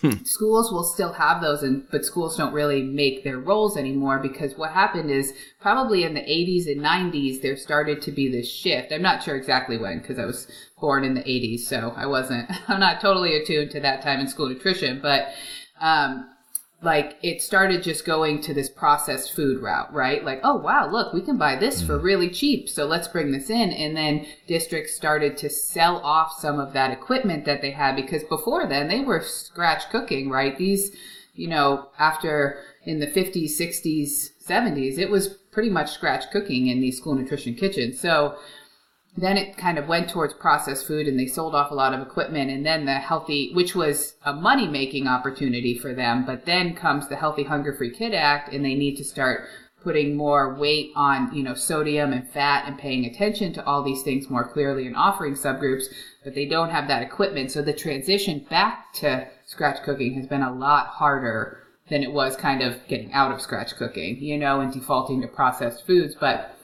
hmm. 0.01 0.23
schools 0.23 0.71
will 0.71 0.83
still 0.83 1.13
have 1.13 1.41
those 1.41 1.61
and 1.61 1.85
but 1.91 2.05
schools 2.05 2.37
don't 2.37 2.53
really 2.53 2.81
make 2.81 3.23
their 3.23 3.37
rolls 3.37 3.77
anymore 3.77 4.17
because 4.19 4.57
what 4.57 4.71
happened 4.71 5.11
is 5.11 5.33
probably 5.59 6.03
in 6.03 6.13
the 6.13 6.21
80s 6.21 6.65
and 6.65 6.81
90s 6.81 7.41
there 7.41 7.57
started 7.57 8.01
to 8.01 8.11
be 8.11 8.31
this 8.31 8.49
shift 8.49 8.91
i'm 8.93 9.01
not 9.01 9.21
sure 9.21 9.35
exactly 9.35 9.77
when 9.77 9.99
because 9.99 10.17
i 10.17 10.25
was 10.25 10.47
born 10.79 11.03
in 11.03 11.13
the 11.13 11.21
80s 11.21 11.59
so 11.59 11.93
i 11.95 12.05
wasn't 12.05 12.49
i'm 12.69 12.79
not 12.79 13.01
totally 13.01 13.35
attuned 13.35 13.71
to 13.71 13.81
that 13.81 14.01
time 14.01 14.21
in 14.21 14.27
school 14.27 14.47
nutrition 14.47 14.99
but 15.01 15.27
um, 15.81 16.29
like 16.85 17.17
it 17.21 17.41
started 17.41 17.83
just 17.83 18.05
going 18.05 18.39
to 18.41 18.53
this 18.53 18.69
processed 18.69 19.33
food 19.33 19.61
route, 19.61 19.91
right? 19.93 20.23
Like, 20.23 20.39
oh 20.43 20.55
wow, 20.55 20.89
look, 20.89 21.13
we 21.13 21.21
can 21.21 21.37
buy 21.37 21.55
this 21.55 21.81
for 21.81 21.99
mm. 21.99 22.03
really 22.03 22.29
cheap, 22.29 22.69
so 22.69 22.85
let's 22.85 23.07
bring 23.07 23.31
this 23.31 23.49
in. 23.49 23.71
And 23.71 23.97
then 23.97 24.25
districts 24.47 24.95
started 24.95 25.35
to 25.37 25.49
sell 25.49 25.97
off 25.97 26.39
some 26.39 26.59
of 26.59 26.71
that 26.73 26.91
equipment 26.91 27.43
that 27.45 27.61
they 27.61 27.71
had 27.71 27.95
because 27.95 28.23
before 28.23 28.67
then 28.67 28.87
they 28.87 29.01
were 29.01 29.21
scratch 29.21 29.89
cooking, 29.89 30.29
right? 30.29 30.57
These, 30.57 30.95
you 31.33 31.49
know, 31.49 31.89
after 31.99 32.59
in 32.83 32.99
the 32.99 33.07
50s, 33.07 33.59
60s, 33.59 34.29
70s, 34.47 34.97
it 34.99 35.09
was 35.09 35.27
pretty 35.27 35.69
much 35.69 35.91
scratch 35.91 36.29
cooking 36.31 36.67
in 36.67 36.79
these 36.79 36.97
school 36.97 37.15
nutrition 37.15 37.55
kitchens. 37.55 37.99
So 37.99 38.37
then 39.17 39.37
it 39.37 39.57
kind 39.57 39.77
of 39.77 39.87
went 39.87 40.09
towards 40.09 40.33
processed 40.33 40.85
food 40.85 41.07
and 41.07 41.17
they 41.17 41.27
sold 41.27 41.55
off 41.55 41.71
a 41.71 41.75
lot 41.75 41.93
of 41.93 42.05
equipment 42.05 42.51
and 42.51 42.65
then 42.65 42.85
the 42.85 42.93
healthy 42.93 43.51
which 43.53 43.75
was 43.75 44.15
a 44.25 44.33
money 44.33 44.67
making 44.67 45.07
opportunity 45.07 45.77
for 45.77 45.93
them 45.93 46.25
but 46.25 46.45
then 46.45 46.73
comes 46.75 47.07
the 47.07 47.15
healthy 47.15 47.43
hunger 47.43 47.73
free 47.73 47.91
kid 47.91 48.13
act 48.13 48.53
and 48.53 48.63
they 48.63 48.75
need 48.75 48.95
to 48.95 49.03
start 49.03 49.47
putting 49.85 50.17
more 50.17 50.55
weight 50.55 50.91
on 50.95 51.33
you 51.33 51.43
know 51.43 51.53
sodium 51.53 52.11
and 52.11 52.27
fat 52.29 52.67
and 52.67 52.77
paying 52.77 53.05
attention 53.05 53.53
to 53.53 53.63
all 53.65 53.83
these 53.83 54.01
things 54.01 54.29
more 54.29 54.43
clearly 54.43 54.87
and 54.87 54.95
offering 54.97 55.35
subgroups 55.35 55.85
but 56.23 56.33
they 56.33 56.47
don't 56.47 56.71
have 56.71 56.87
that 56.87 57.03
equipment. 57.03 57.51
So 57.51 57.61
the 57.61 57.71
transition 57.71 58.45
back 58.49 58.91
to 58.95 59.27
scratch 59.45 59.83
cooking 59.83 60.15
has 60.15 60.25
been 60.25 60.41
a 60.41 60.51
lot 60.51 60.87
harder 60.87 61.59
than 61.87 62.01
it 62.01 62.11
was 62.11 62.35
kind 62.35 62.63
of 62.63 62.75
getting 62.87 63.13
out 63.13 63.31
of 63.31 63.39
scratch 63.39 63.75
cooking 63.75 64.17
you 64.17 64.39
know 64.39 64.59
and 64.59 64.73
defaulting 64.73 65.21
to 65.21 65.27
processed 65.27 65.85
foods 65.85 66.15
but 66.19 66.54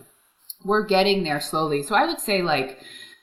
we're 0.64 0.86
getting 0.86 1.24
there 1.24 1.42
slowly. 1.42 1.84
So 1.84 1.96
I 1.96 2.06
would 2.06 2.20
say 2.20 2.42
like 2.42 2.80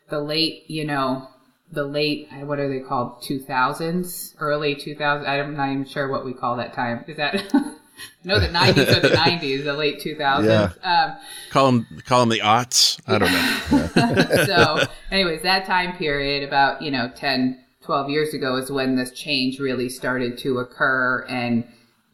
the 0.08 0.20
late, 0.20 0.64
you 0.68 0.84
know, 0.84 1.28
the 1.72 1.84
late 1.84 2.28
what 2.42 2.58
are 2.58 2.68
they 2.68 2.80
called? 2.80 3.22
2000s 3.22 4.34
early 4.38 4.74
2000s 4.74 5.28
i'm 5.28 5.54
not 5.54 5.70
even 5.70 5.84
sure 5.84 6.08
what 6.08 6.24
we 6.24 6.32
call 6.32 6.56
that 6.56 6.72
time. 6.72 7.04
Is 7.06 7.16
that 7.18 7.34
no 8.24 8.38
the 8.38 8.48
90s 8.48 8.96
or 8.96 9.00
the 9.00 9.08
90s 9.16 9.64
the 9.64 9.74
late 9.74 10.00
2000s 10.00 10.46
yeah. 10.46 11.04
um, 11.04 11.16
call 11.50 11.66
them 11.66 11.86
call 12.06 12.20
them 12.20 12.30
the 12.30 12.40
aughts? 12.40 13.00
I 13.06 13.18
don't 13.18 13.32
know. 13.32 14.44
So 14.46 14.86
anyways 15.10 15.42
that 15.42 15.66
time 15.66 15.96
period 15.96 16.46
about 16.46 16.80
you 16.80 16.90
know 16.90 17.10
10 17.14 17.62
12 17.82 18.10
years 18.10 18.34
ago 18.34 18.56
is 18.56 18.70
when 18.70 18.96
this 18.96 19.10
change 19.12 19.58
really 19.58 19.88
started 19.88 20.38
to 20.38 20.58
occur 20.58 21.24
and 21.28 21.64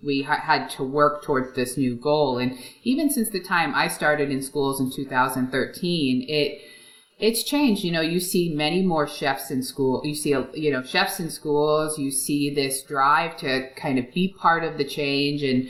we 0.05 0.22
ha- 0.22 0.40
had 0.40 0.68
to 0.70 0.84
work 0.84 1.22
towards 1.24 1.55
this 1.55 1.76
new 1.76 1.96
goal. 1.96 2.38
And 2.38 2.59
even 2.82 3.11
since 3.11 3.30
the 3.30 3.40
time 3.40 3.74
I 3.74 3.88
started 3.88 4.30
in 4.30 4.42
schools 4.42 4.80
in 4.80 4.90
2013, 4.90 6.26
it 6.28 6.61
it's 7.18 7.44
changed. 7.44 7.84
You 7.84 7.92
know, 7.92 8.00
you 8.00 8.20
see 8.20 8.52
many 8.55 8.82
more 8.82 9.07
chefs 9.07 9.50
in 9.50 9.62
school. 9.62 10.02
You 10.05 10.14
see, 10.14 10.30
you 10.55 10.70
know, 10.70 10.82
chefs 10.82 11.20
in 11.20 11.30
schools. 11.30 11.98
You 11.98 12.11
see 12.11 12.52
this 12.52 12.82
drive 12.82 13.36
to 13.38 13.70
kind 13.76 13.98
of 13.98 14.12
be 14.12 14.34
part 14.36 14.64
of 14.64 14.78
the 14.78 14.84
change 14.84 15.42
and 15.42 15.68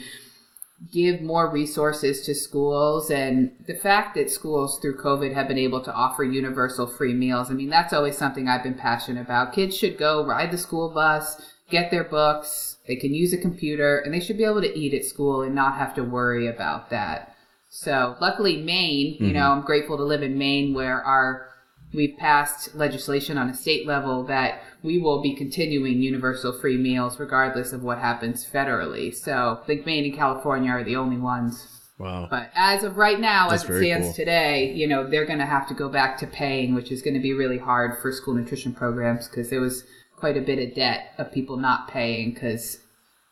give 0.92 1.20
more 1.20 1.50
resources 1.50 2.24
to 2.26 2.34
schools. 2.34 3.10
And 3.10 3.52
the 3.66 3.74
fact 3.74 4.14
that 4.14 4.30
schools 4.30 4.78
through 4.80 4.98
COVID 4.98 5.34
have 5.34 5.48
been 5.48 5.58
able 5.58 5.82
to 5.82 5.92
offer 5.92 6.24
universal 6.24 6.86
free 6.86 7.14
meals. 7.14 7.50
I 7.50 7.54
mean, 7.54 7.70
that's 7.70 7.92
always 7.92 8.16
something 8.16 8.48
I've 8.48 8.62
been 8.62 8.74
passionate 8.74 9.22
about. 9.22 9.52
Kids 9.52 9.76
should 9.76 9.98
go 9.98 10.24
ride 10.24 10.50
the 10.50 10.58
school 10.58 10.90
bus, 10.90 11.40
get 11.74 11.90
their 11.90 12.04
books, 12.04 12.76
they 12.86 12.96
can 12.96 13.12
use 13.12 13.32
a 13.32 13.38
computer 13.38 13.98
and 13.98 14.14
they 14.14 14.20
should 14.20 14.38
be 14.38 14.44
able 14.44 14.60
to 14.60 14.78
eat 14.78 14.94
at 14.94 15.04
school 15.04 15.42
and 15.42 15.54
not 15.54 15.76
have 15.76 15.94
to 15.94 16.04
worry 16.04 16.46
about 16.46 16.90
that. 16.90 17.34
So 17.68 18.16
luckily 18.20 18.62
Maine, 18.62 19.14
mm-hmm. 19.14 19.24
you 19.24 19.32
know, 19.32 19.50
I'm 19.50 19.62
grateful 19.62 19.96
to 19.96 20.04
live 20.04 20.22
in 20.22 20.38
Maine 20.38 20.72
where 20.72 21.02
our 21.02 21.48
we've 21.92 22.16
passed 22.16 22.74
legislation 22.74 23.38
on 23.38 23.48
a 23.48 23.54
state 23.54 23.86
level 23.86 24.24
that 24.24 24.62
we 24.82 24.98
will 24.98 25.22
be 25.22 25.34
continuing 25.34 26.00
universal 26.00 26.52
free 26.52 26.76
meals 26.76 27.18
regardless 27.18 27.72
of 27.72 27.82
what 27.82 27.98
happens 27.98 28.46
federally. 28.46 29.14
So 29.14 29.60
I 29.62 29.66
think 29.66 29.86
Maine 29.86 30.04
and 30.04 30.14
California 30.14 30.70
are 30.70 30.84
the 30.84 30.96
only 30.96 31.16
ones. 31.16 31.70
Wow. 31.98 32.26
But 32.28 32.50
as 32.56 32.82
of 32.82 32.96
right 32.96 33.20
now, 33.20 33.48
That's 33.48 33.64
as 33.64 33.70
it 33.70 33.78
stands 33.78 34.06
cool. 34.08 34.14
today, 34.14 34.72
you 34.74 34.88
know, 34.88 35.08
they're 35.08 35.26
going 35.26 35.38
to 35.38 35.46
have 35.46 35.68
to 35.68 35.74
go 35.74 35.88
back 35.88 36.18
to 36.18 36.26
paying, 36.26 36.74
which 36.74 36.90
is 36.90 37.02
going 37.02 37.14
to 37.14 37.20
be 37.20 37.32
really 37.32 37.58
hard 37.58 38.00
for 38.02 38.10
school 38.10 38.34
nutrition 38.34 38.72
programs 38.72 39.28
because 39.28 39.48
there 39.48 39.60
was 39.60 39.84
quite 40.24 40.38
a 40.38 40.40
bit 40.40 40.58
of 40.58 40.74
debt 40.74 41.12
of 41.18 41.30
people 41.30 41.58
not 41.58 41.86
paying 41.86 42.32
because 42.32 42.78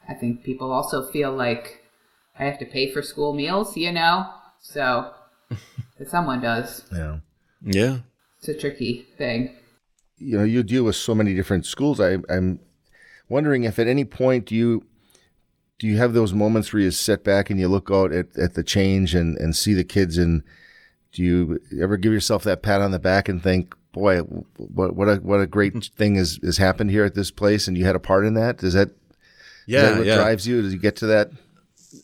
I 0.07 0.13
think 0.13 0.45
people 0.45 0.71
also 0.71 1.11
feel 1.11 1.33
like 1.33 1.83
I 2.39 2.45
have 2.45 2.59
to 2.59 2.67
pay 2.67 2.93
for 2.93 3.01
school 3.01 3.33
meals, 3.33 3.79
you 3.79 3.91
know? 3.91 4.27
So 4.61 5.11
someone 6.07 6.43
does. 6.43 6.85
Yeah. 6.93 7.21
Yeah. 7.63 7.99
It's 8.37 8.49
a 8.49 8.55
tricky 8.55 9.07
thing. 9.17 9.57
You 10.19 10.37
know, 10.37 10.45
you 10.45 10.63
deal 10.63 10.85
with 10.85 10.97
so 10.97 11.15
many 11.15 11.35
different 11.35 11.65
schools. 11.65 11.99
I, 11.99 12.19
I'm 12.29 12.61
wondering 13.27 13.65
if 13.65 13.79
at 13.79 13.87
any 13.87 14.05
point 14.05 14.45
do 14.45 14.55
you 14.55 14.85
do 15.79 15.87
you 15.87 15.97
have 15.97 16.13
those 16.13 16.35
moments 16.35 16.75
where 16.75 16.83
you 16.83 16.91
sit 16.91 17.25
back 17.25 17.49
and 17.49 17.59
you 17.59 17.69
look 17.69 17.91
out 17.91 18.13
at, 18.13 18.37
at 18.37 18.53
the 18.53 18.63
change 18.63 19.15
and, 19.15 19.39
and 19.39 19.57
see 19.57 19.73
the 19.73 19.83
kids 19.83 20.19
and 20.19 20.43
do 21.13 21.23
you 21.23 21.59
ever 21.81 21.97
give 21.97 22.13
yourself 22.13 22.45
that 22.45 22.63
pat 22.63 22.83
on 22.83 22.91
the 22.91 22.99
back 22.99 23.31
and 23.31 23.43
think, 23.43 23.75
boy, 23.93 24.21
what 24.21 24.95
what 24.95 25.09
a 25.09 25.17
what 25.17 25.41
a 25.41 25.47
great 25.47 25.85
thing 25.97 26.17
has 26.17 26.39
has 26.43 26.59
happened 26.59 26.91
here 26.91 27.05
at 27.05 27.15
this 27.15 27.31
place, 27.31 27.69
and 27.69 27.77
you 27.77 27.85
had 27.85 27.97
a 27.97 28.01
part 28.01 28.27
in 28.27 28.35
that. 28.35 28.59
Does 28.59 28.75
that 28.75 28.91
yeah, 29.67 29.83
that 29.83 29.99
what 29.99 30.07
yeah. 30.07 30.17
drives 30.17 30.47
you? 30.47 30.63
Does 30.63 30.73
you 30.73 30.79
get 30.79 30.97
to 30.97 31.07
that? 31.07 31.31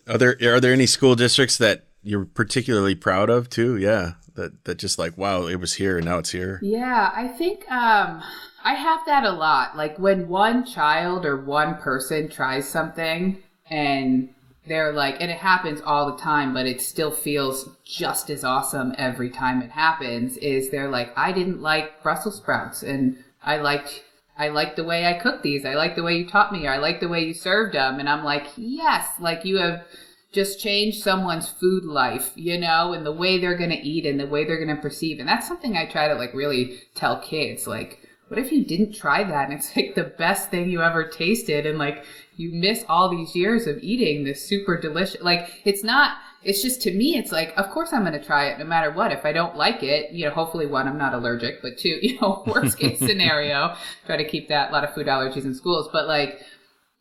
Are 0.07 0.19
there 0.19 0.37
are 0.43 0.61
there 0.61 0.73
any 0.73 0.87
school 0.87 1.15
districts 1.15 1.59
that 1.59 1.85
you're 2.03 2.25
particularly 2.25 2.95
proud 2.95 3.31
of 3.31 3.49
too? 3.49 3.77
Yeah, 3.77 4.13
that 4.35 4.65
that 4.65 4.79
just 4.79 4.99
like 4.99 5.17
wow, 5.17 5.47
it 5.47 5.57
was 5.57 5.75
here 5.75 5.97
and 5.97 6.07
now 6.07 6.19
it's 6.19 6.31
here. 6.31 6.61
Yeah, 6.63 7.11
I 7.15 7.29
think 7.29 7.71
um, 7.71 8.23
I 8.65 8.75
have 8.75 9.01
that 9.07 9.25
a 9.25 9.33
lot. 9.33 9.77
Like 9.77 9.99
when 9.99 10.29
one 10.29 10.65
child 10.65 11.25
or 11.25 11.37
one 11.37 11.77
person 11.77 12.29
tries 12.29 12.69
something 12.69 13.43
and 13.71 14.31
they're 14.69 14.93
like, 14.93 15.17
and 15.21 15.31
it 15.31 15.39
happens 15.39 15.81
all 15.81 16.11
the 16.11 16.23
time, 16.23 16.53
but 16.55 16.67
it 16.67 16.81
still 16.81 17.11
feels 17.11 17.69
just 17.85 18.31
as 18.31 18.45
awesome 18.45 18.95
every 18.99 19.31
time 19.31 19.63
it 19.63 19.71
happens. 19.71 20.37
Is 20.37 20.71
they're 20.71 20.91
like, 20.91 21.17
I 21.17 21.33
didn't 21.33 21.61
like 21.61 22.03
Brussels 22.03 22.37
sprouts, 22.37 22.83
and 22.83 23.23
I 23.43 23.59
liked, 23.59 24.05
I 24.39 24.49
liked 24.49 24.77
the 24.77 24.85
way 24.85 25.07
I 25.07 25.15
cooked 25.15 25.43
these. 25.43 25.65
I 25.65 25.75
like 25.75 25.97
the 25.97 26.03
way 26.03 26.17
you 26.19 26.29
taught 26.29 26.53
me. 26.53 26.67
I 26.67 26.79
like 26.79 27.01
the 27.01 27.09
way 27.09 27.25
you 27.25 27.35
served 27.35 27.75
them, 27.75 27.99
and 27.99 28.09
I'm 28.09 28.25
like, 28.25 28.47
yes, 28.57 29.09
like 29.19 29.45
you 29.45 29.57
have 29.59 29.85
just 30.31 30.61
changed 30.61 31.03
someone's 31.03 31.49
food 31.49 31.85
life, 31.85 32.33
you 32.35 32.59
know, 32.59 32.93
and 32.93 33.05
the 33.05 33.13
way 33.13 33.39
they're 33.39 33.57
gonna 33.57 33.81
eat 33.83 34.05
and 34.05 34.21
the 34.21 34.27
way 34.27 34.45
they're 34.45 34.65
gonna 34.65 34.81
perceive, 34.81 35.19
and 35.19 35.29
that's 35.29 35.49
something 35.49 35.77
I 35.77 35.87
try 35.87 36.09
to 36.09 36.15
like 36.15 36.35
really 36.35 36.81
tell 36.95 37.21
kids, 37.21 37.67
like. 37.67 37.98
What 38.29 38.39
if 38.39 38.53
you 38.53 38.65
didn't 38.65 38.95
try 38.95 39.25
that 39.25 39.49
and 39.49 39.59
it's 39.59 39.75
like 39.75 39.95
the 39.95 40.05
best 40.05 40.51
thing 40.51 40.71
you 40.71 40.83
ever 40.83 41.05
tasted 41.05 41.67
and 41.67 41.79
like 41.79 42.05
you 42.37 42.53
miss 42.53 42.85
all 42.89 43.09
these 43.09 43.35
years 43.35 43.67
of 43.67 43.79
eating 43.83 44.25
this 44.25 44.47
super 44.47 44.79
delicious 44.81 45.21
like 45.23 45.63
it's 45.65 45.83
not 45.83 46.19
it's 46.45 46.63
just 46.63 46.81
to 46.83 46.93
me 46.93 47.17
it's 47.17 47.33
like 47.33 47.53
of 47.57 47.71
course 47.71 47.93
i'm 47.93 48.03
going 48.03 48.13
to 48.13 48.25
try 48.25 48.47
it 48.47 48.59
no 48.59 48.65
matter 48.65 48.93
what. 48.93 49.13
If 49.13 49.25
i 49.25 49.33
don't 49.33 49.57
like 49.57 49.83
it 49.83 50.13
you 50.13 50.27
know 50.27 50.31
hopefully 50.31 50.67
one 50.67 50.87
i'm 50.87 50.99
not 50.99 51.15
allergic 51.15 51.63
but 51.63 51.79
two 51.79 51.99
you 52.03 52.21
know 52.21 52.45
worst 52.47 52.79
case 52.79 52.99
scenario 53.09 53.75
try 54.07 54.17
to 54.17 54.29
keep 54.29 54.49
that 54.49 54.71
a 54.71 54.73
lot 54.73 54.85
of 54.85 54.95
food 54.95 55.07
allergies 55.07 55.45
in 55.45 55.55
schools. 55.55 55.89
But 55.93 56.07
like 56.07 56.41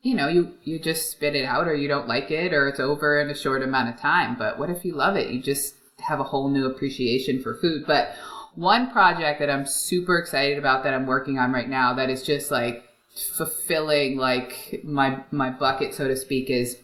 you 0.01 0.15
know 0.15 0.27
you 0.27 0.53
you 0.63 0.79
just 0.79 1.11
spit 1.11 1.35
it 1.35 1.45
out 1.45 1.67
or 1.67 1.75
you 1.75 1.87
don't 1.87 2.07
like 2.07 2.31
it 2.31 2.53
or 2.53 2.67
it's 2.67 2.79
over 2.79 3.19
in 3.19 3.29
a 3.29 3.35
short 3.35 3.63
amount 3.63 3.89
of 3.89 3.99
time. 3.99 4.35
But 4.37 4.59
what 4.59 4.69
if 4.69 4.85
you 4.85 4.95
love 4.95 5.15
it? 5.15 5.31
You 5.31 5.41
just 5.41 5.75
have 5.99 6.19
a 6.19 6.23
whole 6.23 6.49
new 6.49 6.65
appreciation 6.65 7.41
for 7.41 7.55
food. 7.55 7.83
But 7.85 8.15
one 8.57 8.91
project 8.91 9.39
that 9.39 9.49
i'm 9.49 9.65
super 9.65 10.17
excited 10.17 10.57
about 10.57 10.83
that 10.83 10.93
i'm 10.93 11.05
working 11.05 11.37
on 11.37 11.51
right 11.51 11.69
now 11.69 11.93
that 11.93 12.09
is 12.09 12.23
just 12.23 12.51
like 12.51 12.83
fulfilling 13.15 14.17
like 14.17 14.81
my 14.83 15.23
my 15.31 15.49
bucket 15.49 15.93
so 15.93 16.07
to 16.07 16.15
speak 16.15 16.49
is 16.49 16.77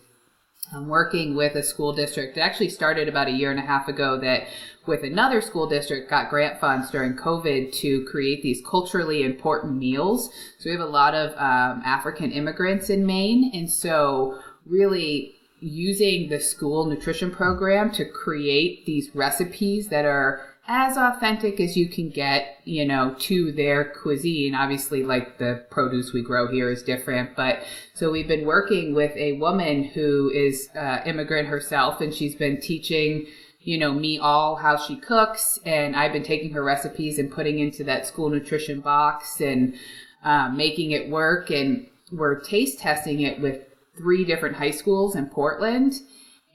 I'm 0.72 0.88
working 0.88 1.36
with 1.36 1.56
a 1.56 1.64
school 1.64 1.94
district. 1.94 2.38
It 2.38 2.42
actually 2.42 2.70
started 2.70 3.08
about 3.08 3.28
a 3.28 3.32
year 3.32 3.52
and 3.52 3.60
a 3.60 3.64
half 3.64 3.88
ago 3.88 4.20
that 4.22 4.48
with 4.86 5.04
another 5.04 5.42
school 5.42 5.68
district 5.68 6.10
got 6.10 6.30
grant 6.30 6.60
funds 6.60 6.90
during 6.90 7.16
COVID 7.16 7.74
to 7.80 8.06
create 8.06 8.42
these 8.42 8.62
culturally 8.66 9.24
important 9.24 9.78
meals. 9.78 10.30
So 10.60 10.70
we 10.70 10.72
have 10.72 10.82
a 10.82 10.86
lot 10.86 11.14
of 11.14 11.32
um, 11.34 11.82
African 11.86 12.32
immigrants 12.32 12.90
in 12.90 13.06
Maine. 13.06 13.52
And 13.54 13.70
so 13.70 14.40
really 14.66 15.36
using 15.60 16.30
the 16.30 16.40
school 16.40 16.86
nutrition 16.86 17.32
program 17.32 17.92
to 17.92 18.06
create 18.06 18.86
these 18.86 19.14
recipes 19.14 19.90
that 19.90 20.06
are 20.06 20.53
as 20.68 20.96
authentic 20.96 21.60
as 21.60 21.76
you 21.76 21.90
can 21.90 22.10
get, 22.10 22.58
you 22.64 22.86
know, 22.86 23.16
to 23.20 23.52
their 23.52 23.84
cuisine. 23.84 24.56
Obviously, 24.56 25.04
like 25.04 25.38
the 25.38 25.66
produce 25.70 26.14
we 26.14 26.22
grow 26.22 26.48
here 26.48 26.72
is 26.72 26.84
different, 26.84 27.36
but 27.36 27.60
so 27.94 28.10
we've 28.10 28.28
been 28.28 28.46
working 28.46 28.96
with 28.96 29.16
a 29.18 29.34
woman 29.34 29.84
who 29.84 30.30
is 30.30 30.70
uh, 30.76 31.02
immigrant 31.06 31.50
herself, 31.50 32.00
and 32.00 32.14
she's 32.14 32.36
been 32.36 32.62
teaching, 32.62 33.26
you 33.60 33.78
know, 33.78 33.94
me 33.94 34.18
all 34.18 34.56
how 34.56 34.78
she 34.78 34.96
cooks, 34.96 35.60
and 35.66 35.98
I've 35.98 36.14
been 36.14 36.24
taking 36.24 36.54
her 36.54 36.64
recipes 36.64 37.20
and 37.20 37.30
putting 37.30 37.60
into 37.60 37.84
that 37.84 38.08
school 38.08 38.30
nutrition 38.30 38.80
box 38.80 39.42
and 39.42 39.76
uh, 40.24 40.48
making 40.50 40.92
it 40.92 41.10
work, 41.10 41.50
and 41.50 41.88
we're 42.10 42.40
taste 42.40 42.80
testing 42.80 43.20
it 43.20 43.42
with 43.42 43.64
three 43.98 44.24
different 44.24 44.56
high 44.56 44.72
schools 44.72 45.16
in 45.16 45.28
Portland 45.28 45.96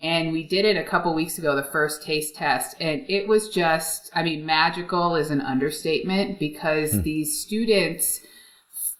and 0.02 0.32
we 0.32 0.44
did 0.44 0.64
it 0.64 0.76
a 0.76 0.88
couple 0.88 1.12
weeks 1.14 1.38
ago 1.38 1.56
the 1.56 1.62
first 1.62 2.02
taste 2.02 2.34
test 2.34 2.76
and 2.80 3.04
it 3.08 3.26
was 3.26 3.48
just 3.48 4.10
i 4.14 4.22
mean 4.22 4.46
magical 4.46 5.16
is 5.16 5.30
an 5.30 5.40
understatement 5.40 6.38
because 6.38 6.92
hmm. 6.92 7.02
these 7.02 7.40
students 7.40 8.20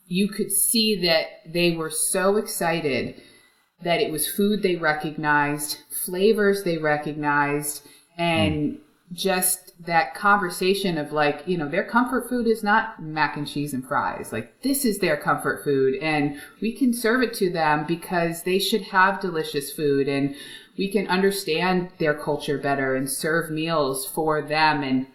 you 0.07 0.29
could 0.29 0.51
see 0.51 1.01
that 1.01 1.27
they 1.47 1.77
were 1.77 1.91
so 1.91 2.37
excited 2.37 3.21
that 3.83 4.01
it 4.01 4.11
was 4.11 4.27
food 4.27 4.63
they 4.63 4.77
recognized 4.77 5.79
flavors 6.05 6.65
they 6.65 6.79
recognized 6.79 7.87
and 8.17 8.73
hmm. 8.73 9.15
just 9.15 9.69
that 9.81 10.13
conversation 10.15 10.99
of 10.99 11.13
like 11.13 11.45
you 11.47 11.57
know 11.57 11.69
their 11.69 11.85
comfort 11.85 12.29
food 12.29 12.49
is 12.49 12.65
not 12.65 13.01
mac 13.01 13.37
and 13.37 13.47
cheese 13.47 13.73
and 13.73 13.87
fries 13.87 14.33
like 14.33 14.61
this 14.63 14.85
is 14.85 14.99
their 14.99 15.17
comfort 15.17 15.63
food 15.63 15.95
and 16.03 16.41
we 16.61 16.73
can 16.73 16.93
serve 16.93 17.23
it 17.23 17.33
to 17.33 17.49
them 17.53 17.87
because 17.87 18.43
they 18.43 18.59
should 18.59 18.83
have 18.83 19.21
delicious 19.21 19.73
food 19.73 20.09
and 20.09 20.35
we 20.79 20.89
can 20.89 21.09
understand 21.09 21.91
their 21.99 22.15
culture 22.15 22.57
better 22.57 22.95
and 22.95 23.11
serve 23.11 23.51
meals 23.51 24.07
for 24.07 24.41
them 24.41 24.83
and 24.83 25.07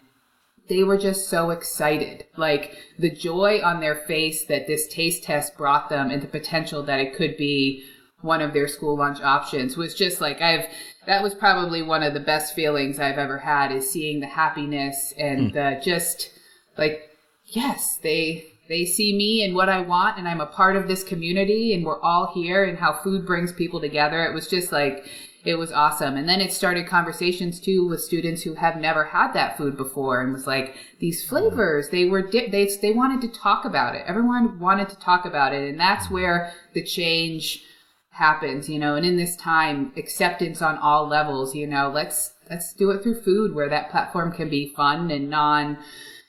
they 0.69 0.83
were 0.83 0.97
just 0.97 1.29
so 1.29 1.49
excited 1.49 2.25
like 2.37 2.77
the 2.99 3.09
joy 3.09 3.61
on 3.63 3.79
their 3.79 3.95
face 3.95 4.45
that 4.45 4.67
this 4.67 4.87
taste 4.87 5.23
test 5.23 5.57
brought 5.57 5.89
them 5.89 6.11
and 6.11 6.21
the 6.21 6.27
potential 6.27 6.83
that 6.83 6.99
it 6.99 7.15
could 7.15 7.35
be 7.37 7.83
one 8.21 8.41
of 8.41 8.53
their 8.53 8.67
school 8.67 8.97
lunch 8.97 9.21
options 9.21 9.75
was 9.75 9.95
just 9.95 10.21
like 10.21 10.41
i've 10.41 10.65
that 11.07 11.23
was 11.23 11.33
probably 11.33 11.81
one 11.81 12.03
of 12.03 12.13
the 12.13 12.19
best 12.19 12.53
feelings 12.53 12.99
i've 12.99 13.17
ever 13.17 13.39
had 13.39 13.71
is 13.71 13.89
seeing 13.89 14.19
the 14.19 14.27
happiness 14.27 15.13
and 15.17 15.51
mm. 15.51 15.53
the 15.53 15.81
just 15.83 16.29
like 16.77 17.09
yes 17.45 17.97
they 18.03 18.45
they 18.69 18.85
see 18.85 19.15
me 19.15 19.43
and 19.43 19.53
what 19.53 19.67
I 19.67 19.81
want, 19.81 20.17
and 20.17 20.25
I'm 20.25 20.39
a 20.39 20.45
part 20.45 20.77
of 20.77 20.87
this 20.87 21.03
community, 21.03 21.73
and 21.73 21.85
we're 21.85 22.01
all 22.01 22.31
here, 22.33 22.63
and 22.63 22.77
how 22.77 22.93
food 22.93 23.25
brings 23.25 23.51
people 23.51 23.81
together. 23.81 24.23
It 24.23 24.33
was 24.33 24.47
just 24.47 24.71
like 24.71 25.05
it 25.43 25.55
was 25.55 25.71
awesome. 25.73 26.15
And 26.15 26.27
then 26.27 26.39
it 26.39 26.53
started 26.53 26.87
conversations 26.87 27.59
too 27.59 27.87
with 27.87 28.01
students 28.01 28.43
who 28.43 28.53
have 28.53 28.77
never 28.77 29.03
had 29.03 29.33
that 29.33 29.57
food 29.57 29.75
before 29.75 30.21
and 30.21 30.31
was 30.31 30.47
like, 30.47 30.75
these 30.99 31.23
mm. 31.23 31.29
flavors, 31.29 31.89
they 31.89 32.05
were, 32.05 32.21
di- 32.21 32.47
they, 32.47 32.69
they 32.81 32.93
wanted 32.93 33.21
to 33.21 33.39
talk 33.39 33.65
about 33.65 33.95
it. 33.95 34.03
Everyone 34.07 34.59
wanted 34.59 34.89
to 34.89 34.95
talk 34.95 35.25
about 35.25 35.53
it. 35.53 35.69
And 35.69 35.79
that's 35.79 36.07
mm. 36.07 36.11
where 36.11 36.53
the 36.73 36.83
change 36.83 37.63
happens, 38.09 38.69
you 38.69 38.79
know, 38.79 38.95
and 38.95 39.05
in 39.05 39.17
this 39.17 39.35
time, 39.35 39.91
acceptance 39.97 40.61
on 40.61 40.77
all 40.77 41.07
levels, 41.07 41.55
you 41.55 41.67
know, 41.67 41.89
let's, 41.89 42.31
let's 42.49 42.73
do 42.73 42.91
it 42.91 43.03
through 43.03 43.21
food 43.21 43.53
where 43.53 43.69
that 43.69 43.89
platform 43.91 44.31
can 44.31 44.49
be 44.49 44.73
fun 44.75 45.11
and 45.11 45.29
non, 45.29 45.77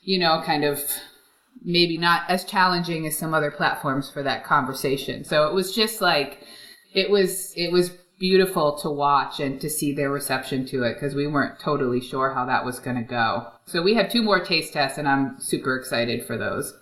you 0.02 0.18
know, 0.18 0.42
kind 0.44 0.64
of 0.64 0.80
maybe 1.62 1.96
not 1.96 2.22
as 2.28 2.44
challenging 2.44 3.06
as 3.06 3.16
some 3.16 3.32
other 3.32 3.50
platforms 3.50 4.10
for 4.10 4.22
that 4.22 4.44
conversation. 4.44 5.24
So 5.24 5.46
it 5.46 5.54
was 5.54 5.74
just 5.74 6.00
like, 6.00 6.42
it 6.94 7.10
was, 7.10 7.52
it 7.56 7.70
was 7.70 7.90
beautiful 8.24 8.72
to 8.72 8.88
watch 8.88 9.38
and 9.38 9.60
to 9.60 9.68
see 9.68 9.92
their 9.92 10.08
reception 10.08 10.64
to 10.64 10.82
it 10.82 10.94
because 10.94 11.14
we 11.14 11.26
weren't 11.26 11.60
totally 11.60 12.00
sure 12.00 12.32
how 12.32 12.46
that 12.46 12.64
was 12.64 12.80
going 12.80 12.96
to 12.96 13.02
go. 13.02 13.46
So 13.66 13.82
we 13.82 13.92
have 13.96 14.10
two 14.10 14.22
more 14.22 14.42
taste 14.42 14.72
tests, 14.72 14.96
and 14.96 15.06
I'm 15.06 15.38
super 15.38 15.76
excited 15.76 16.26
for 16.26 16.38
those. 16.38 16.72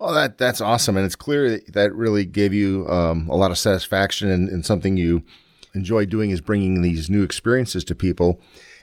Oh, 0.00 0.14
that 0.14 0.38
that's 0.38 0.62
awesome, 0.62 0.96
and 0.96 1.04
it's 1.04 1.14
clear 1.14 1.50
that 1.50 1.74
that 1.74 1.94
really 1.94 2.24
gave 2.24 2.54
you 2.54 2.88
um, 2.88 3.28
a 3.28 3.36
lot 3.36 3.50
of 3.50 3.58
satisfaction 3.58 4.30
and, 4.30 4.48
and 4.48 4.64
something 4.64 4.96
you 4.96 5.22
enjoy 5.74 6.06
doing 6.06 6.30
is 6.30 6.40
bringing 6.40 6.80
these 6.80 7.10
new 7.10 7.22
experiences 7.22 7.84
to 7.84 7.94
people. 7.94 8.40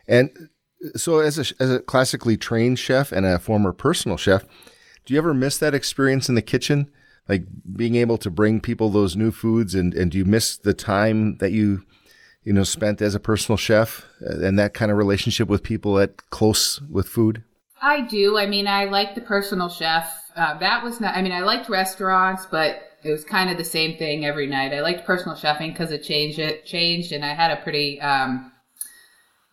And 0.07 0.49
so, 0.95 1.17
as 1.17 1.39
a 1.39 1.63
as 1.63 1.71
a 1.71 1.79
classically 1.79 2.37
trained 2.37 2.77
chef 2.77 3.11
and 3.11 3.25
a 3.25 3.39
former 3.39 3.73
personal 3.73 4.17
chef, 4.17 4.45
do 5.03 5.15
you 5.15 5.17
ever 5.17 5.33
miss 5.33 5.57
that 5.57 5.73
experience 5.73 6.29
in 6.29 6.35
the 6.35 6.43
kitchen? 6.43 6.91
Like 7.27 7.45
being 7.75 7.95
able 7.95 8.19
to 8.19 8.29
bring 8.29 8.61
people 8.61 8.89
those 8.89 9.15
new 9.15 9.31
foods, 9.31 9.73
and, 9.73 9.95
and 9.95 10.11
do 10.11 10.19
you 10.19 10.25
miss 10.25 10.57
the 10.57 10.75
time 10.75 11.37
that 11.37 11.51
you 11.53 11.83
you 12.43 12.53
know, 12.53 12.63
spent 12.63 13.01
as 13.01 13.15
a 13.15 13.19
personal 13.19 13.57
chef 13.57 14.05
uh, 14.21 14.39
and 14.39 14.57
that 14.59 14.73
kind 14.73 14.91
of 14.91 14.97
relationship 14.97 15.47
with 15.47 15.63
people 15.63 15.99
at 15.99 16.29
close 16.29 16.81
with 16.89 17.07
food? 17.07 17.43
I 17.81 18.01
do. 18.01 18.37
I 18.37 18.45
mean, 18.45 18.67
I 18.67 18.85
like 18.85 19.15
the 19.15 19.21
personal 19.21 19.69
chef. 19.69 20.09
Uh, 20.35 20.57
that 20.59 20.83
was 20.83 20.99
not, 20.99 21.15
I 21.15 21.21
mean, 21.21 21.31
I 21.31 21.41
liked 21.41 21.69
restaurants, 21.69 22.45
but 22.49 22.81
it 23.03 23.11
was 23.11 23.23
kind 23.23 23.49
of 23.49 23.57
the 23.57 23.65
same 23.65 23.97
thing 23.97 24.25
every 24.25 24.47
night. 24.47 24.73
I 24.73 24.81
liked 24.81 25.05
personal 25.05 25.35
chefing 25.35 25.73
because 25.73 25.91
it 25.91 26.03
changed, 26.03 26.39
it 26.39 26.65
changed 26.65 27.11
and 27.11 27.23
I 27.25 27.33
had 27.33 27.51
a 27.51 27.61
pretty, 27.61 27.99
um, 28.01 28.51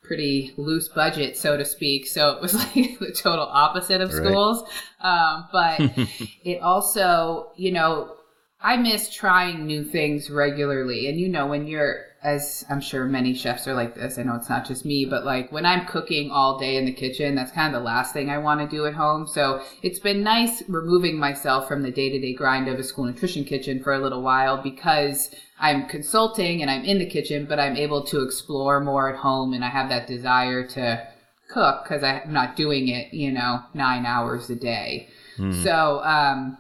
pretty 0.03 0.53
loose 0.57 0.89
budget, 0.89 1.37
so 1.37 1.57
to 1.57 1.65
speak. 1.65 2.07
So 2.07 2.33
it 2.33 2.43
was 2.43 2.55
like 2.77 2.99
the 2.99 3.13
total 3.17 3.47
opposite 3.47 4.01
of 4.01 4.13
schools. 4.13 4.63
Um, 5.01 5.49
but 5.53 5.81
it 6.45 6.61
also, 6.61 7.53
you 7.57 7.73
know, 7.73 8.17
I 8.63 8.77
miss 8.77 9.13
trying 9.13 9.67
new 9.67 9.85
things 9.85 10.31
regularly. 10.31 11.09
And 11.09 11.19
you 11.19 11.29
know, 11.29 11.47
when 11.47 11.67
you're 11.67 12.11
as 12.23 12.67
I'm 12.69 12.81
sure 12.81 13.07
many 13.07 13.35
chefs 13.35 13.67
are 13.67 13.75
like 13.75 13.95
this. 13.95 14.19
I 14.19 14.23
know 14.25 14.35
it's 14.35 14.51
not 14.51 14.67
just 14.67 14.85
me, 14.85 15.07
but 15.07 15.25
like 15.25 15.51
when 15.51 15.65
I'm 15.65 15.87
cooking 15.87 16.31
all 16.31 16.59
day 16.59 16.77
in 16.77 16.85
the 16.85 16.93
kitchen, 16.93 17.35
that's 17.35 17.53
kind 17.53 17.75
of 17.75 17.81
the 17.81 17.85
last 17.85 18.13
thing 18.13 18.29
I 18.29 18.39
want 18.39 18.61
to 18.61 18.77
do 18.77 18.85
at 18.85 18.95
home. 18.95 19.27
So 19.27 19.63
it's 19.83 19.99
been 19.99 20.23
nice 20.23 20.63
removing 20.69 21.19
myself 21.19 21.67
from 21.67 21.83
the 21.83 21.91
day 21.91 22.11
to 22.11 22.21
day 22.21 22.35
grind 22.35 22.69
of 22.69 22.79
a 22.79 22.83
school 22.83 23.07
nutrition 23.07 23.45
kitchen 23.45 23.83
for 23.83 23.95
a 23.95 23.99
little 23.99 24.21
while 24.21 24.63
because 24.63 25.35
I'm 25.59 25.89
consulting 25.89 26.61
and 26.61 26.71
I'm 26.71 26.85
in 26.85 26.99
the 26.99 27.09
kitchen, 27.09 27.47
but 27.47 27.59
I'm 27.59 27.77
able 27.77 28.05
to 28.05 28.23
explore 28.23 28.81
more 28.81 29.09
at 29.09 29.17
home 29.17 29.55
and 29.55 29.65
I 29.65 29.69
have 29.69 29.89
that 29.89 30.07
desire 30.07 30.67
to 30.69 31.07
cook 31.49 31.85
because 31.85 32.03
I'm 32.03 32.33
not 32.33 32.55
doing 32.55 32.89
it, 32.89 33.15
you 33.15 33.33
know, 33.33 33.63
nine 33.73 34.05
hours 34.05 34.51
a 34.51 34.57
day. 34.57 35.09
Mm. 35.39 35.63
So, 35.65 36.05
um, 36.05 36.59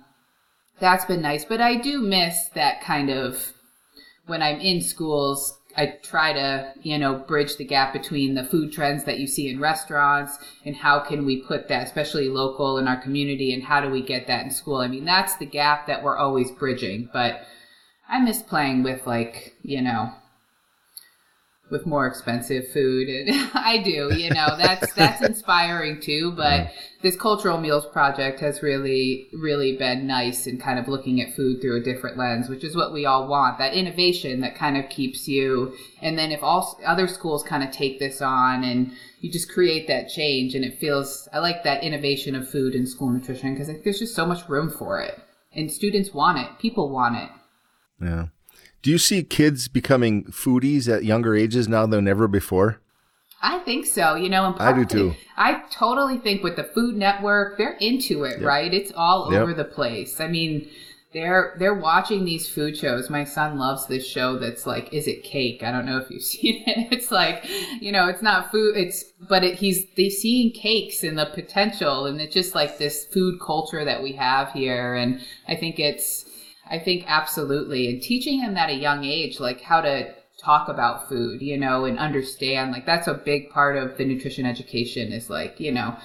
that's 0.81 1.05
been 1.05 1.22
nice, 1.22 1.45
but 1.45 1.61
I 1.61 1.76
do 1.76 2.01
miss 2.01 2.49
that 2.55 2.81
kind 2.83 3.11
of 3.11 3.53
when 4.26 4.43
I'm 4.43 4.61
in 4.61 4.81
schools, 4.81 5.59
I 5.76 5.99
try 6.03 6.33
to, 6.33 6.72
you 6.83 6.99
know, 6.99 7.14
bridge 7.18 7.57
the 7.57 7.64
gap 7.64 7.93
between 7.93 8.35
the 8.35 8.45
food 8.45 8.72
trends 8.72 9.05
that 9.05 9.18
you 9.18 9.26
see 9.26 9.49
in 9.49 9.61
restaurants 9.61 10.39
and 10.64 10.74
how 10.74 11.01
can 11.01 11.24
we 11.24 11.43
put 11.43 11.68
that, 11.68 11.87
especially 11.87 12.28
local 12.28 12.78
in 12.78 12.89
our 12.89 12.97
community, 12.97 13.53
and 13.53 13.62
how 13.62 13.81
do 13.81 13.89
we 13.89 14.03
get 14.03 14.26
that 14.26 14.45
in 14.45 14.51
school? 14.51 14.76
I 14.76 14.89
mean, 14.89 15.05
that's 15.05 15.37
the 15.37 15.47
gap 15.47 15.87
that 15.87 16.03
we're 16.03 16.16
always 16.16 16.51
bridging. 16.51 17.09
But 17.12 17.43
I 18.09 18.20
miss 18.20 18.43
playing 18.43 18.83
with, 18.83 19.07
like, 19.07 19.55
you 19.62 19.81
know, 19.81 20.12
with 21.71 21.87
more 21.87 22.07
expensive 22.07 22.68
food 22.68 23.09
and 23.09 23.51
I 23.55 23.83
do, 23.83 24.14
you 24.16 24.31
know, 24.31 24.57
that's 24.57 24.93
that's 24.95 25.23
inspiring 25.23 26.01
too, 26.01 26.33
but 26.37 26.73
this 27.03 27.16
cultural 27.16 27.59
meals 27.59 27.87
project 27.87 28.41
has 28.41 28.62
really 28.62 29.29
really 29.33 29.77
been 29.77 30.07
nice 30.07 30.47
in 30.47 30.59
kind 30.59 30.79
of 30.79 30.89
looking 30.89 31.21
at 31.21 31.35
food 31.35 31.61
through 31.61 31.81
a 31.81 31.85
different 31.85 32.18
lens, 32.18 32.49
which 32.49 32.64
is 32.64 32.77
what 32.77 32.93
we 32.93 33.07
all 33.07 33.29
want. 33.29 33.59
That 33.59 33.75
innovation 33.75 34.41
that 34.41 34.55
kind 34.55 34.77
of 34.77 34.89
keeps 34.91 35.29
you 35.29 35.75
and 36.03 36.18
then 36.18 36.33
if 36.33 36.43
all 36.43 36.79
other 36.85 37.07
schools 37.07 37.43
kind 37.43 37.62
of 37.62 37.71
take 37.71 37.99
this 37.99 38.21
on 38.21 38.64
and 38.64 38.93
you 39.21 39.31
just 39.31 39.53
create 39.53 39.87
that 39.87 40.09
change 40.09 40.55
and 40.55 40.64
it 40.64 40.79
feels 40.79 41.29
I 41.33 41.39
like 41.39 41.62
that 41.64 41.85
innovation 41.85 42.35
of 42.35 42.49
food 42.49 42.75
and 42.75 42.89
school 42.89 43.11
nutrition 43.11 43.55
because 43.55 43.68
there's 43.85 43.99
just 43.99 44.14
so 44.14 44.27
much 44.27 44.49
room 44.49 44.71
for 44.71 45.01
it. 45.01 45.18
And 45.53 45.71
students 45.71 46.14
want 46.14 46.39
it, 46.39 46.59
people 46.59 46.91
want 46.91 47.16
it. 47.16 47.29
Yeah. 48.01 48.27
Do 48.83 48.91
you 48.91 48.99
see 48.99 49.22
kids 49.22 49.68
becoming 49.68 50.24
foodies 50.24 50.89
at 50.89 51.05
younger 51.05 51.35
ages 51.35 51.68
now 51.68 51.87
than 51.87 52.09
ever 52.09 52.26
before? 52.26 52.81
I 53.43 53.59
think 53.61 53.87
so. 53.87 54.16
You 54.16 54.28
know, 54.28 54.55
I 54.59 54.72
do 54.72 54.85
too. 54.85 55.14
I 55.37 55.62
totally 55.70 56.18
think 56.18 56.43
with 56.43 56.57
the 56.57 56.64
Food 56.64 56.97
Network, 56.97 57.57
they're 57.57 57.76
into 57.81 58.24
it, 58.24 58.39
yep. 58.39 58.47
right? 58.47 58.72
It's 58.72 58.93
all 58.95 59.33
yep. 59.33 59.43
over 59.43 59.55
the 59.55 59.64
place. 59.64 60.20
I 60.20 60.28
mean, 60.28 60.68
they're 61.12 61.57
they're 61.59 61.74
watching 61.74 62.24
these 62.24 62.49
food 62.49 62.76
shows. 62.76 63.11
My 63.11 63.24
son 63.24 63.59
loves 63.59 63.87
this 63.87 64.07
show 64.07 64.39
that's 64.39 64.66
like, 64.66 64.93
is 64.93 65.09
it 65.09 65.24
cake? 65.24 65.62
I 65.62 65.72
don't 65.72 65.87
know 65.87 65.99
if 65.99 66.11
you've 66.11 66.22
seen 66.35 66.62
it. 66.66 66.93
It's 66.93 67.11
like, 67.11 67.49
you 67.81 67.93
know, 67.93 68.09
it's 68.09 68.22
not 68.22 68.51
food. 68.51 68.76
It's 68.76 69.05
but 69.28 69.43
it, 69.43 69.57
he's 69.57 69.87
they 69.97 70.11
seeing 70.11 70.53
cakes 70.53 71.03
and 71.03 71.18
the 71.18 71.26
potential, 71.26 72.07
and 72.07 72.20
it's 72.20 72.35
just 72.35 72.55
like 72.55 72.78
this 72.78 73.07
food 73.07 73.41
culture 73.41 73.85
that 73.85 74.03
we 74.03 74.12
have 74.12 74.53
here. 74.53 74.95
And 74.95 75.20
I 75.49 75.57
think 75.57 75.78
it's 75.78 76.26
I 76.71 76.79
think 76.79 77.05
absolutely. 77.07 77.89
And 77.89 78.01
teaching 78.01 78.41
him 78.41 78.57
at 78.57 78.71
a 78.71 78.75
young 78.75 79.05
age, 79.05 79.41
like 79.41 79.61
how 79.61 79.81
to 79.81 80.14
talk 80.39 80.68
about 80.68 81.09
food, 81.09 81.43
you 81.43 81.59
know, 81.59 81.85
and 81.85 81.99
understand. 81.99 82.73
Like 82.73 82.87
that's 82.87 83.09
a 83.09 83.14
big 83.14 83.51
part 83.51 83.77
of 83.77 83.99
the 83.99 84.05
nutrition 84.05 84.47
education 84.47 85.12
is 85.12 85.29
like, 85.29 85.61
you 85.61 85.73
know, 85.73 85.97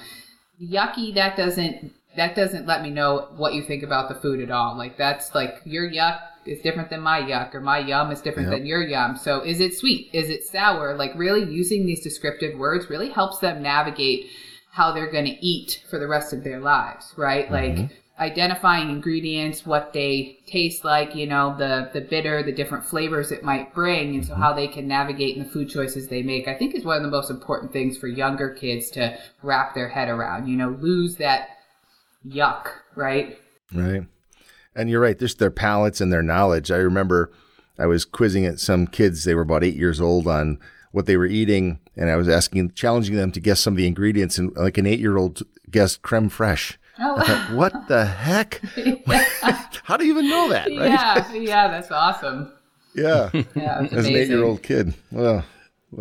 yucky 0.60 1.14
that 1.14 1.36
doesn't 1.36 1.92
that 2.16 2.34
doesn't 2.34 2.66
let 2.66 2.82
me 2.82 2.90
know 2.90 3.28
what 3.36 3.52
you 3.52 3.62
think 3.62 3.82
about 3.82 4.08
the 4.08 4.14
food 4.14 4.40
at 4.40 4.50
all. 4.50 4.76
Like 4.76 4.96
that's 4.96 5.34
like 5.34 5.60
your 5.64 5.88
yuck 5.90 6.18
is 6.46 6.60
different 6.60 6.90
than 6.90 7.00
my 7.00 7.20
yuck 7.20 7.54
or 7.54 7.60
my 7.60 7.78
yum 7.78 8.10
is 8.10 8.20
different 8.20 8.50
yep. 8.50 8.58
than 8.58 8.66
your 8.66 8.82
yum. 8.82 9.16
So 9.16 9.42
is 9.42 9.60
it 9.60 9.74
sweet? 9.74 10.10
Is 10.12 10.30
it 10.30 10.44
sour? 10.44 10.94
Like 10.94 11.12
really 11.14 11.44
using 11.44 11.86
these 11.86 12.02
descriptive 12.02 12.58
words 12.58 12.88
really 12.88 13.10
helps 13.10 13.38
them 13.38 13.62
navigate 13.62 14.30
how 14.72 14.92
they're 14.92 15.10
going 15.10 15.24
to 15.24 15.46
eat 15.46 15.82
for 15.90 15.98
the 15.98 16.06
rest 16.06 16.32
of 16.32 16.44
their 16.44 16.60
lives, 16.60 17.12
right? 17.16 17.48
Mm-hmm. 17.48 17.80
Like 17.80 17.90
identifying 18.18 18.88
ingredients, 18.88 19.66
what 19.66 19.92
they 19.92 20.38
taste 20.46 20.84
like, 20.84 21.14
you 21.14 21.26
know, 21.26 21.54
the 21.56 21.90
the 21.92 22.00
bitter, 22.00 22.42
the 22.42 22.52
different 22.52 22.84
flavors 22.84 23.30
it 23.30 23.42
might 23.42 23.74
bring, 23.74 24.14
and 24.14 24.24
so 24.24 24.32
mm-hmm. 24.32 24.42
how 24.42 24.52
they 24.52 24.68
can 24.68 24.88
navigate 24.88 25.36
in 25.36 25.44
the 25.44 25.48
food 25.48 25.68
choices 25.68 26.08
they 26.08 26.22
make. 26.22 26.48
I 26.48 26.54
think 26.54 26.74
is 26.74 26.84
one 26.84 26.96
of 26.96 27.02
the 27.02 27.10
most 27.10 27.30
important 27.30 27.72
things 27.72 27.98
for 27.98 28.08
younger 28.08 28.50
kids 28.50 28.90
to 28.90 29.18
wrap 29.42 29.74
their 29.74 29.88
head 29.88 30.08
around. 30.08 30.48
You 30.48 30.56
know, 30.56 30.70
lose 30.70 31.16
that 31.16 31.48
yuck, 32.26 32.68
right? 32.94 33.38
Right. 33.72 34.04
And 34.74 34.90
you're 34.90 35.00
right, 35.00 35.18
just 35.18 35.38
their 35.38 35.50
palates 35.50 36.00
and 36.00 36.12
their 36.12 36.22
knowledge. 36.22 36.70
I 36.70 36.76
remember 36.76 37.32
I 37.78 37.86
was 37.86 38.04
quizzing 38.04 38.44
at 38.46 38.60
some 38.60 38.86
kids, 38.86 39.24
they 39.24 39.34
were 39.34 39.42
about 39.42 39.64
eight 39.64 39.76
years 39.76 40.00
old, 40.00 40.26
on 40.26 40.58
what 40.92 41.06
they 41.06 41.16
were 41.16 41.26
eating, 41.26 41.78
and 41.96 42.10
I 42.10 42.16
was 42.16 42.28
asking, 42.28 42.72
challenging 42.72 43.16
them 43.16 43.32
to 43.32 43.40
guess 43.40 43.60
some 43.60 43.74
of 43.74 43.78
the 43.78 43.86
ingredients, 43.86 44.38
and 44.38 44.54
like 44.56 44.78
an 44.78 44.86
eight 44.86 45.00
year 45.00 45.16
old 45.16 45.42
guessed 45.70 46.02
creme 46.02 46.30
fraiche. 46.30 46.76
Oh. 46.98 47.20
Thought, 47.20 47.52
what 47.52 47.72
the 47.88 48.04
heck? 48.04 48.60
How 49.84 49.96
do 49.96 50.04
you 50.04 50.12
even 50.12 50.28
know 50.28 50.48
that? 50.48 50.66
Right? 50.66 50.90
Yeah, 50.90 51.32
yeah, 51.34 51.68
that's 51.68 51.90
awesome. 51.90 52.52
Yeah, 52.94 53.30
yeah 53.54 53.86
as 53.90 54.06
an 54.06 54.16
eight-year-old 54.16 54.62
kid. 54.62 54.94
Well, 55.10 55.44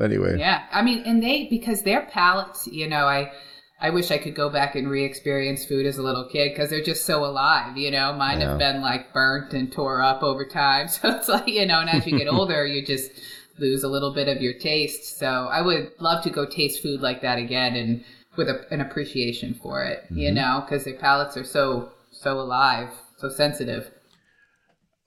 anyway. 0.01 0.39
Yeah, 0.39 0.63
I 0.71 0.81
mean, 0.81 1.03
and 1.05 1.21
they 1.21 1.47
because 1.49 1.83
their 1.83 2.05
palates, 2.05 2.67
you 2.67 2.87
know, 2.87 3.05
I 3.05 3.31
I 3.81 3.89
wish 3.89 4.09
I 4.09 4.17
could 4.17 4.35
go 4.35 4.49
back 4.49 4.75
and 4.75 4.89
re-experience 4.89 5.65
food 5.65 5.85
as 5.85 5.97
a 5.97 6.01
little 6.01 6.29
kid 6.29 6.53
because 6.53 6.69
they're 6.69 6.81
just 6.81 7.05
so 7.05 7.25
alive. 7.25 7.77
You 7.77 7.91
know, 7.91 8.13
mine 8.13 8.39
yeah. 8.39 8.49
have 8.49 8.59
been 8.59 8.81
like 8.81 9.11
burnt 9.11 9.53
and 9.53 9.71
tore 9.71 10.01
up 10.01 10.23
over 10.23 10.45
time. 10.45 10.87
So 10.87 11.09
it's 11.09 11.27
like 11.27 11.47
you 11.47 11.65
know, 11.65 11.81
and 11.81 11.89
as 11.89 12.07
you 12.07 12.17
get 12.17 12.27
older, 12.27 12.65
you 12.65 12.85
just 12.85 13.11
lose 13.57 13.83
a 13.83 13.87
little 13.87 14.13
bit 14.13 14.27
of 14.27 14.41
your 14.41 14.53
taste. 14.53 15.17
So 15.17 15.27
I 15.27 15.61
would 15.61 15.91
love 15.99 16.23
to 16.23 16.29
go 16.29 16.45
taste 16.45 16.81
food 16.81 17.01
like 17.01 17.21
that 17.21 17.37
again 17.37 17.75
and 17.75 18.03
with 18.37 18.49
a, 18.49 18.65
an 18.71 18.81
appreciation 18.81 19.53
for 19.53 19.83
it. 19.83 20.03
Mm-hmm. 20.05 20.17
You 20.17 20.31
know, 20.31 20.63
because 20.65 20.83
their 20.83 20.95
palates 20.95 21.37
are 21.37 21.43
so 21.43 21.91
so 22.11 22.39
alive, 22.39 22.89
so 23.17 23.29
sensitive. 23.29 23.91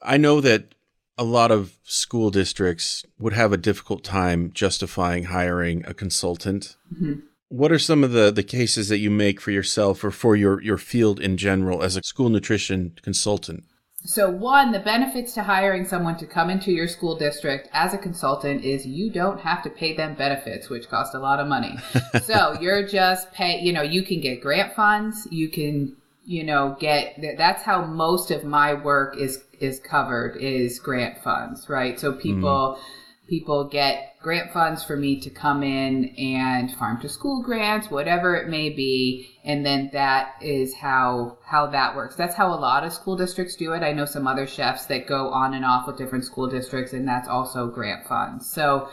I 0.03 0.16
know 0.16 0.41
that 0.41 0.74
a 1.16 1.24
lot 1.24 1.51
of 1.51 1.76
school 1.83 2.31
districts 2.31 3.05
would 3.18 3.33
have 3.33 3.53
a 3.53 3.57
difficult 3.57 4.05
time 4.05 4.53
justifying 4.53 5.24
hiring 5.24 5.85
a 5.87 5.95
consultant. 5.95 6.76
Mm-hmm 6.95 7.20
what 7.49 7.72
are 7.72 7.79
some 7.79 8.05
of 8.05 8.12
the, 8.12 8.31
the 8.31 8.43
cases 8.43 8.89
that 8.89 8.99
you 8.99 9.11
make 9.11 9.41
for 9.41 9.51
yourself 9.51 10.05
or 10.05 10.11
for 10.11 10.37
your, 10.37 10.62
your 10.62 10.79
field 10.79 11.18
in 11.18 11.37
general 11.37 11.83
as 11.83 11.97
a 11.97 12.03
school 12.03 12.29
nutrition 12.29 12.97
consultant? 13.03 13.64
So, 14.05 14.31
one, 14.31 14.73
the 14.73 14.79
benefits 14.79 15.35
to 15.35 15.43
hiring 15.43 15.85
someone 15.85 16.17
to 16.19 16.27
come 16.27 16.51
into 16.51 16.71
your 16.71 16.89
school 16.89 17.17
district 17.17 17.69
as 17.73 17.93
a 17.93 17.99
consultant 17.99 18.65
is 18.65 18.87
you 18.87 19.11
don't 19.11 19.41
have 19.41 19.63
to 19.65 19.71
pay 19.71 19.95
them 19.95 20.15
benefits, 20.15 20.71
which 20.71 20.89
cost 20.89 21.15
a 21.15 21.19
lot 21.19 21.41
of 21.41 21.49
money. 21.49 21.77
so, 22.23 22.57
you're 22.61 22.87
just 22.87 23.33
pay, 23.33 23.61
you 23.61 23.73
know, 23.73 23.83
you 23.83 24.03
can 24.03 24.21
get 24.21 24.41
grant 24.41 24.73
funds, 24.75 25.27
you 25.31 25.49
can, 25.49 25.97
you 26.25 26.45
know, 26.45 26.77
get 26.79 27.21
that's 27.37 27.63
how 27.63 27.85
most 27.85 28.31
of 28.31 28.45
my 28.45 28.73
work 28.73 29.17
is 29.19 29.43
is 29.61 29.81
covered 29.81 30.37
is 30.37 30.79
grant 30.79 31.19
funds, 31.19 31.69
right? 31.69 31.99
So, 31.99 32.13
people 32.13 32.79
mm-hmm 32.79 33.05
people 33.29 33.68
get 33.68 34.14
grant 34.20 34.53
funds 34.53 34.83
for 34.83 34.97
me 34.97 35.20
to 35.20 35.31
come 35.31 35.62
in 35.62 36.07
and 36.16 36.72
farm 36.74 37.01
to 37.01 37.09
school 37.09 37.43
grants 37.43 37.91
whatever 37.91 38.35
it 38.35 38.49
may 38.49 38.68
be 38.70 39.39
and 39.49 39.64
then 39.64 39.89
that 39.95 40.35
is 40.43 40.74
how 40.74 41.39
how 41.43 41.66
that 41.66 41.97
works. 41.97 42.14
That's 42.14 42.35
how 42.35 42.53
a 42.53 42.61
lot 42.61 42.85
of 42.85 42.93
school 42.93 43.16
districts 43.16 43.57
do 43.57 43.72
it. 43.72 43.83
I 43.83 43.93
know 43.93 44.05
some 44.05 44.26
other 44.26 44.47
chefs 44.47 44.85
that 44.87 45.07
go 45.07 45.31
on 45.31 45.55
and 45.55 45.64
off 45.64 45.87
with 45.87 45.97
different 45.97 46.26
school 46.26 46.49
districts 46.49 46.93
and 46.93 47.09
that's 47.09 47.29
also 47.29 47.66
grant 47.66 48.07
funds. 48.07 48.53
So 48.53 48.91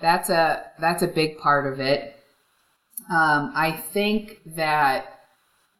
that's 0.00 0.30
a 0.30 0.64
that's 0.78 1.02
a 1.02 1.08
big 1.08 1.38
part 1.38 1.72
of 1.72 1.80
it. 1.80 2.12
Um, 3.10 3.52
i 3.54 3.70
think 3.70 4.40
that 4.56 5.20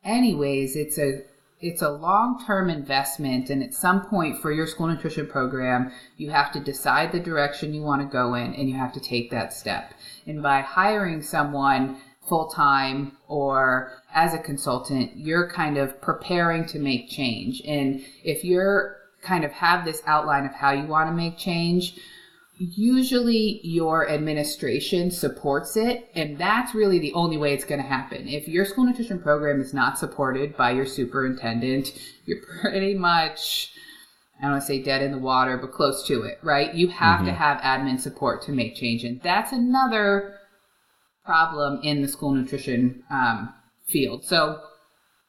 anyways 0.04 0.76
it's 0.76 0.98
a 0.98 1.22
it's 1.66 1.82
a 1.82 1.90
long-term 1.90 2.70
investment 2.70 3.50
and 3.50 3.62
at 3.62 3.74
some 3.74 4.06
point 4.06 4.40
for 4.40 4.52
your 4.52 4.66
school 4.66 4.86
nutrition 4.86 5.26
program 5.26 5.90
you 6.16 6.30
have 6.30 6.52
to 6.52 6.60
decide 6.60 7.10
the 7.10 7.18
direction 7.18 7.74
you 7.74 7.82
want 7.82 8.00
to 8.00 8.06
go 8.06 8.34
in 8.34 8.54
and 8.54 8.70
you 8.70 8.76
have 8.76 8.92
to 8.92 9.00
take 9.00 9.30
that 9.30 9.52
step. 9.52 9.92
And 10.26 10.42
by 10.42 10.60
hiring 10.60 11.22
someone 11.22 11.96
full-time 12.28 13.16
or 13.26 13.92
as 14.14 14.32
a 14.32 14.38
consultant 14.38 15.16
you're 15.16 15.50
kind 15.50 15.76
of 15.76 16.00
preparing 16.00 16.66
to 16.66 16.78
make 16.78 17.10
change. 17.10 17.60
And 17.66 18.04
if 18.22 18.44
you're 18.44 18.98
kind 19.22 19.44
of 19.44 19.50
have 19.50 19.84
this 19.84 20.02
outline 20.06 20.46
of 20.46 20.52
how 20.52 20.70
you 20.70 20.86
want 20.86 21.08
to 21.08 21.14
make 21.14 21.36
change 21.36 21.98
usually 22.59 23.61
your 23.62 24.09
administration 24.09 25.11
supports 25.11 25.76
it 25.76 26.11
and 26.14 26.38
that's 26.38 26.74
really 26.74 26.98
the 26.98 27.12
only 27.12 27.36
way 27.36 27.52
it's 27.52 27.64
going 27.64 27.80
to 27.80 27.86
happen. 27.86 28.28
If 28.28 28.48
your 28.48 28.64
school 28.64 28.84
nutrition 28.84 29.20
program 29.20 29.61
is 29.61 29.74
not 29.74 29.98
supported 29.98 30.57
by 30.57 30.70
your 30.70 30.86
superintendent 30.86 31.92
you're 32.24 32.42
pretty 32.61 32.94
much 32.94 33.70
i 34.38 34.42
don't 34.42 34.52
want 34.52 34.62
to 34.62 34.66
say 34.66 34.82
dead 34.82 35.02
in 35.02 35.12
the 35.12 35.18
water 35.18 35.57
but 35.57 35.72
close 35.72 36.07
to 36.07 36.22
it 36.22 36.38
right? 36.42 36.74
You 36.74 36.88
have 36.88 37.18
mm-hmm. 37.18 37.26
to 37.26 37.32
have 37.32 37.61
admin 37.61 38.00
support 38.00 38.42
to 38.42 38.52
make 38.52 38.74
change 38.74 39.04
and 39.04 39.20
that's 39.22 39.52
another 39.52 40.38
problem 41.26 41.80
in 41.82 42.00
the 42.00 42.09
school 42.09 42.30
nutrition 42.30 43.02
um, 43.11 43.52
field. 43.88 44.24
So 44.24 44.61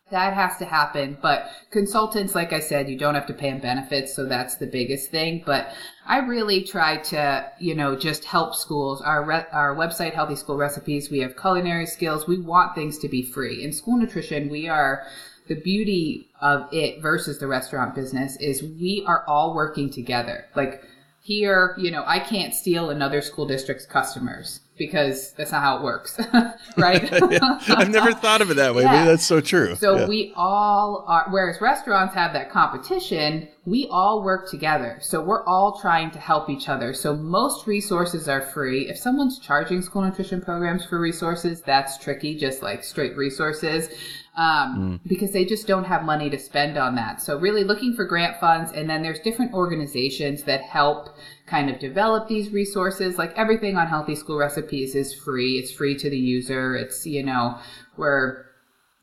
that 0.10 0.34
has 0.34 0.58
to 0.58 0.66
happen. 0.66 1.18
But 1.22 1.50
consultants, 1.72 2.34
like 2.34 2.54
I 2.54 2.60
said, 2.60 2.90
you 2.90 2.98
don't 2.98 3.16
have 3.16 3.26
to 3.28 3.34
pay 3.34 3.52
them 3.52 3.60
benefits. 3.60 4.16
So 4.16 4.26
that's 4.26 4.56
the 4.56 4.68
biggest 4.68 5.12
thing. 5.12 5.44
But 5.46 5.74
I 6.06 6.20
really 6.20 6.64
try 6.64 6.98
to, 6.98 7.52
you 7.60 7.76
know, 7.76 7.96
just 7.96 8.24
help 8.24 8.56
schools. 8.56 9.02
Our, 9.02 9.26
re- 9.26 9.46
our 9.52 9.76
website, 9.76 10.14
Healthy 10.14 10.38
School 10.38 10.58
Recipes, 10.58 11.10
we 11.10 11.20
have 11.20 11.36
culinary 11.36 11.86
skills. 11.86 12.28
We 12.28 12.40
want 12.40 12.76
things 12.76 12.98
to 13.00 13.10
be 13.10 13.24
free. 13.24 13.64
In 13.64 13.74
school 13.74 13.98
nutrition, 13.98 14.50
we 14.50 14.70
are, 14.70 15.04
the 15.48 15.56
beauty 15.56 16.30
of 16.42 16.68
it 16.74 17.02
versus 17.02 17.40
the 17.40 17.48
restaurant 17.48 17.96
business 17.96 18.38
is 18.38 18.64
we 18.64 19.04
are 19.08 19.24
all 19.28 19.56
working 19.56 19.90
together. 19.90 20.46
Like, 20.56 20.84
here, 21.22 21.76
you 21.78 21.92
know, 21.92 22.04
I 22.06 22.20
can't 22.20 22.54
steal 22.54 22.90
another 22.90 23.22
school 23.22 23.46
district's 23.46 23.86
customers 23.86 24.62
because 24.78 25.32
that's 25.34 25.52
not 25.52 25.62
how 25.62 25.78
it 25.78 25.84
works, 25.84 26.20
right? 26.78 27.12
I've 27.70 27.90
never 27.90 28.14
thought 28.14 28.42
of 28.42 28.52
it 28.52 28.56
that 28.56 28.76
way. 28.76 28.84
Yeah. 28.84 29.06
that's 29.06 29.26
so 29.26 29.42
true. 29.42 29.76
So 29.76 29.98
yeah. 29.98 30.08
we 30.08 30.34
all 30.36 31.04
are, 31.08 31.28
whereas 31.30 31.60
restaurants 31.60 32.14
have 32.14 32.34
that 32.34 32.52
competition, 32.52 33.48
we 33.66 33.88
all 33.90 34.24
work 34.24 34.50
together. 34.50 34.98
So 35.02 35.22
we're 35.22 35.44
all 35.46 35.80
trying 35.80 36.12
to 36.12 36.20
help 36.20 36.50
each 36.50 36.70
other. 36.70 36.94
So 36.94 37.16
most 37.16 37.68
resources 37.68 38.28
are 38.28 38.42
free. 38.42 38.90
If 38.90 38.98
someone's 38.98 39.40
charging 39.40 39.82
school 39.82 40.04
nutrition 40.04 40.42
programs 40.42 40.86
for 40.86 41.00
resources, 41.00 41.62
that's 41.62 41.98
tricky, 41.98 42.38
just 42.38 42.62
like 42.62 42.84
straight 42.84 43.18
resources. 43.18 43.90
Um, 44.38 45.00
mm. 45.04 45.10
because 45.10 45.32
they 45.32 45.46
just 45.46 45.66
don't 45.66 45.86
have 45.86 46.04
money 46.04 46.30
to 46.30 46.38
spend 46.38 46.78
on 46.78 46.94
that. 46.94 47.24
So 47.24 47.40
really 47.40 47.64
looking 47.64 47.96
for 47.96 48.06
grant 48.06 48.40
funds, 48.40 48.72
and 48.72 48.88
then 48.88 49.02
there's 49.02 49.20
different 49.20 49.52
organizations 49.52 50.44
that 50.44 50.62
help 50.62 51.10
kind 51.48 51.72
of 51.72 51.80
develop 51.80 52.28
these 52.28 52.52
resources. 52.52 53.18
Like 53.18 53.34
everything 53.36 53.78
on 53.78 53.88
Healthy 53.88 54.16
School 54.16 54.38
Recipes 54.38 54.94
is 54.94 55.12
free. 55.12 55.58
It's 55.58 55.72
free 55.72 55.98
to 55.98 56.08
the 56.08 56.20
user. 56.20 56.76
It's, 56.76 57.04
you 57.04 57.24
know, 57.24 57.58
we're 57.98 58.46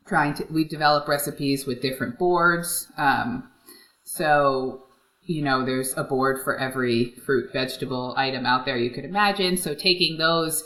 trying 0.07 0.35
to, 0.35 0.45
we 0.51 0.64
develop 0.64 1.09
recipes 1.09 1.66
with 1.66 1.82
different 1.82 2.16
boards. 2.16 2.87
Um, 2.97 3.51
so, 4.05 4.85
you 5.22 5.43
know, 5.43 5.64
there's 5.64 5.95
a 5.97 6.05
board 6.05 6.43
for 6.45 6.57
every 6.59 7.14
fruit, 7.26 7.53
vegetable 7.53 8.14
item 8.16 8.47
out 8.47 8.66
there 8.66 8.76
you 8.76 8.91
could 8.91 9.05
imagine. 9.05 9.57
So 9.57 9.74
taking 9.74 10.18
those, 10.18 10.62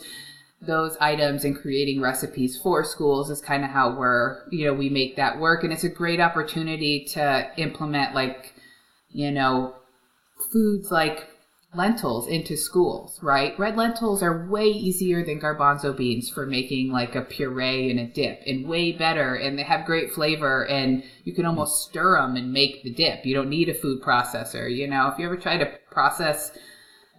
those 0.61 0.97
items 1.01 1.45
and 1.45 1.57
creating 1.57 2.01
recipes 2.01 2.57
for 2.57 2.85
schools 2.85 3.31
is 3.31 3.41
kind 3.41 3.65
of 3.65 3.71
how 3.71 3.97
we're, 3.97 4.43
you 4.51 4.67
know, 4.67 4.75
we 4.75 4.89
make 4.89 5.17
that 5.17 5.39
work. 5.39 5.63
And 5.63 5.73
it's 5.73 5.85
a 5.85 5.89
great 5.89 6.21
opportunity 6.21 7.05
to 7.13 7.49
implement 7.57 8.15
like, 8.15 8.55
you 9.11 9.31
know, 9.31 9.77
foods 10.53 10.91
like 10.91 11.29
lentils 11.75 12.27
into 12.27 12.57
schools, 12.57 13.23
right? 13.23 13.57
Red 13.59 13.77
lentils 13.77 14.23
are 14.23 14.49
way 14.49 14.65
easier 14.65 15.25
than 15.25 15.41
garbanzo 15.41 15.97
beans 15.97 16.29
for 16.31 16.47
making 16.47 16.91
like 16.91 17.15
a 17.15 17.23
puree 17.23 17.91
and 17.91 18.01
a 18.01 18.07
dip 18.07 18.43
and 18.47 18.67
way 18.67 18.91
better 18.93 19.35
and 19.35 19.59
they 19.59 19.63
have 19.63 19.85
great 19.85 20.13
flavor 20.13 20.67
and 20.67 21.05
you 21.25 21.35
can 21.35 21.45
almost 21.45 21.89
stir 21.89 22.21
them 22.21 22.37
and 22.37 22.53
make 22.53 22.83
the 22.83 22.91
dip. 22.91 23.25
You 23.25 23.35
don't 23.35 23.51
need 23.51 23.69
a 23.69 23.75
food 23.75 24.03
processor, 24.03 24.75
you 24.75 24.89
know. 24.89 25.09
If 25.09 25.19
you 25.19 25.27
ever 25.27 25.37
try 25.37 25.59
to 25.59 25.71
process 25.91 26.51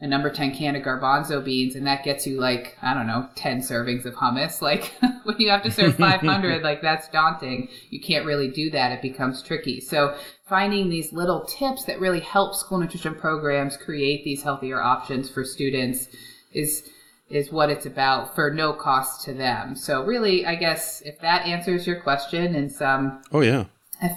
a 0.01 0.07
number 0.07 0.29
10 0.29 0.55
can 0.55 0.75
of 0.75 0.83
garbanzo 0.83 1.43
beans 1.43 1.75
and 1.75 1.85
that 1.85 2.03
gets 2.03 2.25
you 2.25 2.39
like 2.39 2.77
i 2.81 2.93
don't 2.93 3.07
know 3.07 3.27
10 3.35 3.61
servings 3.61 4.05
of 4.05 4.13
hummus. 4.15 4.61
Like 4.69 4.93
when 5.23 5.37
you 5.39 5.49
have 5.49 5.63
to 5.63 5.71
serve 5.71 5.95
500 5.95 6.61
like 6.63 6.81
that's 6.81 7.07
daunting. 7.09 7.69
You 7.89 7.99
can't 7.99 8.25
really 8.25 8.49
do 8.49 8.69
that. 8.71 8.91
It 8.91 9.01
becomes 9.01 9.41
tricky. 9.41 9.79
So 9.81 10.15
finding 10.47 10.89
these 10.89 11.11
little 11.11 11.45
tips 11.45 11.85
that 11.85 11.99
really 11.99 12.19
help 12.19 12.55
school 12.55 12.77
nutrition 12.77 13.15
programs 13.15 13.77
create 13.77 14.23
these 14.23 14.43
healthier 14.43 14.81
options 14.81 15.29
for 15.29 15.43
students 15.43 16.07
is 16.53 16.87
is 17.29 17.51
what 17.51 17.69
it's 17.69 17.85
about 17.85 18.33
for 18.35 18.51
no 18.51 18.73
cost 18.73 19.23
to 19.25 19.33
them. 19.33 19.75
So 19.75 20.03
really 20.03 20.45
i 20.45 20.55
guess 20.55 21.01
if 21.01 21.19
that 21.21 21.45
answers 21.45 21.87
your 21.87 22.01
question 22.01 22.55
in 22.55 22.69
some 22.69 23.21
oh 23.31 23.41
yeah. 23.41 23.65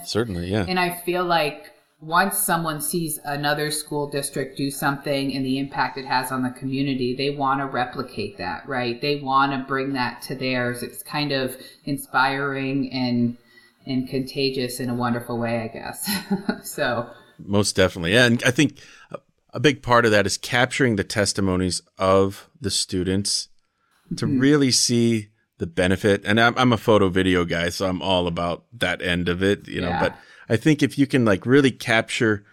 Certainly 0.05 0.47
yeah. 0.47 0.67
And 0.69 0.79
i 0.79 0.91
feel 0.91 1.25
like 1.25 1.72
once 2.03 2.37
someone 2.37 2.81
sees 2.81 3.21
another 3.25 3.71
school 3.71 4.11
district 4.11 4.57
do 4.57 4.73
something 4.73 5.33
and 5.35 5.47
the 5.47 5.57
impact 5.57 5.97
it 5.97 6.05
has 6.05 6.33
on 6.33 6.43
the 6.43 6.51
community, 6.51 7.15
they 7.15 7.31
want 7.31 7.61
to 7.61 7.67
replicate 7.67 8.37
that, 8.39 8.69
right? 8.69 9.01
They 9.01 9.21
want 9.21 9.53
to 9.53 9.59
bring 9.59 9.93
that 9.93 10.21
to 10.23 10.35
theirs. 10.35 10.83
It's 10.83 11.03
kind 11.03 11.31
of 11.31 11.57
inspiring 11.85 12.93
and 12.93 13.39
and 13.87 14.09
contagious 14.09 14.79
in 14.81 14.89
a 14.91 14.95
wonderful 14.95 15.39
way, 15.39 15.61
I 15.61 15.69
guess. 15.69 16.09
so 16.69 17.09
most 17.39 17.77
definitely, 17.77 18.15
yeah, 18.15 18.27
and 18.27 18.43
I 18.45 18.51
think 18.51 18.79
a 19.53 19.61
big 19.61 19.81
part 19.81 20.05
of 20.05 20.11
that 20.11 20.27
is 20.27 20.37
capturing 20.37 20.97
the 20.97 21.05
testimonies 21.05 21.83
of 21.99 22.49
the 22.61 22.71
students 22.71 23.49
to 24.17 24.27
mm-hmm. 24.27 24.41
really 24.41 24.71
see 24.73 25.29
the 25.63 25.67
benefit. 25.69 26.23
And 26.25 26.41
I'm, 26.41 26.59
I'm, 26.59 26.73
a 26.73 26.77
photo 26.77 27.09
video 27.09 27.45
guy, 27.45 27.69
so 27.69 27.87
I'm 27.87 28.03
all 28.03 28.27
about 28.27 28.65
that 28.73 29.01
end 29.01 29.29
of 29.29 29.45
it, 29.45 29.69
you 29.69 29.81
know. 29.81 29.91
Yeah. 29.91 30.01
But 30.01 30.17
I 30.49 30.57
think 30.57 30.83
if 30.83 30.99
you 30.99 31.07
can 31.07 31.25
like 31.25 31.47
really 31.47 31.71
capture 31.71 32.45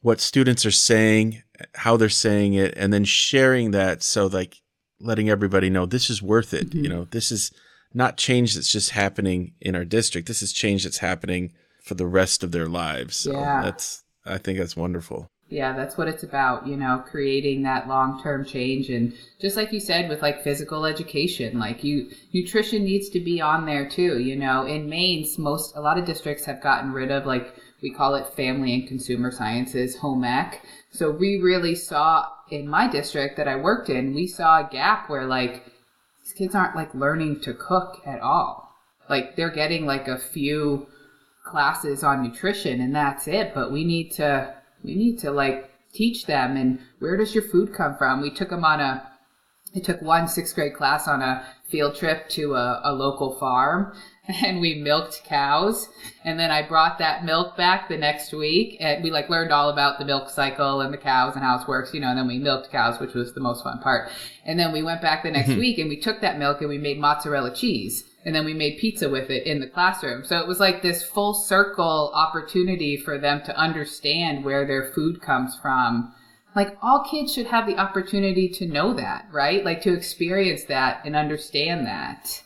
what 0.00 0.20
students 0.20 0.66
are 0.66 0.72
saying, 0.72 1.44
how 1.76 1.96
they're 1.96 2.08
saying 2.08 2.54
it, 2.54 2.74
and 2.76 2.92
then 2.92 3.04
sharing 3.04 3.70
that, 3.70 4.02
so 4.02 4.26
like 4.26 4.56
letting 4.98 5.30
everybody 5.30 5.70
know 5.70 5.86
this 5.86 6.10
is 6.10 6.20
worth 6.20 6.52
it. 6.52 6.70
Mm-hmm. 6.70 6.82
You 6.82 6.88
know, 6.88 7.04
this 7.12 7.30
is 7.30 7.52
not 7.94 8.16
change 8.16 8.56
that's 8.56 8.72
just 8.72 8.90
happening 8.90 9.52
in 9.60 9.76
our 9.76 9.84
district. 9.84 10.26
This 10.26 10.42
is 10.42 10.52
change 10.52 10.82
that's 10.82 10.98
happening 10.98 11.52
for 11.84 11.94
the 11.94 12.06
rest 12.06 12.42
of 12.42 12.50
their 12.50 12.66
lives. 12.66 13.14
So 13.16 13.30
yeah. 13.30 13.62
that's 13.62 14.02
I 14.26 14.38
think 14.38 14.58
that's 14.58 14.76
wonderful. 14.76 15.30
Yeah, 15.50 15.72
that's 15.72 15.98
what 15.98 16.06
it's 16.06 16.22
about, 16.22 16.68
you 16.68 16.76
know, 16.76 17.02
creating 17.04 17.62
that 17.62 17.88
long-term 17.88 18.44
change 18.44 18.88
and 18.88 19.12
just 19.40 19.56
like 19.56 19.72
you 19.72 19.80
said 19.80 20.08
with 20.08 20.22
like 20.22 20.44
physical 20.44 20.86
education, 20.86 21.58
like 21.58 21.82
you 21.82 22.08
nutrition 22.32 22.84
needs 22.84 23.08
to 23.10 23.18
be 23.18 23.40
on 23.40 23.66
there 23.66 23.88
too, 23.88 24.20
you 24.20 24.36
know. 24.36 24.64
In 24.64 24.88
Maine, 24.88 25.26
most 25.38 25.74
a 25.74 25.80
lot 25.80 25.98
of 25.98 26.04
districts 26.04 26.44
have 26.44 26.62
gotten 26.62 26.92
rid 26.92 27.10
of 27.10 27.26
like 27.26 27.52
we 27.82 27.90
call 27.90 28.14
it 28.14 28.28
family 28.28 28.74
and 28.74 28.86
consumer 28.86 29.32
sciences 29.32 29.96
home 29.96 30.22
ec. 30.22 30.62
So 30.92 31.10
we 31.10 31.40
really 31.42 31.74
saw 31.74 32.28
in 32.50 32.68
my 32.68 32.88
district 32.88 33.36
that 33.36 33.48
I 33.48 33.56
worked 33.56 33.90
in, 33.90 34.14
we 34.14 34.28
saw 34.28 34.60
a 34.60 34.70
gap 34.70 35.10
where 35.10 35.26
like 35.26 35.64
these 36.22 36.32
kids 36.32 36.54
aren't 36.54 36.76
like 36.76 36.94
learning 36.94 37.40
to 37.40 37.54
cook 37.54 38.00
at 38.06 38.20
all. 38.20 38.72
Like 39.08 39.34
they're 39.34 39.50
getting 39.50 39.84
like 39.84 40.06
a 40.06 40.16
few 40.16 40.86
classes 41.44 42.04
on 42.04 42.22
nutrition 42.22 42.80
and 42.80 42.94
that's 42.94 43.26
it, 43.26 43.52
but 43.52 43.72
we 43.72 43.82
need 43.84 44.12
to 44.12 44.54
we 44.82 44.94
need 44.94 45.18
to 45.20 45.30
like 45.30 45.70
teach 45.92 46.26
them 46.26 46.56
and 46.56 46.78
where 46.98 47.16
does 47.16 47.34
your 47.34 47.44
food 47.44 47.74
come 47.74 47.96
from? 47.96 48.20
We 48.20 48.30
took 48.30 48.50
them 48.50 48.64
on 48.64 48.80
a, 48.80 49.06
a 49.74 49.78
I 49.78 49.80
took 49.80 50.02
one 50.02 50.28
sixth 50.28 50.54
grade 50.54 50.74
class 50.74 51.06
on 51.06 51.22
a 51.22 51.44
field 51.68 51.94
trip 51.94 52.28
to 52.30 52.54
a, 52.54 52.80
a 52.84 52.92
local 52.92 53.38
farm 53.38 53.94
and 54.42 54.60
we 54.60 54.74
milked 54.74 55.22
cows 55.24 55.88
and 56.24 56.38
then 56.38 56.50
i 56.50 56.66
brought 56.66 56.98
that 56.98 57.24
milk 57.24 57.56
back 57.56 57.88
the 57.88 57.96
next 57.96 58.32
week 58.32 58.76
and 58.80 59.02
we 59.04 59.10
like 59.10 59.30
learned 59.30 59.52
all 59.52 59.70
about 59.70 59.98
the 59.98 60.04
milk 60.04 60.28
cycle 60.28 60.80
and 60.80 60.92
the 60.92 60.98
cows 60.98 61.34
and 61.34 61.44
how 61.44 61.58
it 61.58 61.68
works 61.68 61.94
you 61.94 62.00
know 62.00 62.08
and 62.08 62.18
then 62.18 62.26
we 62.26 62.38
milked 62.38 62.70
cows 62.70 62.98
which 63.00 63.14
was 63.14 63.32
the 63.34 63.40
most 63.40 63.62
fun 63.62 63.78
part 63.78 64.10
and 64.44 64.58
then 64.58 64.72
we 64.72 64.82
went 64.82 65.00
back 65.00 65.22
the 65.22 65.30
next 65.30 65.50
mm-hmm. 65.50 65.60
week 65.60 65.78
and 65.78 65.88
we 65.88 65.98
took 65.98 66.20
that 66.20 66.38
milk 66.38 66.60
and 66.60 66.68
we 66.68 66.78
made 66.78 66.98
mozzarella 66.98 67.54
cheese 67.54 68.04
and 68.24 68.34
then 68.34 68.44
we 68.44 68.54
made 68.54 68.78
pizza 68.78 69.08
with 69.08 69.30
it 69.30 69.46
in 69.46 69.60
the 69.60 69.66
classroom 69.66 70.24
so 70.24 70.38
it 70.38 70.46
was 70.46 70.60
like 70.60 70.82
this 70.82 71.02
full 71.02 71.34
circle 71.34 72.10
opportunity 72.14 72.96
for 72.96 73.18
them 73.18 73.40
to 73.44 73.56
understand 73.56 74.44
where 74.44 74.66
their 74.66 74.92
food 74.92 75.20
comes 75.20 75.56
from 75.60 76.12
like 76.56 76.76
all 76.82 77.04
kids 77.08 77.32
should 77.32 77.46
have 77.46 77.66
the 77.66 77.76
opportunity 77.76 78.48
to 78.48 78.66
know 78.66 78.92
that 78.92 79.26
right 79.32 79.64
like 79.64 79.80
to 79.80 79.92
experience 79.92 80.64
that 80.64 81.00
and 81.04 81.16
understand 81.16 81.86
that 81.86 82.42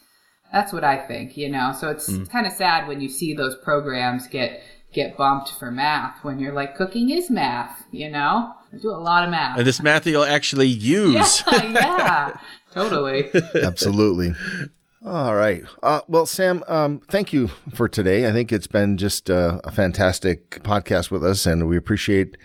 that's 0.54 0.72
what 0.72 0.84
I 0.84 1.04
think, 1.04 1.36
you 1.36 1.50
know. 1.50 1.74
So 1.78 1.90
it's 1.90 2.08
mm. 2.08 2.30
kind 2.30 2.46
of 2.46 2.52
sad 2.52 2.86
when 2.86 3.00
you 3.00 3.08
see 3.08 3.34
those 3.34 3.56
programs 3.56 4.28
get 4.28 4.62
get 4.92 5.16
bumped 5.16 5.50
for 5.58 5.72
math 5.72 6.22
when 6.22 6.38
you're 6.38 6.52
like 6.52 6.76
cooking 6.76 7.10
is 7.10 7.28
math, 7.28 7.82
you 7.90 8.08
know. 8.08 8.54
I 8.72 8.76
do 8.76 8.90
a 8.90 8.92
lot 8.92 9.24
of 9.24 9.30
math. 9.30 9.58
And 9.58 9.66
this 9.66 9.82
math 9.82 10.06
you'll 10.06 10.24
actually 10.24 10.68
use. 10.68 11.42
Yeah, 11.52 11.72
yeah 11.72 12.36
totally. 12.72 13.30
Absolutely. 13.60 14.34
All 15.06 15.34
right. 15.34 15.62
Uh, 15.82 16.00
well, 16.08 16.24
Sam, 16.24 16.64
um, 16.66 16.98
thank 17.10 17.30
you 17.30 17.48
for 17.74 17.90
today. 17.90 18.26
I 18.26 18.32
think 18.32 18.50
it's 18.50 18.66
been 18.66 18.96
just 18.96 19.28
uh, 19.28 19.60
a 19.62 19.70
fantastic 19.70 20.62
podcast 20.62 21.10
with 21.10 21.22
us, 21.22 21.44
and 21.44 21.68
we 21.68 21.76
appreciate 21.76 22.38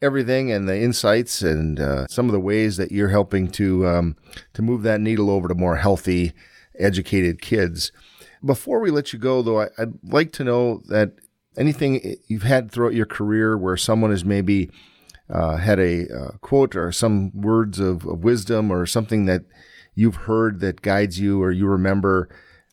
everything 0.00 0.52
and 0.52 0.68
the 0.68 0.80
insights 0.80 1.42
and 1.42 1.80
uh, 1.80 2.06
some 2.06 2.26
of 2.26 2.32
the 2.32 2.38
ways 2.38 2.76
that 2.76 2.92
you're 2.92 3.08
helping 3.08 3.48
to 3.48 3.88
um, 3.88 4.16
to 4.54 4.62
move 4.62 4.84
that 4.84 5.00
needle 5.00 5.28
over 5.30 5.48
to 5.48 5.56
more 5.56 5.78
healthy 5.78 6.32
educated 6.78 7.42
kids. 7.42 7.90
Before 8.44 8.78
we 8.78 8.92
let 8.92 9.12
you 9.12 9.18
go, 9.18 9.42
though, 9.42 9.62
I, 9.62 9.68
would 9.76 9.98
like 10.04 10.30
to 10.34 10.44
know 10.44 10.82
that 10.86 11.10
anything 11.56 12.18
you've 12.28 12.44
had 12.44 12.70
throughout 12.70 12.94
your 12.94 13.06
career 13.06 13.58
where 13.58 13.76
someone 13.76 14.12
has 14.12 14.24
maybe 14.24 14.70
uh, 15.28 15.56
had 15.56 15.80
a 15.80 16.06
uh, 16.08 16.30
quote 16.40 16.76
or 16.76 16.92
some 16.92 17.32
words 17.34 17.80
of, 17.80 18.06
of, 18.06 18.22
wisdom 18.22 18.70
or 18.70 18.86
something 18.86 19.24
that 19.26 19.42
you've 19.96 20.14
heard 20.14 20.60
that 20.60 20.82
guides 20.82 21.18
you 21.18 21.42
or 21.42 21.50
you 21.50 21.66
remember. 21.66 22.28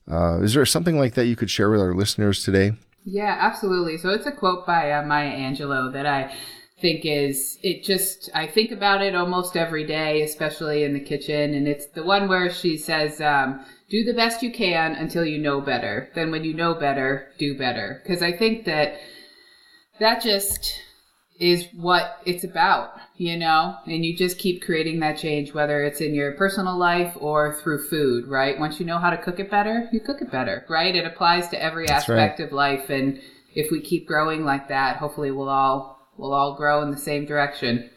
Uh, 0.09 0.41
is 0.41 0.53
there 0.53 0.65
something 0.65 0.99
like 0.99 1.15
that 1.15 1.26
you 1.26 1.36
could 1.36 1.49
share 1.49 1.71
with 1.71 1.82
our 1.82 1.95
listeners 1.95 2.43
today? 2.43 2.74
Yeah, 3.05 3.36
absolutely. 3.39 3.97
So 3.97 4.09
it's 4.09 4.28
a 4.28 4.32
quote 4.32 4.67
by 4.67 4.91
uh, 4.91 5.03
Maya 5.03 5.32
Angelou 5.32 5.91
that 5.93 6.05
I 6.05 6.32
think 6.80 7.05
is 7.05 7.57
it 7.63 7.84
just 7.84 8.30
I 8.36 8.45
think 8.45 8.71
about 8.71 9.01
it 9.01 9.15
almost 9.15 9.55
every 9.55 9.86
day, 9.86 10.21
especially 10.21 10.84
in 10.84 10.93
the 10.93 10.99
kitchen, 10.99 11.53
and 11.53 11.67
it's 11.67 11.88
the 11.88 12.03
one 12.03 12.28
where 12.28 12.51
she 12.51 12.78
says, 12.78 13.21
um, 13.21 13.65
do 13.89 14.03
the 14.03 14.13
best 14.13 14.43
you 14.43 14.51
can 14.51 14.93
until 14.95 15.26
you 15.26 15.38
know 15.38 15.61
better. 15.61 16.09
Then 16.13 16.30
when 16.32 16.43
you 16.43 16.53
know 16.53 16.74
better, 16.74 17.30
do 17.38 17.57
better. 17.57 18.01
Because 18.03 18.21
I 18.21 18.34
think 18.34 18.65
that 18.65 18.99
that 19.99 20.21
just 20.21 20.74
is 21.39 21.67
what 21.74 22.19
it's 22.26 22.43
about, 22.43 22.97
you 23.16 23.38
know? 23.38 23.76
And 23.86 24.05
you 24.05 24.16
just 24.16 24.38
keep 24.38 24.61
creating 24.61 24.99
that 24.99 25.18
change, 25.18 25.53
whether 25.53 25.84
it's 25.84 26.01
in 26.01 26.14
your 26.14 26.34
personal 26.34 26.78
life 26.78 27.16
or 27.20 27.53
through 27.61 27.88
food, 27.88 28.28
right? 28.28 28.59
Once 28.59 28.80
you 28.80 28.86
know 28.86 28.97
how 28.97 29.09
to 29.09 29.18
cook 29.18 29.39
it 29.39 29.51
better, 29.51 29.88
you 29.91 29.99
cook 29.99 30.22
it 30.22 30.32
better, 30.32 30.66
right? 30.70 30.95
It 30.95 31.05
applies 31.05 31.49
to 31.49 31.61
every 31.61 31.86
That's 31.88 32.09
aspect 32.09 32.39
right. 32.39 32.45
of 32.45 32.53
life. 32.53 32.89
And 32.89 33.20
if 33.55 33.72
we 33.72 33.82
keep 33.82 34.07
growing 34.07 34.45
like 34.45 34.68
that, 34.70 34.97
hopefully 34.97 35.32
we'll 35.32 35.49
all 35.49 36.09
we'll 36.18 36.34
all 36.34 36.55
grow 36.55 36.82
in 36.82 36.91
the 36.91 36.97
same 36.97 37.26
direction. 37.26 37.89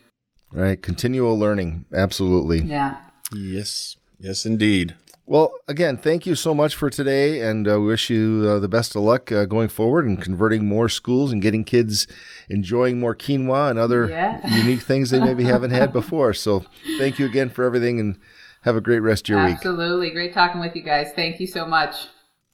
Right. 0.52 0.80
Continual 0.80 1.38
learning. 1.38 1.86
Absolutely. 1.92 2.60
Yeah. 2.62 2.96
Yes. 3.34 3.96
Yes, 4.18 4.46
indeed. 4.46 4.94
Well, 5.28 5.54
again, 5.66 5.96
thank 5.96 6.24
you 6.24 6.36
so 6.36 6.54
much 6.54 6.76
for 6.76 6.88
today, 6.88 7.40
and 7.40 7.68
uh, 7.68 7.80
wish 7.80 8.10
you 8.10 8.46
uh, 8.48 8.58
the 8.60 8.68
best 8.68 8.94
of 8.94 9.02
luck 9.02 9.32
uh, 9.32 9.44
going 9.44 9.68
forward 9.68 10.06
and 10.06 10.22
converting 10.22 10.66
more 10.66 10.88
schools 10.88 11.32
and 11.32 11.42
getting 11.42 11.64
kids 11.64 12.06
enjoying 12.48 13.00
more 13.00 13.14
quinoa 13.16 13.68
and 13.70 13.76
other 13.76 14.08
yeah. 14.08 14.40
unique 14.56 14.82
things 14.82 15.10
they 15.10 15.18
maybe 15.18 15.42
haven't 15.42 15.72
had 15.72 15.92
before. 15.92 16.32
So, 16.32 16.64
thank 16.98 17.18
you 17.18 17.26
again 17.26 17.50
for 17.50 17.64
everything, 17.64 17.98
and 17.98 18.20
have 18.62 18.76
a 18.76 18.80
great 18.80 19.00
rest 19.00 19.24
of 19.24 19.30
your 19.30 19.40
Absolutely. 19.40 19.50
week. 19.50 19.80
Absolutely, 19.80 20.10
great 20.10 20.32
talking 20.32 20.60
with 20.60 20.76
you 20.76 20.82
guys. 20.82 21.10
Thank 21.16 21.40
you 21.40 21.48
so 21.48 21.66
much. 21.66 22.06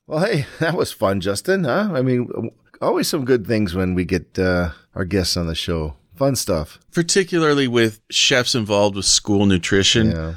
Well, 0.07 0.25
hey, 0.25 0.47
that 0.59 0.75
was 0.75 0.93
fun, 0.93 1.21
Justin. 1.21 1.65
Huh? 1.65 1.91
I 1.93 2.01
mean, 2.01 2.53
always 2.81 3.07
some 3.07 3.27
good 3.27 3.47
things 3.47 3.75
when 3.75 3.95
we 3.95 4.07
get 4.07 4.39
uh, 4.39 4.71
our 4.95 5.05
guests 5.05 5.37
on 5.37 5.47
the 5.47 5.55
show. 5.55 5.97
Fun 6.15 6.37
stuff, 6.37 6.79
particularly 6.93 7.69
with 7.69 8.01
chefs 8.11 8.55
involved 8.55 8.97
with 8.97 9.05
school 9.05 9.45
nutrition. 9.45 10.11
Yeah 10.11 10.35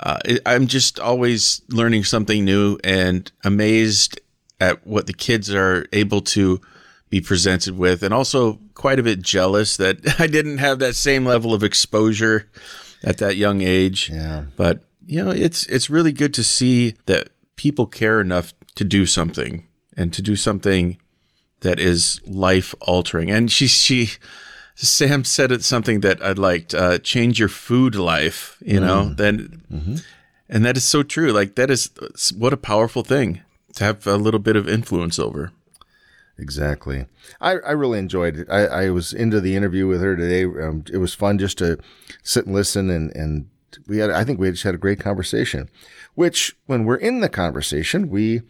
uh, 0.00 0.18
I'm 0.46 0.66
just 0.66 0.98
always 0.98 1.60
learning 1.68 2.04
something 2.04 2.44
new 2.44 2.78
and 2.82 3.30
amazed 3.44 4.18
at 4.58 4.86
what 4.86 5.06
the 5.06 5.12
kids 5.12 5.54
are 5.54 5.86
able 5.92 6.22
to 6.22 6.60
be 7.10 7.20
presented 7.20 7.76
with, 7.76 8.02
and 8.02 8.14
also 8.14 8.58
quite 8.74 8.98
a 8.98 9.02
bit 9.02 9.20
jealous 9.20 9.76
that 9.76 9.98
I 10.20 10.26
didn't 10.26 10.58
have 10.58 10.78
that 10.78 10.96
same 10.96 11.24
level 11.24 11.52
of 11.52 11.62
exposure 11.62 12.48
at 13.02 13.18
that 13.18 13.36
young 13.36 13.60
age. 13.60 14.10
Yeah. 14.10 14.44
But 14.56 14.84
you 15.06 15.22
know, 15.22 15.30
it's 15.30 15.66
it's 15.66 15.90
really 15.90 16.12
good 16.12 16.32
to 16.34 16.44
see 16.44 16.94
that 17.06 17.28
people 17.56 17.86
care 17.86 18.20
enough 18.20 18.54
to 18.76 18.84
do 18.84 19.04
something 19.04 19.66
and 19.96 20.12
to 20.14 20.22
do 20.22 20.34
something 20.34 20.96
that 21.60 21.78
is 21.78 22.20
life 22.26 22.74
altering. 22.80 23.30
And 23.30 23.52
she 23.52 23.66
she 23.66 24.10
Sam 24.82 25.24
said 25.24 25.52
it's 25.52 25.66
something 25.66 26.00
that 26.00 26.22
I'd 26.22 26.38
liked. 26.38 26.74
Uh, 26.74 26.98
change 26.98 27.38
your 27.38 27.48
food 27.48 27.94
life, 27.94 28.56
you 28.64 28.80
mm. 28.80 28.82
know. 28.82 29.08
Then, 29.10 29.62
mm-hmm. 29.70 29.96
and 30.48 30.64
that 30.64 30.76
is 30.76 30.84
so 30.84 31.02
true. 31.02 31.32
Like 31.32 31.54
that 31.56 31.70
is 31.70 31.90
what 32.36 32.52
a 32.52 32.56
powerful 32.56 33.02
thing 33.02 33.42
to 33.74 33.84
have 33.84 34.06
a 34.06 34.16
little 34.16 34.40
bit 34.40 34.56
of 34.56 34.68
influence 34.68 35.18
over. 35.18 35.52
Exactly. 36.38 37.04
I, 37.40 37.52
I 37.58 37.72
really 37.72 37.98
enjoyed 37.98 38.38
it. 38.38 38.48
I, 38.50 38.66
I 38.66 38.90
was 38.90 39.12
into 39.12 39.40
the 39.40 39.54
interview 39.54 39.86
with 39.86 40.00
her 40.00 40.16
today. 40.16 40.44
Um, 40.44 40.84
it 40.90 40.96
was 40.96 41.12
fun 41.12 41.38
just 41.38 41.58
to 41.58 41.78
sit 42.22 42.46
and 42.46 42.54
listen 42.54 42.88
and, 42.88 43.14
and 43.14 43.48
we 43.86 43.98
had, 43.98 44.10
I 44.10 44.24
think 44.24 44.40
we 44.40 44.50
just 44.50 44.62
had 44.62 44.74
a 44.74 44.78
great 44.78 44.98
conversation, 44.98 45.68
which 46.14 46.56
when 46.66 46.84
we're 46.84 46.96
in 46.96 47.20
the 47.20 47.28
conversation, 47.28 48.08
we 48.08 48.40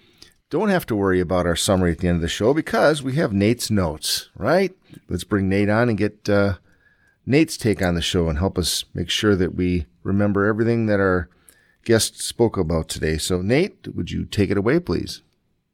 don't 0.51 0.68
have 0.68 0.86
to 0.86 0.96
worry 0.96 1.20
about 1.20 1.46
our 1.46 1.57
summary 1.57 1.92
at 1.92 1.98
the 1.98 2.09
end 2.09 2.16
of 2.16 2.22
the 2.22 2.28
show 2.28 2.53
because 2.53 3.03
we 3.03 3.14
have 3.14 3.32
Nate's 3.32 3.70
notes, 3.70 4.28
right? 4.36 4.72
Let's 5.09 5.24
bring 5.24 5.48
Nate 5.48 5.70
on 5.70 5.88
and 5.88 5.96
get, 5.96 6.28
uh, 6.28 6.55
Nate's 7.24 7.57
take 7.57 7.80
on 7.80 7.94
the 7.94 8.03
show 8.03 8.28
and 8.28 8.38
help 8.38 8.59
us 8.59 8.84
make 8.92 9.09
sure 9.09 9.36
that 9.36 9.55
we 9.55 9.86
remember 10.03 10.46
everything 10.46 10.86
that 10.86 11.01
our 11.01 11.28
guest 11.84 12.20
spoke 12.20 12.57
about 12.57 12.88
today. 12.88 13.16
So 13.16 13.40
Nate, 13.40 13.94
would 13.94 14.11
you 14.11 14.24
take 14.24 14.51
it 14.51 14.59
away, 14.59 14.80
please? 14.80 15.22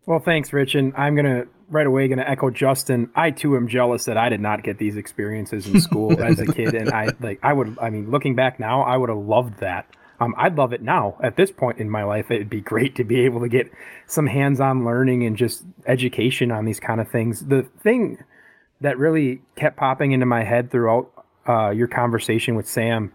Well, 0.05 0.21
thanks, 0.21 0.53
Rich. 0.53 0.75
And 0.75 0.95
I'm 0.97 1.17
going 1.17 1.27
to 1.27 1.49
right 1.69 1.87
away 1.87 2.07
going 2.09 2.19
to 2.19 2.29
echo 2.29 2.51
Justin. 2.51 3.11
I 3.15 3.31
too 3.31 3.57
am 3.57 3.69
jealous 3.69 4.05
that 4.05 4.17
I 4.17 4.29
did 4.29 4.41
not 4.41 4.63
get 4.63 4.79
these 4.79 4.97
experiences 4.97 5.67
in 5.67 5.81
school 5.81 6.23
as 6.23 6.39
a 6.39 6.47
kid, 6.47 6.75
and 6.75 6.91
I 6.91 7.09
like 7.21 7.41
I 7.43 7.53
would. 7.53 7.77
I 7.81 7.91
mean, 7.91 8.11
looking 8.11 8.35
back 8.35 8.61
now, 8.61 8.83
I 8.83 8.97
would 8.97 9.09
have 9.09 9.19
loved 9.19 9.59
that. 9.59 9.87
Um, 10.21 10.35
I'd 10.39 10.57
love 10.57 10.73
it 10.73 10.83
now. 10.83 11.17
At 11.23 11.37
this 11.37 11.51
point 11.51 11.79
in 11.79 11.91
my 11.91 12.05
life, 12.05 12.31
it'd 12.31 12.51
be 12.51 12.61
great 12.61 12.95
to 12.97 13.05
be 13.05 13.21
able 13.21 13.41
to 13.41 13.49
get 13.49 13.71
some 14.07 14.27
hands-on 14.27 14.85
learning 14.85 15.25
and 15.25 15.37
just 15.37 15.65
education 15.87 16.51
on 16.51 16.65
these 16.65 16.81
kind 16.81 17.01
of 17.01 17.11
things. 17.11 17.47
The 17.47 17.63
thing 17.83 18.19
that 18.81 18.99
really 18.99 19.43
kept 19.57 19.77
popping 19.77 20.13
into 20.13 20.27
my 20.27 20.45
head 20.45 20.71
throughout 20.71 21.11
uh, 21.49 21.71
your 21.71 21.89
conversation 21.89 22.55
with 22.55 22.69
Sam, 22.69 23.13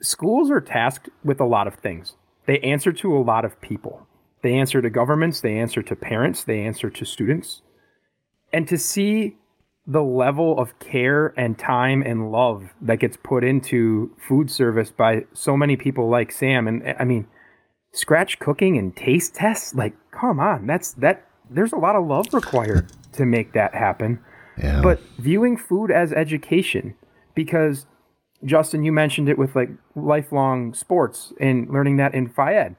schools 0.00 0.50
are 0.50 0.60
tasked 0.60 1.08
with 1.24 1.40
a 1.40 1.46
lot 1.46 1.66
of 1.66 1.76
things. 1.76 2.14
They 2.46 2.58
answer 2.60 2.92
to 2.92 3.16
a 3.16 3.22
lot 3.22 3.44
of 3.44 3.60
people. 3.60 4.06
They 4.42 4.54
answer 4.54 4.82
to 4.82 4.90
governments. 4.90 5.40
They 5.40 5.58
answer 5.58 5.82
to 5.82 5.96
parents. 5.96 6.44
They 6.44 6.60
answer 6.60 6.90
to 6.90 7.04
students 7.06 7.62
and 8.54 8.68
to 8.68 8.78
see 8.78 9.36
the 9.86 10.02
level 10.02 10.58
of 10.58 10.78
care 10.78 11.34
and 11.36 11.58
time 11.58 12.02
and 12.02 12.32
love 12.32 12.70
that 12.80 12.96
gets 12.96 13.16
put 13.16 13.44
into 13.44 14.10
food 14.28 14.50
service 14.50 14.90
by 14.90 15.24
so 15.34 15.56
many 15.56 15.76
people 15.76 16.08
like 16.08 16.32
Sam. 16.32 16.66
And 16.66 16.94
I 16.98 17.04
mean 17.04 17.26
scratch 17.92 18.38
cooking 18.38 18.76
and 18.76 18.96
taste 18.96 19.36
tests 19.36 19.72
like 19.74 19.94
come 20.10 20.40
on 20.40 20.66
that's 20.66 20.94
that 20.94 21.28
there's 21.48 21.72
a 21.72 21.76
lot 21.76 21.94
of 21.94 22.04
love 22.06 22.26
required 22.32 22.90
to 23.12 23.24
make 23.24 23.52
that 23.52 23.74
happen. 23.74 24.18
Yeah. 24.56 24.82
but 24.82 25.00
viewing 25.18 25.56
food 25.56 25.90
as 25.90 26.12
education 26.12 26.94
because 27.34 27.86
Justin 28.44 28.84
you 28.84 28.92
mentioned 28.92 29.28
it 29.28 29.36
with 29.36 29.56
like 29.56 29.68
lifelong 29.96 30.74
sports 30.74 31.32
and 31.40 31.68
learning 31.68 31.96
that 31.96 32.14
in 32.14 32.28
phys 32.28 32.54
ed 32.54 32.76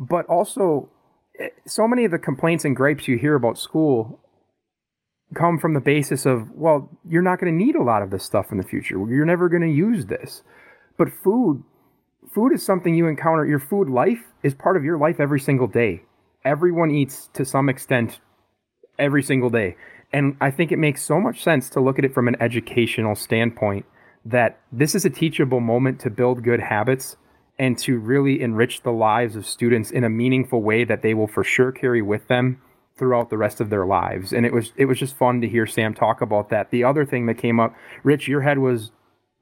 but 0.00 0.26
also 0.26 0.88
eh, 1.38 1.48
so 1.64 1.86
many 1.86 2.04
of 2.04 2.10
the 2.10 2.18
complaints 2.18 2.64
and 2.64 2.74
gripes 2.74 3.06
you 3.06 3.18
hear 3.18 3.36
about 3.36 3.56
school 3.56 4.18
come 5.34 5.58
from 5.58 5.74
the 5.74 5.80
basis 5.80 6.26
of, 6.26 6.50
well, 6.52 6.88
you're 7.08 7.22
not 7.22 7.40
going 7.40 7.56
to 7.56 7.64
need 7.64 7.74
a 7.74 7.82
lot 7.82 8.02
of 8.02 8.10
this 8.10 8.24
stuff 8.24 8.52
in 8.52 8.58
the 8.58 8.64
future. 8.64 8.94
You're 8.94 9.24
never 9.24 9.48
going 9.48 9.62
to 9.62 9.68
use 9.68 10.06
this. 10.06 10.42
But 10.98 11.08
food, 11.24 11.62
food 12.34 12.52
is 12.52 12.64
something 12.64 12.94
you 12.94 13.06
encounter. 13.06 13.46
Your 13.46 13.58
food 13.58 13.88
life 13.88 14.20
is 14.42 14.54
part 14.54 14.76
of 14.76 14.84
your 14.84 14.98
life 14.98 15.20
every 15.20 15.40
single 15.40 15.66
day. 15.66 16.02
Everyone 16.44 16.90
eats 16.90 17.28
to 17.34 17.44
some 17.44 17.68
extent 17.68 18.20
every 18.98 19.22
single 19.22 19.50
day. 19.50 19.76
And 20.12 20.36
I 20.40 20.50
think 20.50 20.72
it 20.72 20.78
makes 20.78 21.02
so 21.02 21.20
much 21.20 21.42
sense 21.42 21.70
to 21.70 21.80
look 21.80 21.98
at 21.98 22.04
it 22.04 22.14
from 22.14 22.28
an 22.28 22.36
educational 22.40 23.14
standpoint 23.14 23.86
that 24.24 24.60
this 24.70 24.94
is 24.94 25.04
a 25.04 25.10
teachable 25.10 25.60
moment 25.60 26.00
to 26.00 26.10
build 26.10 26.44
good 26.44 26.60
habits 26.60 27.16
and 27.58 27.78
to 27.78 27.98
really 27.98 28.40
enrich 28.40 28.82
the 28.82 28.92
lives 28.92 29.36
of 29.36 29.46
students 29.46 29.90
in 29.90 30.04
a 30.04 30.10
meaningful 30.10 30.62
way 30.62 30.84
that 30.84 31.02
they 31.02 31.14
will 31.14 31.26
for 31.26 31.44
sure 31.44 31.72
carry 31.72 32.02
with 32.02 32.26
them 32.28 32.60
throughout 32.96 33.30
the 33.30 33.38
rest 33.38 33.60
of 33.60 33.70
their 33.70 33.86
lives. 33.86 34.32
And 34.32 34.44
it 34.46 34.52
was 34.52 34.72
it 34.76 34.86
was 34.86 34.98
just 34.98 35.16
fun 35.16 35.40
to 35.40 35.48
hear 35.48 35.66
Sam 35.66 35.94
talk 35.94 36.20
about 36.20 36.50
that. 36.50 36.70
The 36.70 36.84
other 36.84 37.04
thing 37.04 37.26
that 37.26 37.38
came 37.38 37.60
up, 37.60 37.74
Rich, 38.02 38.28
your 38.28 38.42
head 38.42 38.58
was 38.58 38.92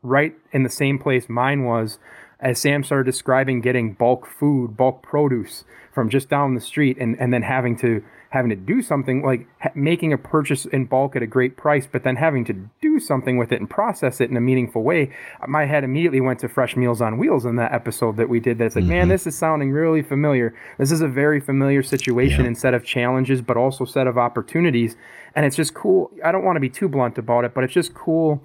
right 0.02 0.34
in 0.52 0.62
the 0.62 0.70
same 0.70 0.98
place 0.98 1.28
mine 1.28 1.64
was 1.64 1.98
as 2.40 2.58
Sam 2.58 2.82
started 2.82 3.04
describing 3.04 3.60
getting 3.60 3.92
bulk 3.92 4.26
food, 4.26 4.76
bulk 4.76 5.02
produce 5.02 5.64
from 5.92 6.08
just 6.08 6.28
down 6.28 6.54
the 6.54 6.60
street 6.60 6.96
and, 6.98 7.18
and 7.20 7.32
then 7.32 7.42
having 7.42 7.76
to 7.78 8.02
having 8.30 8.48
to 8.48 8.56
do 8.56 8.80
something 8.80 9.22
like 9.22 9.44
ha- 9.60 9.72
making 9.74 10.12
a 10.12 10.18
purchase 10.18 10.64
in 10.64 10.84
bulk 10.86 11.16
at 11.16 11.22
a 11.22 11.26
great 11.26 11.56
price, 11.56 11.88
but 11.90 12.04
then 12.04 12.14
having 12.14 12.44
to 12.44 12.52
do 12.80 13.00
something 13.00 13.36
with 13.36 13.50
it 13.50 13.58
and 13.58 13.68
process 13.68 14.20
it 14.20 14.30
in 14.30 14.36
a 14.36 14.40
meaningful 14.40 14.84
way. 14.84 15.12
My 15.48 15.66
head 15.66 15.82
immediately 15.82 16.20
went 16.20 16.38
to 16.40 16.48
Fresh 16.48 16.76
Meals 16.76 17.00
on 17.00 17.18
Wheels 17.18 17.44
in 17.44 17.56
that 17.56 17.72
episode 17.72 18.16
that 18.18 18.28
we 18.28 18.38
did. 18.38 18.56
That's 18.58 18.76
like, 18.76 18.84
mm-hmm. 18.84 18.92
man, 18.92 19.08
this 19.08 19.26
is 19.26 19.36
sounding 19.36 19.72
really 19.72 20.00
familiar. 20.00 20.54
This 20.78 20.92
is 20.92 21.00
a 21.00 21.08
very 21.08 21.40
familiar 21.40 21.82
situation 21.82 22.42
yeah. 22.42 22.46
and 22.46 22.56
set 22.56 22.72
of 22.72 22.84
challenges, 22.84 23.42
but 23.42 23.56
also 23.56 23.84
set 23.84 24.06
of 24.06 24.16
opportunities. 24.16 24.96
And 25.34 25.44
it's 25.44 25.56
just 25.56 25.74
cool. 25.74 26.12
I 26.24 26.30
don't 26.30 26.44
want 26.44 26.54
to 26.54 26.60
be 26.60 26.70
too 26.70 26.88
blunt 26.88 27.18
about 27.18 27.44
it, 27.44 27.52
but 27.52 27.64
it's 27.64 27.74
just 27.74 27.94
cool 27.94 28.40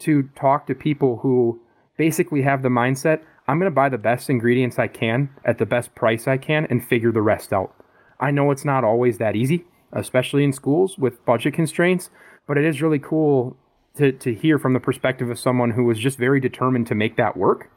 to 0.00 0.24
talk 0.34 0.66
to 0.66 0.74
people 0.74 1.18
who 1.18 1.60
basically 2.00 2.40
have 2.40 2.62
the 2.62 2.70
mindset 2.70 3.20
I'm 3.46 3.58
going 3.58 3.70
to 3.70 3.74
buy 3.74 3.90
the 3.90 3.98
best 3.98 4.30
ingredients 4.30 4.78
I 4.78 4.86
can 4.86 5.28
at 5.44 5.58
the 5.58 5.66
best 5.66 5.94
price 5.94 6.26
I 6.28 6.38
can 6.38 6.66
and 6.70 6.82
figure 6.82 7.12
the 7.12 7.20
rest 7.20 7.52
out. 7.52 7.74
I 8.20 8.30
know 8.30 8.52
it's 8.52 8.64
not 8.64 8.84
always 8.84 9.18
that 9.18 9.34
easy, 9.34 9.66
especially 9.92 10.44
in 10.44 10.52
schools 10.52 10.96
with 10.96 11.22
budget 11.26 11.52
constraints, 11.52 12.08
but 12.46 12.56
it 12.56 12.64
is 12.64 12.80
really 12.80 13.00
cool 13.00 13.56
to, 13.96 14.12
to 14.12 14.32
hear 14.32 14.58
from 14.58 14.72
the 14.72 14.80
perspective 14.80 15.28
of 15.30 15.38
someone 15.38 15.72
who 15.72 15.84
was 15.84 15.98
just 15.98 16.16
very 16.16 16.38
determined 16.38 16.86
to 16.86 16.94
make 16.94 17.16
that 17.16 17.36
work. 17.36 17.70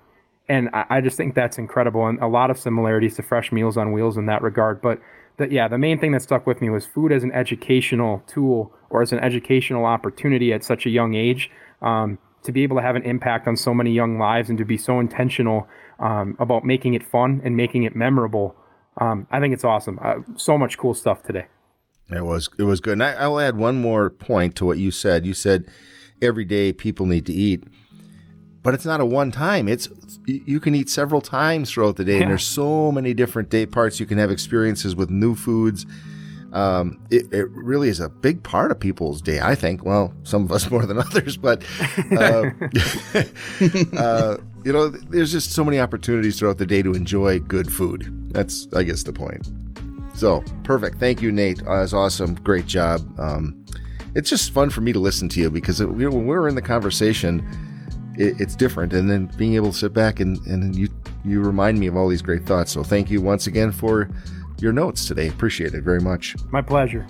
And 0.48 0.70
I, 0.74 0.86
I 0.90 1.02
just 1.02 1.18
think 1.18 1.34
that's 1.34 1.58
incredible 1.58 2.06
and 2.06 2.20
a 2.20 2.28
lot 2.28 2.52
of 2.52 2.60
similarities 2.60 3.16
to 3.16 3.24
Fresh 3.24 3.52
Meals 3.52 3.76
on 3.78 3.92
Wheels 3.94 4.16
in 4.16 4.28
that 4.28 4.44
regard. 4.44 4.80
But 4.80 5.02
the, 5.38 5.52
yeah, 5.52 5.68
the 5.68 5.80
main 5.80 6.00
thing 6.00 6.12
that 6.12 6.22
stuck 6.22 6.46
with 6.46 6.62
me 6.62 6.70
was 6.70 6.86
food 6.86 7.12
as 7.12 7.24
an 7.24 7.32
educational 7.32 8.24
tool 8.28 8.72
or 8.92 9.02
as 9.02 9.12
an 9.12 9.20
educational 9.20 9.86
opportunity 9.86 10.54
at 10.54 10.64
such 10.64 10.86
a 10.86 10.92
young 10.92 11.16
age. 11.16 11.50
Um, 11.82 12.20
to 12.44 12.52
be 12.52 12.64
able 12.64 12.78
to 12.78 12.82
have 12.82 12.96
an 12.96 13.04
impact 13.04 13.48
on 13.48 13.56
so 13.56 13.74
many 13.74 13.92
young 13.92 14.18
lives 14.18 14.50
and 14.50 14.58
to 14.58 14.66
be 14.66 14.78
so 14.78 15.00
intentional 15.00 15.68
um, 16.00 16.36
about 16.40 16.66
making 16.66 16.94
it 16.94 17.04
fun 17.04 17.42
and 17.44 17.56
making 17.56 17.84
it 17.84 17.96
memorable 17.96 18.56
um, 18.98 19.28
I 19.32 19.40
think 19.40 19.54
it's 19.54 19.64
awesome. 19.64 20.00
Uh, 20.02 20.16
so 20.36 20.58
much 20.58 20.78
cool 20.78 20.94
stuff 20.94 21.24
today. 21.24 21.46
It 22.10 22.24
was 22.24 22.50
it 22.60 22.64
was 22.64 22.80
good. 22.80 22.94
And 22.94 23.04
I, 23.04 23.28
will 23.28 23.40
add 23.40 23.58
one 23.58 23.82
more 23.82 24.10
point 24.10 24.56
to 24.58 24.66
what 24.66 24.78
you 24.78 24.92
said. 24.92 25.26
You 25.26 25.34
said 25.34 25.66
every 26.22 26.46
day 26.46 26.74
people 26.74 27.06
need 27.06 27.26
to 27.26 27.34
eat, 27.34 27.64
but 28.62 28.74
it's 28.74 28.86
not 28.86 29.00
a 29.00 29.06
one 29.06 29.32
time. 29.32 29.68
It's 29.68 29.90
you 30.28 30.60
can 30.60 30.76
eat 30.76 30.90
several 30.90 31.22
times 31.22 31.72
throughout 31.72 31.96
the 31.96 32.04
day, 32.04 32.18
yeah. 32.18 32.24
and 32.24 32.30
there's 32.30 32.46
so 32.46 32.92
many 32.92 33.14
different 33.14 33.50
day 33.50 33.66
parts. 33.66 34.00
You 34.00 34.06
can 34.06 34.18
have 34.18 34.30
experiences 34.30 34.96
with 34.96 35.10
new 35.10 35.34
foods. 35.34 35.86
Um, 36.54 37.04
it, 37.10 37.34
it, 37.34 37.50
really 37.50 37.90
is 37.90 38.00
a 38.00 38.10
big 38.10 38.44
part 38.44 38.70
of 38.70 38.80
people's 38.80 39.22
day. 39.22 39.40
I 39.42 39.56
think. 39.56 39.84
Well, 39.84 40.14
some 40.24 40.44
of 40.44 40.52
us 40.52 40.70
more 40.72 40.86
than 40.86 41.00
others, 41.00 41.36
but 41.36 41.64
uh, 42.12 42.52
uh, 43.98 44.38
you 44.64 44.72
know, 44.72 44.88
there's 44.90 45.32
just 45.32 45.52
so 45.52 45.64
many 45.64 45.80
opportunities 45.80 46.40
throughout 46.40 46.58
the 46.58 46.66
day 46.66 46.82
to 46.82 46.94
enjoy 46.94 47.40
good 47.40 47.72
food. 47.72 48.08
That's, 48.34 48.68
I 48.76 48.84
guess, 48.84 49.04
the 49.04 49.14
point. 49.14 49.52
So 50.16 50.44
perfect. 50.64 51.00
Thank 51.00 51.22
you, 51.22 51.32
Nate. 51.32 51.62
Uh, 51.66 51.80
that's 51.80 51.94
awesome. 51.94 52.36
Great 52.36 52.68
job. 52.68 53.02
Um, 53.20 53.66
it's 54.16 54.30
just 54.30 54.52
fun 54.52 54.70
for 54.70 54.82
me 54.82 54.94
to 54.94 55.00
listen 55.00 55.28
to 55.30 55.40
you 55.40 55.50
because 55.50 55.82
it, 55.82 55.90
you 55.90 56.10
know, 56.10 56.12
when 56.12 56.28
we're 56.28 56.48
in 56.48 56.56
the 56.56 56.62
conversation, 56.62 57.46
it, 58.16 58.40
it's 58.40 58.56
different. 58.56 58.94
And 58.94 59.10
then 59.10 59.26
being 59.38 59.56
able 59.56 59.72
to 59.72 59.78
sit 59.78 59.94
back 59.94 60.20
and, 60.20 60.38
and 60.46 60.76
you, 60.76 60.88
you 61.26 61.42
remind 61.42 61.80
me 61.80 61.88
of 61.88 61.98
all 61.98 62.08
these 62.08 62.22
great 62.22 62.46
thoughts. 62.46 62.72
So 62.72 62.84
thank 62.84 63.10
you 63.10 63.22
once 63.22 63.48
again 63.48 63.72
for 63.72 64.10
your 64.64 64.74
notes 64.74 65.06
today. 65.06 65.28
Appreciate 65.28 65.76
it 65.76 65.84
very 65.84 66.02
much. 66.02 66.36
My 66.52 66.62
pleasure 66.62 67.06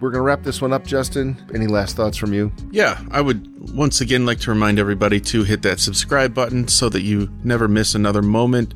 we're 0.00 0.10
going 0.10 0.20
to 0.20 0.26
wrap 0.26 0.42
this 0.42 0.62
one 0.62 0.72
up, 0.72 0.86
Justin. 0.86 1.36
Any 1.52 1.66
last 1.66 1.96
thoughts 1.96 2.16
from 2.16 2.32
you? 2.32 2.52
Yeah, 2.70 3.02
I 3.10 3.20
would 3.20 3.74
once 3.74 4.00
again 4.00 4.24
like 4.24 4.38
to 4.40 4.50
remind 4.50 4.78
everybody 4.78 5.20
to 5.20 5.42
hit 5.42 5.62
that 5.62 5.80
subscribe 5.80 6.34
button 6.34 6.68
so 6.68 6.88
that 6.90 7.02
you 7.02 7.28
never 7.42 7.66
miss 7.66 7.94
another 7.94 8.22
moment 8.22 8.74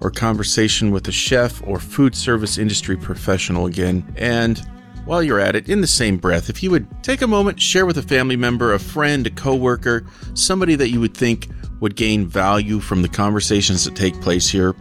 or 0.00 0.10
conversation 0.10 0.90
with 0.90 1.08
a 1.08 1.12
chef 1.12 1.62
or 1.66 1.78
food 1.78 2.14
service 2.14 2.58
industry 2.58 2.96
professional 2.96 3.66
again. 3.66 4.12
And 4.16 4.58
while 5.06 5.22
you're 5.22 5.40
at 5.40 5.56
it, 5.56 5.68
in 5.68 5.80
the 5.80 5.86
same 5.86 6.18
breath, 6.18 6.50
if 6.50 6.62
you 6.62 6.70
would 6.70 6.86
take 7.02 7.22
a 7.22 7.26
moment, 7.26 7.60
share 7.60 7.86
with 7.86 7.96
a 7.96 8.02
family 8.02 8.36
member, 8.36 8.74
a 8.74 8.78
friend, 8.78 9.26
a 9.26 9.30
coworker, 9.30 10.04
somebody 10.34 10.74
that 10.74 10.90
you 10.90 11.00
would 11.00 11.16
think 11.16 11.48
would 11.80 11.96
gain 11.96 12.26
value 12.26 12.78
from 12.78 13.00
the 13.02 13.08
conversations 13.08 13.84
that 13.84 13.96
take 13.96 14.20
place 14.20 14.48
here, 14.48 14.74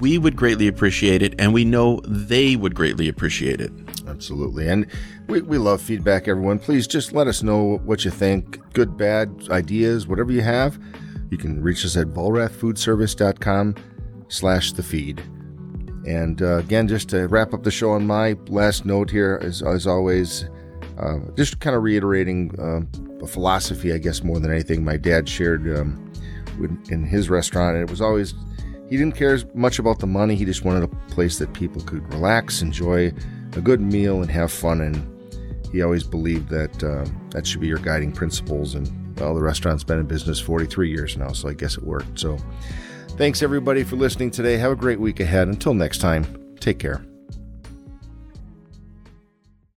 we 0.00 0.18
would 0.18 0.36
greatly 0.36 0.68
appreciate 0.68 1.22
it, 1.22 1.34
and 1.38 1.54
we 1.54 1.64
know 1.64 2.00
they 2.06 2.56
would 2.56 2.74
greatly 2.74 3.08
appreciate 3.08 3.60
it. 3.60 3.72
Absolutely. 4.06 4.68
And 4.68 4.86
we, 5.28 5.42
we 5.42 5.58
love 5.58 5.80
feedback, 5.80 6.28
everyone. 6.28 6.58
Please 6.58 6.86
just 6.86 7.12
let 7.12 7.26
us 7.26 7.42
know 7.42 7.78
what 7.84 8.04
you 8.04 8.10
think. 8.10 8.60
Good, 8.72 8.96
bad, 8.96 9.48
ideas, 9.50 10.06
whatever 10.06 10.32
you 10.32 10.42
have. 10.42 10.78
You 11.30 11.38
can 11.38 11.60
reach 11.60 11.84
us 11.84 11.96
at 11.96 12.08
vollrathfoodservice.com 12.08 13.74
slash 14.28 14.72
the 14.72 14.82
feed. 14.82 15.20
And 16.06 16.40
uh, 16.40 16.58
again, 16.58 16.86
just 16.86 17.08
to 17.10 17.26
wrap 17.26 17.52
up 17.52 17.64
the 17.64 17.70
show 17.70 17.90
on 17.90 18.06
my 18.06 18.36
last 18.46 18.84
note 18.84 19.10
here, 19.10 19.40
as, 19.42 19.60
as 19.62 19.86
always, 19.88 20.48
uh, 20.98 21.18
just 21.36 21.58
kind 21.58 21.74
of 21.74 21.82
reiterating 21.82 22.54
uh, 22.60 23.24
a 23.24 23.26
philosophy, 23.26 23.92
I 23.92 23.98
guess, 23.98 24.22
more 24.22 24.38
than 24.38 24.52
anything 24.52 24.84
my 24.84 24.96
dad 24.96 25.28
shared 25.28 25.66
um, 25.76 26.12
in 26.90 27.04
his 27.04 27.28
restaurant. 27.28 27.74
And 27.74 27.82
it 27.82 27.90
was 27.90 28.00
always, 28.00 28.34
he 28.88 28.96
didn't 28.96 29.16
care 29.16 29.38
much 29.54 29.78
about 29.78 29.98
the 29.98 30.06
money. 30.06 30.34
He 30.34 30.44
just 30.44 30.64
wanted 30.64 30.84
a 30.84 30.88
place 31.12 31.38
that 31.38 31.52
people 31.52 31.82
could 31.82 32.06
relax, 32.12 32.62
enjoy 32.62 33.12
a 33.54 33.60
good 33.60 33.80
meal 33.80 34.22
and 34.22 34.30
have 34.30 34.52
fun 34.52 34.80
and 34.80 35.12
he 35.72 35.82
always 35.82 36.04
believed 36.04 36.48
that 36.48 36.82
uh, 36.82 37.04
that 37.30 37.46
should 37.46 37.60
be 37.60 37.66
your 37.66 37.78
guiding 37.78 38.12
principles. 38.12 38.74
And 38.74 38.90
well, 39.18 39.34
the 39.34 39.42
restaurant's 39.42 39.84
been 39.84 39.98
in 39.98 40.06
business 40.06 40.40
43 40.40 40.90
years 40.90 41.16
now, 41.16 41.32
so 41.32 41.48
I 41.48 41.54
guess 41.54 41.76
it 41.76 41.84
worked. 41.84 42.18
So 42.18 42.38
thanks 43.10 43.42
everybody 43.42 43.82
for 43.82 43.96
listening 43.96 44.30
today. 44.30 44.56
Have 44.56 44.72
a 44.72 44.76
great 44.76 45.00
week 45.00 45.20
ahead. 45.20 45.48
Until 45.48 45.74
next 45.74 45.98
time, 45.98 46.54
take 46.60 46.78
care. 46.78 47.04